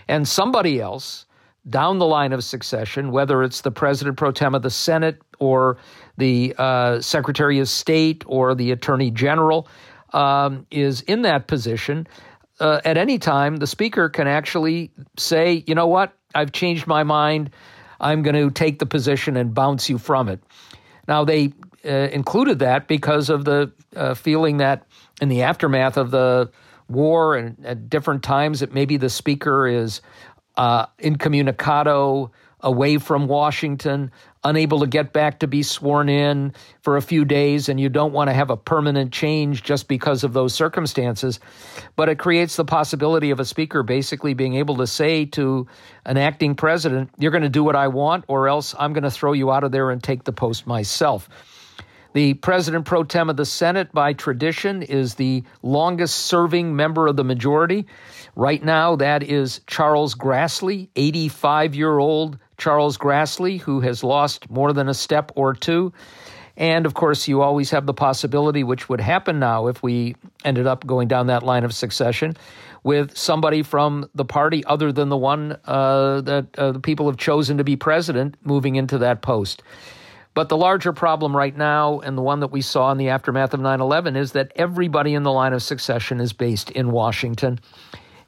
and 0.09 0.27
somebody 0.27 0.81
else 0.81 1.24
down 1.69 1.97
the 1.99 2.05
line 2.05 2.33
of 2.33 2.43
succession, 2.43 3.11
whether 3.11 3.43
it's 3.43 3.61
the 3.61 3.71
president 3.71 4.17
pro 4.17 4.31
tem 4.31 4.53
of 4.55 4.61
the 4.61 4.69
Senate 4.69 5.21
or 5.39 5.77
the 6.17 6.53
uh, 6.57 7.01
Secretary 7.01 7.59
of 7.59 7.67
State 7.67 8.23
or 8.27 8.55
the 8.55 8.71
Attorney 8.71 9.11
General, 9.11 9.67
um, 10.13 10.65
is 10.71 11.01
in 11.01 11.23
that 11.23 11.47
position, 11.47 12.07
uh, 12.59 12.79
at 12.85 12.97
any 12.97 13.17
time, 13.17 13.57
the 13.57 13.67
speaker 13.67 14.09
can 14.09 14.27
actually 14.27 14.91
say, 15.17 15.63
you 15.67 15.75
know 15.75 15.87
what, 15.87 16.13
I've 16.33 16.51
changed 16.51 16.87
my 16.87 17.03
mind. 17.03 17.51
I'm 17.99 18.23
going 18.23 18.35
to 18.35 18.51
take 18.51 18.79
the 18.79 18.85
position 18.85 19.35
and 19.35 19.53
bounce 19.53 19.89
you 19.89 19.97
from 19.97 20.29
it. 20.29 20.39
Now, 21.07 21.25
they 21.25 21.53
uh, 21.83 21.89
included 21.89 22.59
that 22.59 22.87
because 22.87 23.29
of 23.29 23.45
the 23.45 23.71
uh, 23.95 24.13
feeling 24.13 24.57
that 24.57 24.85
in 25.21 25.29
the 25.29 25.43
aftermath 25.43 25.97
of 25.97 26.11
the 26.11 26.51
war 26.87 27.35
and 27.35 27.65
at 27.65 27.89
different 27.89 28.23
times, 28.23 28.61
that 28.61 28.73
maybe 28.73 28.97
the 28.97 29.09
speaker 29.09 29.67
is 29.67 30.01
uh, 30.57 30.85
incommunicado, 30.99 32.31
away 32.61 32.97
from 32.97 33.27
Washington, 33.27 34.11
unable 34.43 34.79
to 34.79 34.87
get 34.87 35.13
back 35.13 35.39
to 35.39 35.47
be 35.47 35.61
sworn 35.61 36.09
in 36.09 36.53
for 36.81 36.97
a 36.97 37.01
few 37.01 37.23
days, 37.23 37.69
and 37.69 37.79
you 37.79 37.89
don't 37.89 38.11
want 38.11 38.27
to 38.27 38.33
have 38.33 38.49
a 38.49 38.57
permanent 38.57 39.11
change 39.11 39.61
just 39.61 39.87
because 39.87 40.23
of 40.23 40.33
those 40.33 40.53
circumstances. 40.53 41.39
But 41.95 42.09
it 42.09 42.17
creates 42.17 42.55
the 42.55 42.65
possibility 42.65 43.29
of 43.29 43.39
a 43.39 43.45
speaker 43.45 43.83
basically 43.83 44.33
being 44.33 44.55
able 44.55 44.77
to 44.77 44.87
say 44.87 45.25
to 45.25 45.67
an 46.05 46.17
acting 46.17 46.55
president, 46.55 47.11
You're 47.19 47.31
going 47.31 47.43
to 47.43 47.49
do 47.49 47.63
what 47.63 47.75
I 47.75 47.87
want, 47.87 48.25
or 48.27 48.47
else 48.47 48.73
I'm 48.77 48.93
going 48.93 49.03
to 49.03 49.11
throw 49.11 49.33
you 49.33 49.51
out 49.51 49.63
of 49.63 49.71
there 49.71 49.91
and 49.91 50.01
take 50.01 50.23
the 50.23 50.33
post 50.33 50.65
myself. 50.65 51.29
The 52.13 52.33
president 52.35 52.85
pro 52.85 53.03
tem 53.03 53.29
of 53.29 53.35
the 53.35 53.45
Senate, 53.45 53.91
by 53.91 54.13
tradition, 54.13 54.81
is 54.81 55.15
the 55.15 55.43
longest 55.61 56.15
serving 56.15 56.73
member 56.73 57.07
of 57.07 57.17
the 57.17 57.25
majority. 57.25 57.87
Right 58.35 58.61
now, 58.61 58.97
that 58.97 59.23
is 59.23 59.61
Charles 59.65 60.13
Grassley, 60.13 60.89
85 60.97 61.73
year 61.73 61.97
old 61.97 62.37
Charles 62.57 62.97
Grassley, 62.97 63.61
who 63.61 63.79
has 63.79 64.03
lost 64.03 64.49
more 64.49 64.73
than 64.73 64.89
a 64.89 64.93
step 64.93 65.31
or 65.35 65.53
two. 65.53 65.93
And 66.57 66.85
of 66.85 66.93
course, 66.93 67.27
you 67.27 67.41
always 67.41 67.71
have 67.71 67.85
the 67.85 67.93
possibility, 67.93 68.63
which 68.63 68.89
would 68.89 69.01
happen 69.01 69.39
now 69.39 69.67
if 69.67 69.81
we 69.83 70.15
ended 70.43 70.67
up 70.67 70.85
going 70.85 71.07
down 71.07 71.27
that 71.27 71.43
line 71.43 71.63
of 71.63 71.73
succession, 71.73 72.35
with 72.83 73.17
somebody 73.17 73.63
from 73.63 74.09
the 74.15 74.25
party 74.25 74.63
other 74.65 74.91
than 74.91 75.09
the 75.09 75.17
one 75.17 75.57
uh, 75.65 76.21
that 76.21 76.47
uh, 76.57 76.71
the 76.71 76.79
people 76.79 77.07
have 77.07 77.17
chosen 77.17 77.57
to 77.57 77.63
be 77.63 77.75
president 77.75 78.35
moving 78.43 78.75
into 78.75 78.97
that 78.97 79.21
post. 79.21 79.63
But 80.33 80.49
the 80.49 80.57
larger 80.57 80.91
problem 80.91 81.35
right 81.35 81.55
now, 81.55 82.01
and 82.01 82.17
the 82.17 82.21
one 82.21 82.41
that 82.41 82.51
we 82.51 82.61
saw 82.61 82.91
in 82.91 82.97
the 82.97 83.09
aftermath 83.09 83.53
of 83.53 83.61
9 83.61 83.79
11, 83.79 84.17
is 84.17 84.33
that 84.33 84.51
everybody 84.57 85.13
in 85.13 85.23
the 85.23 85.31
line 85.31 85.53
of 85.53 85.63
succession 85.63 86.19
is 86.19 86.33
based 86.33 86.69
in 86.71 86.91
Washington. 86.91 87.59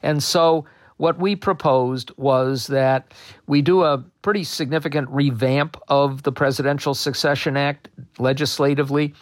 And 0.02 0.22
so 0.22 0.66
what 0.98 1.18
we 1.18 1.36
proposed 1.36 2.12
was 2.16 2.66
that 2.66 3.14
we 3.46 3.62
do 3.62 3.82
a 3.82 4.04
pretty 4.22 4.44
significant 4.44 5.08
revamp 5.10 5.76
of 5.88 6.22
the 6.24 6.32
Presidential 6.32 6.92
Succession 6.92 7.56
Act 7.56 7.88
legislatively, 8.18 9.14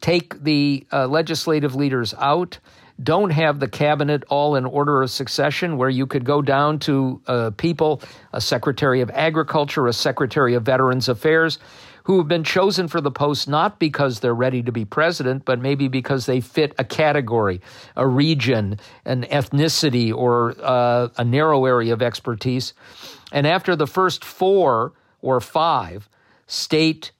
take 0.00 0.42
the 0.42 0.86
uh, 0.92 1.06
legislative 1.06 1.74
leaders 1.74 2.14
out, 2.18 2.58
don't 3.02 3.30
have 3.30 3.60
the 3.60 3.68
cabinet 3.68 4.22
all 4.28 4.56
in 4.56 4.64
order 4.64 5.02
of 5.02 5.10
succession, 5.10 5.76
where 5.76 5.90
you 5.90 6.06
could 6.06 6.24
go 6.24 6.40
down 6.40 6.78
to 6.78 7.20
uh, 7.26 7.50
people, 7.56 8.00
a 8.32 8.40
Secretary 8.40 9.00
of 9.00 9.10
Agriculture, 9.10 9.86
a 9.86 9.92
Secretary 9.92 10.54
of 10.54 10.62
Veterans 10.62 11.08
Affairs, 11.08 11.58
who 12.04 12.18
have 12.18 12.28
been 12.28 12.44
chosen 12.44 12.86
for 12.86 13.00
the 13.00 13.10
post 13.10 13.48
not 13.48 13.78
because 13.78 14.20
they're 14.20 14.34
ready 14.34 14.62
to 14.62 14.70
be 14.70 14.84
president, 14.84 15.44
but 15.44 15.58
maybe 15.58 15.88
because 15.88 16.26
they 16.26 16.40
fit 16.40 16.74
a 16.78 16.84
category, 16.84 17.60
a 17.96 18.06
region, 18.06 18.78
an 19.04 19.24
ethnicity, 19.24 20.14
or 20.14 20.54
uh, 20.62 21.08
a 21.16 21.24
narrow 21.24 21.64
area 21.64 21.92
of 21.92 22.02
expertise. 22.02 22.74
And 23.32 23.46
after 23.46 23.74
the 23.74 23.86
first 23.86 24.24
four 24.24 24.92
or 25.22 25.40
five, 25.40 26.08
state, 26.46 27.10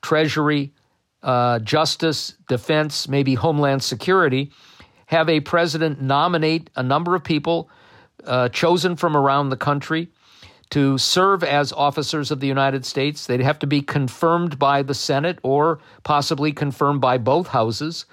treasury, 0.00 0.72
uh, 1.22 1.58
justice, 1.58 2.34
defense, 2.48 3.06
maybe 3.08 3.34
homeland 3.34 3.82
security, 3.82 4.50
have 5.06 5.28
a 5.28 5.40
president 5.40 6.00
nominate 6.00 6.70
a 6.74 6.82
number 6.82 7.14
of 7.14 7.22
people 7.22 7.68
uh, 8.24 8.48
chosen 8.48 8.96
from 8.96 9.14
around 9.14 9.50
the 9.50 9.56
country 9.56 10.08
to 10.72 10.96
serve 10.96 11.44
as 11.44 11.72
officers 11.72 12.30
of 12.30 12.40
the 12.40 12.46
United 12.46 12.84
States. 12.86 13.26
They'd 13.26 13.40
have 13.40 13.58
to 13.58 13.66
be 13.66 13.82
confirmed 13.82 14.58
by 14.58 14.82
the 14.82 14.94
Senate 14.94 15.38
or 15.42 15.80
possibly 16.02 16.52
confirmed 16.52 17.00
by 17.00 17.18
both 17.18 17.48
houses. 17.48 18.06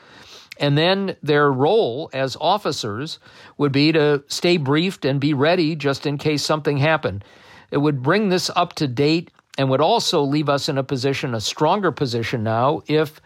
And 0.59 0.77
then 0.77 1.15
their 1.23 1.49
role 1.49 2.09
as 2.11 2.35
officers 2.39 3.19
would 3.57 3.71
be 3.71 3.93
to 3.93 4.23
stay 4.27 4.57
briefed 4.57 5.05
and 5.05 5.21
be 5.21 5.33
ready 5.33 5.75
just 5.75 6.05
in 6.05 6.17
case 6.17 6.43
something 6.43 6.77
happened. 6.77 7.23
It 7.71 7.77
would 7.77 8.03
bring 8.03 8.27
this 8.27 8.51
up 8.53 8.73
to 8.73 8.87
date 8.87 9.31
and 9.57 9.69
would 9.69 9.81
also 9.81 10.21
leave 10.21 10.49
us 10.49 10.67
in 10.67 10.77
a 10.77 10.83
position, 10.83 11.33
a 11.33 11.41
stronger 11.41 11.93
position 11.93 12.43
now, 12.43 12.81
if 12.87 13.21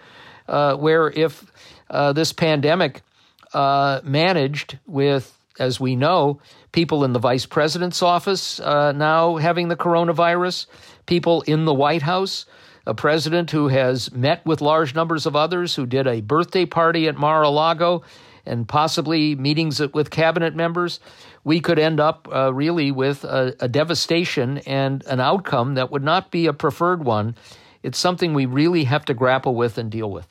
uh, 0.48 0.76
where 0.76 1.10
if 1.10 1.52
uh, 1.90 2.14
this 2.14 2.34
pandemic 2.34 3.02
uh, 3.54 4.02
managed 4.04 4.78
with, 4.86 5.36
as 5.60 5.80
we 5.80 5.95
know, 5.95 6.39
people 6.72 7.04
in 7.04 7.14
the 7.14 7.20
vice 7.20 7.45
president's 7.45 8.01
office 8.01 8.60
uh, 8.60 8.91
now 8.91 9.38
having 9.38 9.68
the 9.68 9.76
coronavirus, 9.76 10.66
people 11.06 11.41
in 11.43 11.66
the 11.66 11.74
White 11.74 12.01
House, 12.01 12.45
a 12.86 12.93
president 12.93 13.51
who 13.51 13.68
has 13.68 14.12
met 14.12 14.45
with 14.45 14.62
large 14.62 14.93
numbers 14.95 15.26
of 15.26 15.36
others, 15.36 15.76
who 15.76 15.86
did 15.86 16.08
a 16.08 16.22
birthday 16.22 16.66
party 16.66 17.08
at 17.08 17.16
Mar 17.16 17.43
a 17.43 17.49
Lago, 17.49 18.04
and 18.45 18.68
possibly 18.68 19.36
meetings 19.36 19.80
with 19.93 20.10
cabinet 20.10 20.56
members, 20.56 20.99
we 21.43 21.62
could 21.62 21.80
end 21.80 21.99
up 21.99 22.28
uh, 22.34 22.54
really 22.54 22.91
with 22.91 23.24
a, 23.24 23.56
a 23.60 23.68
devastation 23.68 24.58
and 24.60 25.04
an 25.06 25.20
outcome 25.20 25.76
that 25.76 25.91
would 25.91 26.04
not 26.04 26.30
be 26.32 26.47
a 26.47 26.54
preferred 26.54 27.06
one. 27.06 27.36
It's 27.84 27.97
something 27.97 28.34
we 28.34 28.45
really 28.45 28.84
have 28.86 29.06
to 29.06 29.14
grapple 29.14 29.56
with 29.56 29.78
and 29.78 29.89
deal 29.89 30.12
with. 30.12 30.28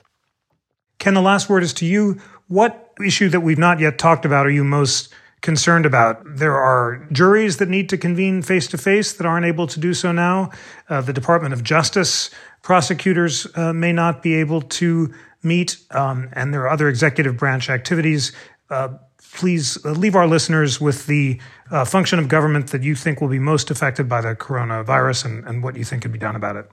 Ken, 0.98 1.14
the 1.14 1.22
last 1.22 1.48
word 1.48 1.62
is 1.62 1.72
to 1.74 1.86
you. 1.86 2.20
What 2.48 2.91
issue 3.00 3.28
that 3.28 3.40
we've 3.40 3.58
not 3.58 3.80
yet 3.80 3.98
talked 3.98 4.24
about 4.24 4.46
are 4.46 4.50
you 4.50 4.64
most 4.64 5.12
concerned 5.40 5.84
about. 5.84 6.22
There 6.24 6.56
are 6.56 7.06
juries 7.10 7.56
that 7.58 7.68
need 7.68 7.88
to 7.90 7.98
convene 7.98 8.42
face 8.42 8.68
to 8.68 8.78
face 8.78 9.12
that 9.14 9.26
aren't 9.26 9.44
able 9.44 9.66
to 9.66 9.80
do 9.80 9.92
so 9.92 10.12
now. 10.12 10.50
Uh, 10.88 11.00
the 11.00 11.12
Department 11.12 11.52
of 11.52 11.62
Justice 11.62 12.30
prosecutors 12.62 13.46
uh, 13.56 13.72
may 13.72 13.92
not 13.92 14.22
be 14.22 14.34
able 14.34 14.62
to 14.62 15.12
meet, 15.42 15.76
um, 15.90 16.28
and 16.32 16.54
there 16.54 16.62
are 16.62 16.70
other 16.70 16.88
executive 16.88 17.36
branch 17.36 17.68
activities. 17.68 18.32
Uh, 18.70 18.90
please 19.34 19.84
uh, 19.84 19.90
leave 19.90 20.14
our 20.14 20.28
listeners 20.28 20.80
with 20.80 21.06
the 21.06 21.40
uh, 21.70 21.84
function 21.84 22.18
of 22.18 22.28
government 22.28 22.68
that 22.68 22.82
you 22.82 22.94
think 22.94 23.20
will 23.20 23.28
be 23.28 23.38
most 23.40 23.70
affected 23.70 24.08
by 24.08 24.20
the 24.20 24.36
coronavirus 24.36 25.24
and, 25.24 25.44
and 25.46 25.62
what 25.62 25.76
you 25.76 25.84
think 25.84 26.02
can 26.02 26.12
be 26.12 26.18
done 26.18 26.36
about 26.36 26.54
it. 26.54 26.70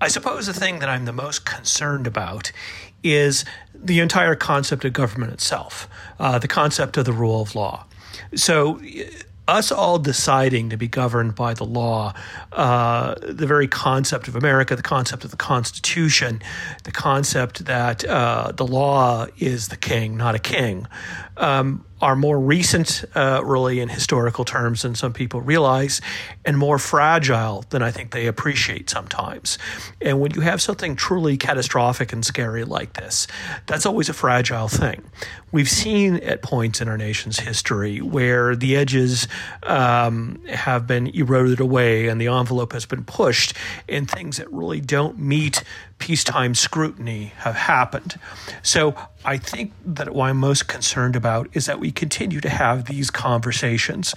I 0.00 0.08
suppose 0.08 0.46
the 0.46 0.54
thing 0.54 0.80
that 0.80 0.88
I'm 0.88 1.06
the 1.06 1.12
most 1.12 1.44
concerned 1.46 2.06
about 2.06 2.52
is 3.02 3.44
the 3.84 4.00
entire 4.00 4.34
concept 4.34 4.84
of 4.84 4.92
government 4.92 5.32
itself, 5.32 5.88
uh, 6.18 6.38
the 6.38 6.48
concept 6.48 6.96
of 6.96 7.04
the 7.04 7.12
rule 7.12 7.42
of 7.42 7.54
law. 7.54 7.86
So, 8.34 8.80
us 9.46 9.70
all 9.70 9.98
deciding 9.98 10.70
to 10.70 10.76
be 10.76 10.88
governed 10.88 11.34
by 11.34 11.52
the 11.52 11.64
law, 11.64 12.14
uh, 12.52 13.14
the 13.20 13.46
very 13.46 13.68
concept 13.68 14.26
of 14.26 14.36
America, 14.36 14.74
the 14.74 14.82
concept 14.82 15.24
of 15.24 15.30
the 15.30 15.36
Constitution, 15.36 16.40
the 16.84 16.92
concept 16.92 17.66
that 17.66 18.04
uh, 18.06 18.52
the 18.52 18.66
law 18.66 19.26
is 19.38 19.68
the 19.68 19.76
king, 19.76 20.16
not 20.16 20.34
a 20.34 20.38
king, 20.38 20.86
um, 21.36 21.84
are 22.04 22.14
more 22.14 22.38
recent, 22.38 23.02
uh, 23.14 23.40
really, 23.42 23.80
in 23.80 23.88
historical 23.88 24.44
terms 24.44 24.82
than 24.82 24.94
some 24.94 25.14
people 25.14 25.40
realize, 25.40 26.02
and 26.44 26.58
more 26.58 26.78
fragile 26.78 27.64
than 27.70 27.82
I 27.82 27.90
think 27.90 28.10
they 28.10 28.26
appreciate 28.26 28.90
sometimes. 28.90 29.56
And 30.02 30.20
when 30.20 30.32
you 30.34 30.42
have 30.42 30.60
something 30.60 30.96
truly 30.96 31.38
catastrophic 31.38 32.12
and 32.12 32.22
scary 32.22 32.64
like 32.64 32.92
this, 32.92 33.26
that's 33.64 33.86
always 33.86 34.10
a 34.10 34.12
fragile 34.12 34.68
thing. 34.68 35.02
We've 35.54 35.70
seen 35.70 36.16
at 36.16 36.42
points 36.42 36.80
in 36.80 36.88
our 36.88 36.98
nation's 36.98 37.38
history 37.38 38.00
where 38.00 38.56
the 38.56 38.74
edges 38.74 39.28
um, 39.62 40.44
have 40.48 40.88
been 40.88 41.06
eroded 41.06 41.60
away 41.60 42.08
and 42.08 42.20
the 42.20 42.26
envelope 42.26 42.72
has 42.72 42.86
been 42.86 43.04
pushed, 43.04 43.54
and 43.88 44.10
things 44.10 44.38
that 44.38 44.52
really 44.52 44.80
don't 44.80 45.16
meet 45.16 45.62
peacetime 45.98 46.56
scrutiny 46.56 47.32
have 47.36 47.54
happened. 47.54 48.18
So 48.62 48.96
I 49.24 49.38
think 49.38 49.72
that 49.86 50.12
what 50.12 50.28
I'm 50.28 50.38
most 50.38 50.66
concerned 50.66 51.14
about 51.14 51.48
is 51.52 51.66
that 51.66 51.78
we 51.78 51.92
continue 51.92 52.40
to 52.40 52.48
have 52.48 52.86
these 52.86 53.10
conversations 53.10 54.12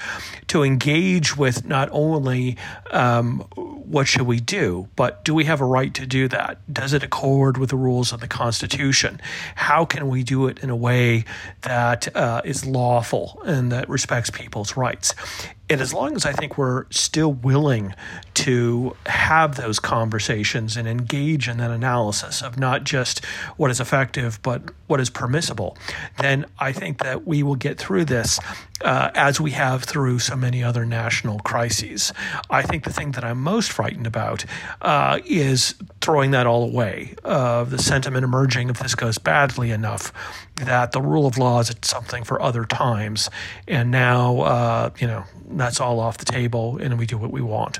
to 0.47 0.63
engage 0.63 1.37
with 1.37 1.65
not 1.65 1.87
only 1.91 2.57
um, 2.89 3.41
what 3.55 4.07
should 4.07 4.23
we 4.23 4.39
do, 4.39 4.89
but 4.95 5.23
do 5.23 5.35
we 5.35 5.45
have 5.45 5.61
a 5.61 5.65
right 5.65 5.93
to 5.93 6.05
do 6.05 6.27
that? 6.29 6.57
Does 6.73 6.93
it 6.93 7.03
accord 7.03 7.57
with 7.57 7.69
the 7.69 7.77
rules 7.77 8.11
of 8.11 8.21
the 8.21 8.27
Constitution? 8.27 9.21
How 9.55 9.85
can 9.85 10.09
we 10.09 10.23
do 10.23 10.47
it 10.47 10.59
in 10.59 10.69
a 10.69 10.75
way 10.75 11.23
that 11.61 12.15
uh, 12.15 12.41
is 12.43 12.65
lawful 12.65 13.41
and 13.45 13.71
that 13.71 13.89
respects 13.89 14.29
people's 14.29 14.77
rights? 14.77 15.13
And 15.69 15.81
as 15.81 15.93
long 15.93 16.15
as 16.15 16.25
I 16.25 16.31
think 16.31 16.57
we're 16.57 16.85
still 16.89 17.33
willing 17.33 17.93
to 18.35 18.95
have 19.05 19.55
those 19.55 19.79
conversations 19.79 20.77
and 20.77 20.87
engage 20.87 21.49
in 21.49 21.57
that 21.57 21.71
analysis 21.71 22.41
of 22.41 22.57
not 22.57 22.83
just 22.83 23.25
what 23.57 23.69
is 23.69 23.79
effective, 23.79 24.39
but 24.43 24.61
what 24.87 25.01
is 25.01 25.09
permissible, 25.09 25.77
then 26.19 26.45
I 26.59 26.71
think 26.71 26.99
that 26.99 27.27
we 27.27 27.43
will 27.43 27.55
get 27.55 27.77
through 27.77 28.05
this 28.05 28.39
uh, 28.81 29.11
as 29.15 29.41
we 29.41 29.51
have 29.51 29.83
through 29.83 30.19
so 30.19 30.35
many 30.35 30.63
other 30.63 30.85
national 30.85 31.39
crises. 31.39 32.13
I 32.49 32.61
think 32.61 32.83
the 32.83 32.93
thing 32.93 33.11
that 33.11 33.23
I'm 33.23 33.41
most 33.41 33.71
frightened 33.71 34.07
about 34.07 34.45
uh, 34.81 35.19
is 35.25 35.75
throwing 35.99 36.31
that 36.31 36.47
all 36.47 36.63
away, 36.63 37.15
uh, 37.25 37.65
the 37.65 37.79
sentiment 37.79 38.23
emerging 38.23 38.69
if 38.69 38.79
this 38.79 38.95
goes 38.95 39.17
badly 39.17 39.71
enough 39.71 40.13
that 40.55 40.91
the 40.91 41.01
rule 41.01 41.27
of 41.27 41.37
law 41.37 41.59
is 41.59 41.73
something 41.81 42.23
for 42.23 42.41
other 42.41 42.65
times. 42.65 43.29
And 43.67 43.91
now, 43.91 44.39
uh, 44.41 44.89
you 44.99 45.07
know, 45.07 45.23
that's 45.59 45.79
all 45.79 45.99
off 45.99 46.17
the 46.17 46.25
table 46.25 46.77
and 46.77 46.97
we 46.97 47.05
do 47.05 47.17
what 47.17 47.31
we 47.31 47.41
want. 47.41 47.79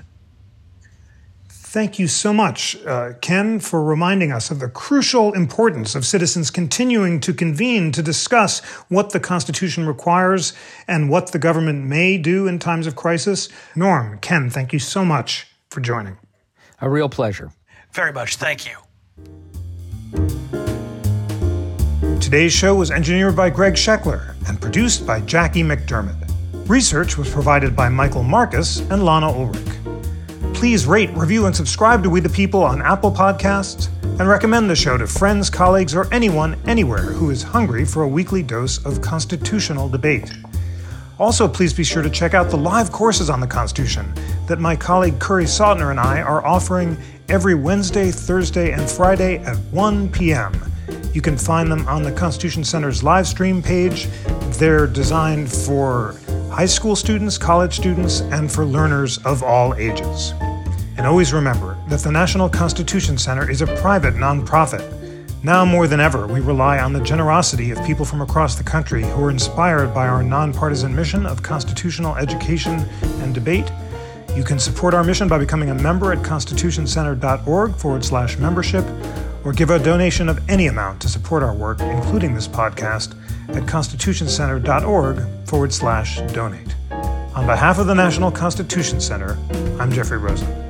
Thank 1.50 2.00
you 2.00 2.08
so 2.08 2.32
much, 2.32 2.78
uh, 2.86 3.14
Ken, 3.20 3.60
for 3.60 3.84
reminding 3.84 4.32
us 4.32 4.50
of 4.50 4.60
the 4.60 4.70
crucial 4.70 5.34
importance 5.34 5.96
of 5.96 6.06
citizens 6.06 6.50
continuing 6.50 7.20
to 7.20 7.34
convene 7.34 7.92
to 7.92 8.02
discuss 8.02 8.62
what 8.88 9.10
the 9.10 9.20
Constitution 9.20 9.86
requires 9.86 10.54
and 10.88 11.10
what 11.10 11.34
the 11.34 11.40
government 11.40 11.86
may 11.86 12.18
do 12.18 12.48
in 12.48 12.58
times 12.58 12.88
of 12.88 12.96
crisis. 12.96 13.50
Norm, 13.76 14.18
Ken, 14.20 14.50
thank 14.50 14.72
you 14.72 14.80
so 14.80 15.04
much 15.04 15.46
for 15.70 15.82
joining. 15.82 16.18
A 16.80 16.90
real 16.90 17.10
pleasure. 17.10 17.52
Very 17.92 18.14
much. 18.14 18.38
Thank 18.38 18.66
you. 18.66 18.78
Today's 22.22 22.54
show 22.54 22.76
was 22.76 22.92
engineered 22.92 23.36
by 23.36 23.50
Greg 23.50 23.74
Scheckler 23.74 24.36
and 24.48 24.60
produced 24.60 25.06
by 25.06 25.22
Jackie 25.22 25.64
McDermott. 25.64 26.27
Research 26.68 27.18
was 27.18 27.32
provided 27.32 27.78
by 27.78 27.88
Michael 27.88 28.24
Marcus 28.24 28.82
and 28.90 29.06
Lana 29.06 29.32
Ulrich. 29.32 29.64
Please 30.54 30.86
rate, 30.86 31.10
review, 31.12 31.46
and 31.46 31.56
subscribe 31.56 32.04
to 32.04 32.10
We 32.10 32.20
the 32.20 32.28
People 32.28 32.62
on 32.62 32.82
Apple 32.82 33.10
Podcasts, 33.10 33.88
and 34.20 34.28
recommend 34.28 34.70
the 34.70 34.76
show 34.76 34.98
to 34.98 35.08
friends, 35.08 35.50
colleagues, 35.50 35.96
or 35.96 36.14
anyone 36.14 36.58
anywhere 36.66 37.04
who 37.04 37.30
is 37.30 37.42
hungry 37.42 37.86
for 37.86 38.04
a 38.04 38.08
weekly 38.08 38.44
dose 38.44 38.84
of 38.86 39.00
constitutional 39.00 39.88
debate. 39.88 40.30
Also, 41.20 41.48
please 41.48 41.74
be 41.74 41.86
sure 41.86 42.04
to 42.04 42.10
check 42.10 42.34
out 42.34 42.50
the 42.50 42.58
live 42.58 42.92
courses 42.92 43.30
on 43.30 43.40
the 43.40 43.48
Constitution 43.48 44.14
that 44.48 44.60
my 44.60 44.76
colleague 44.76 45.22
Kerry 45.22 45.46
Sautner 45.46 45.92
and 45.92 46.00
I 46.02 46.22
are 46.22 46.46
offering 46.46 46.98
every 47.30 47.56
Wednesday, 47.56 48.12
Thursday, 48.12 48.74
and 48.74 48.90
Friday 48.90 49.38
at 49.38 49.56
1 49.72 50.10
p.m. 50.12 50.54
You 51.14 51.22
can 51.22 51.38
find 51.38 51.72
them 51.72 51.88
on 51.88 52.04
the 52.04 52.12
Constitution 52.12 52.66
Center's 52.66 53.04
live 53.04 53.26
stream 53.26 53.64
page. 53.64 54.10
They're 54.60 54.86
designed 54.86 55.50
for 55.50 56.16
high 56.58 56.66
school 56.66 56.96
students, 56.96 57.38
college 57.38 57.76
students, 57.76 58.22
and 58.22 58.52
for 58.52 58.66
learners 58.66 59.20
of 59.20 59.44
all 59.44 59.76
ages. 59.76 60.34
And 60.98 61.06
always 61.06 61.32
remember 61.32 61.78
that 61.88 62.00
the 62.00 62.12
National 62.12 62.50
Constitution 62.50 63.16
Center 63.16 63.48
is 63.48 63.62
a 63.62 63.68
private 63.78 64.16
nonprofit. 64.16 64.82
Now 65.44 65.64
more 65.66 65.86
than 65.86 66.00
ever, 66.00 66.26
we 66.26 66.40
rely 66.40 66.80
on 66.80 66.94
the 66.94 67.04
generosity 67.04 67.70
of 67.70 67.86
people 67.86 68.06
from 68.06 68.22
across 68.22 68.56
the 68.56 68.64
country 68.64 69.04
who 69.04 69.24
are 69.24 69.30
inspired 69.30 69.94
by 69.94 70.08
our 70.08 70.24
nonpartisan 70.24 70.96
mission 70.96 71.28
of 71.28 71.44
constitutional 71.44 72.16
education 72.16 72.80
and 73.22 73.36
debate. 73.36 73.72
You 74.36 74.44
can 74.44 74.58
support 74.58 74.96
our 74.96 75.04
mission 75.04 75.28
by 75.28 75.38
becoming 75.38 75.70
a 75.70 75.76
member 75.76 76.12
at 76.12 76.24
constitutioncenter.org 76.26 77.76
forward 77.76 78.04
slash 78.04 78.40
membership, 78.40 78.84
or 79.46 79.54
give 79.54 79.70
a 79.70 79.78
donation 79.78 80.28
of 80.28 80.40
any 80.50 80.66
amount 80.66 81.04
to 81.04 81.08
support 81.08 81.44
our 81.44 81.54
work, 81.54 81.82
including 81.82 82.34
this 82.34 82.48
podcast, 82.48 83.14
at 83.50 83.64
constitutioncenter.org 83.64 85.48
forward 85.48 85.74
slash 85.74 86.20
donate. 86.34 86.76
On 86.92 87.46
behalf 87.46 87.80
of 87.80 87.88
the 87.88 87.96
National 87.96 88.32
Constitution 88.32 89.00
Center, 89.00 89.38
I'm 89.80 89.92
Jeffrey 89.92 90.18
Rosen. 90.18 90.67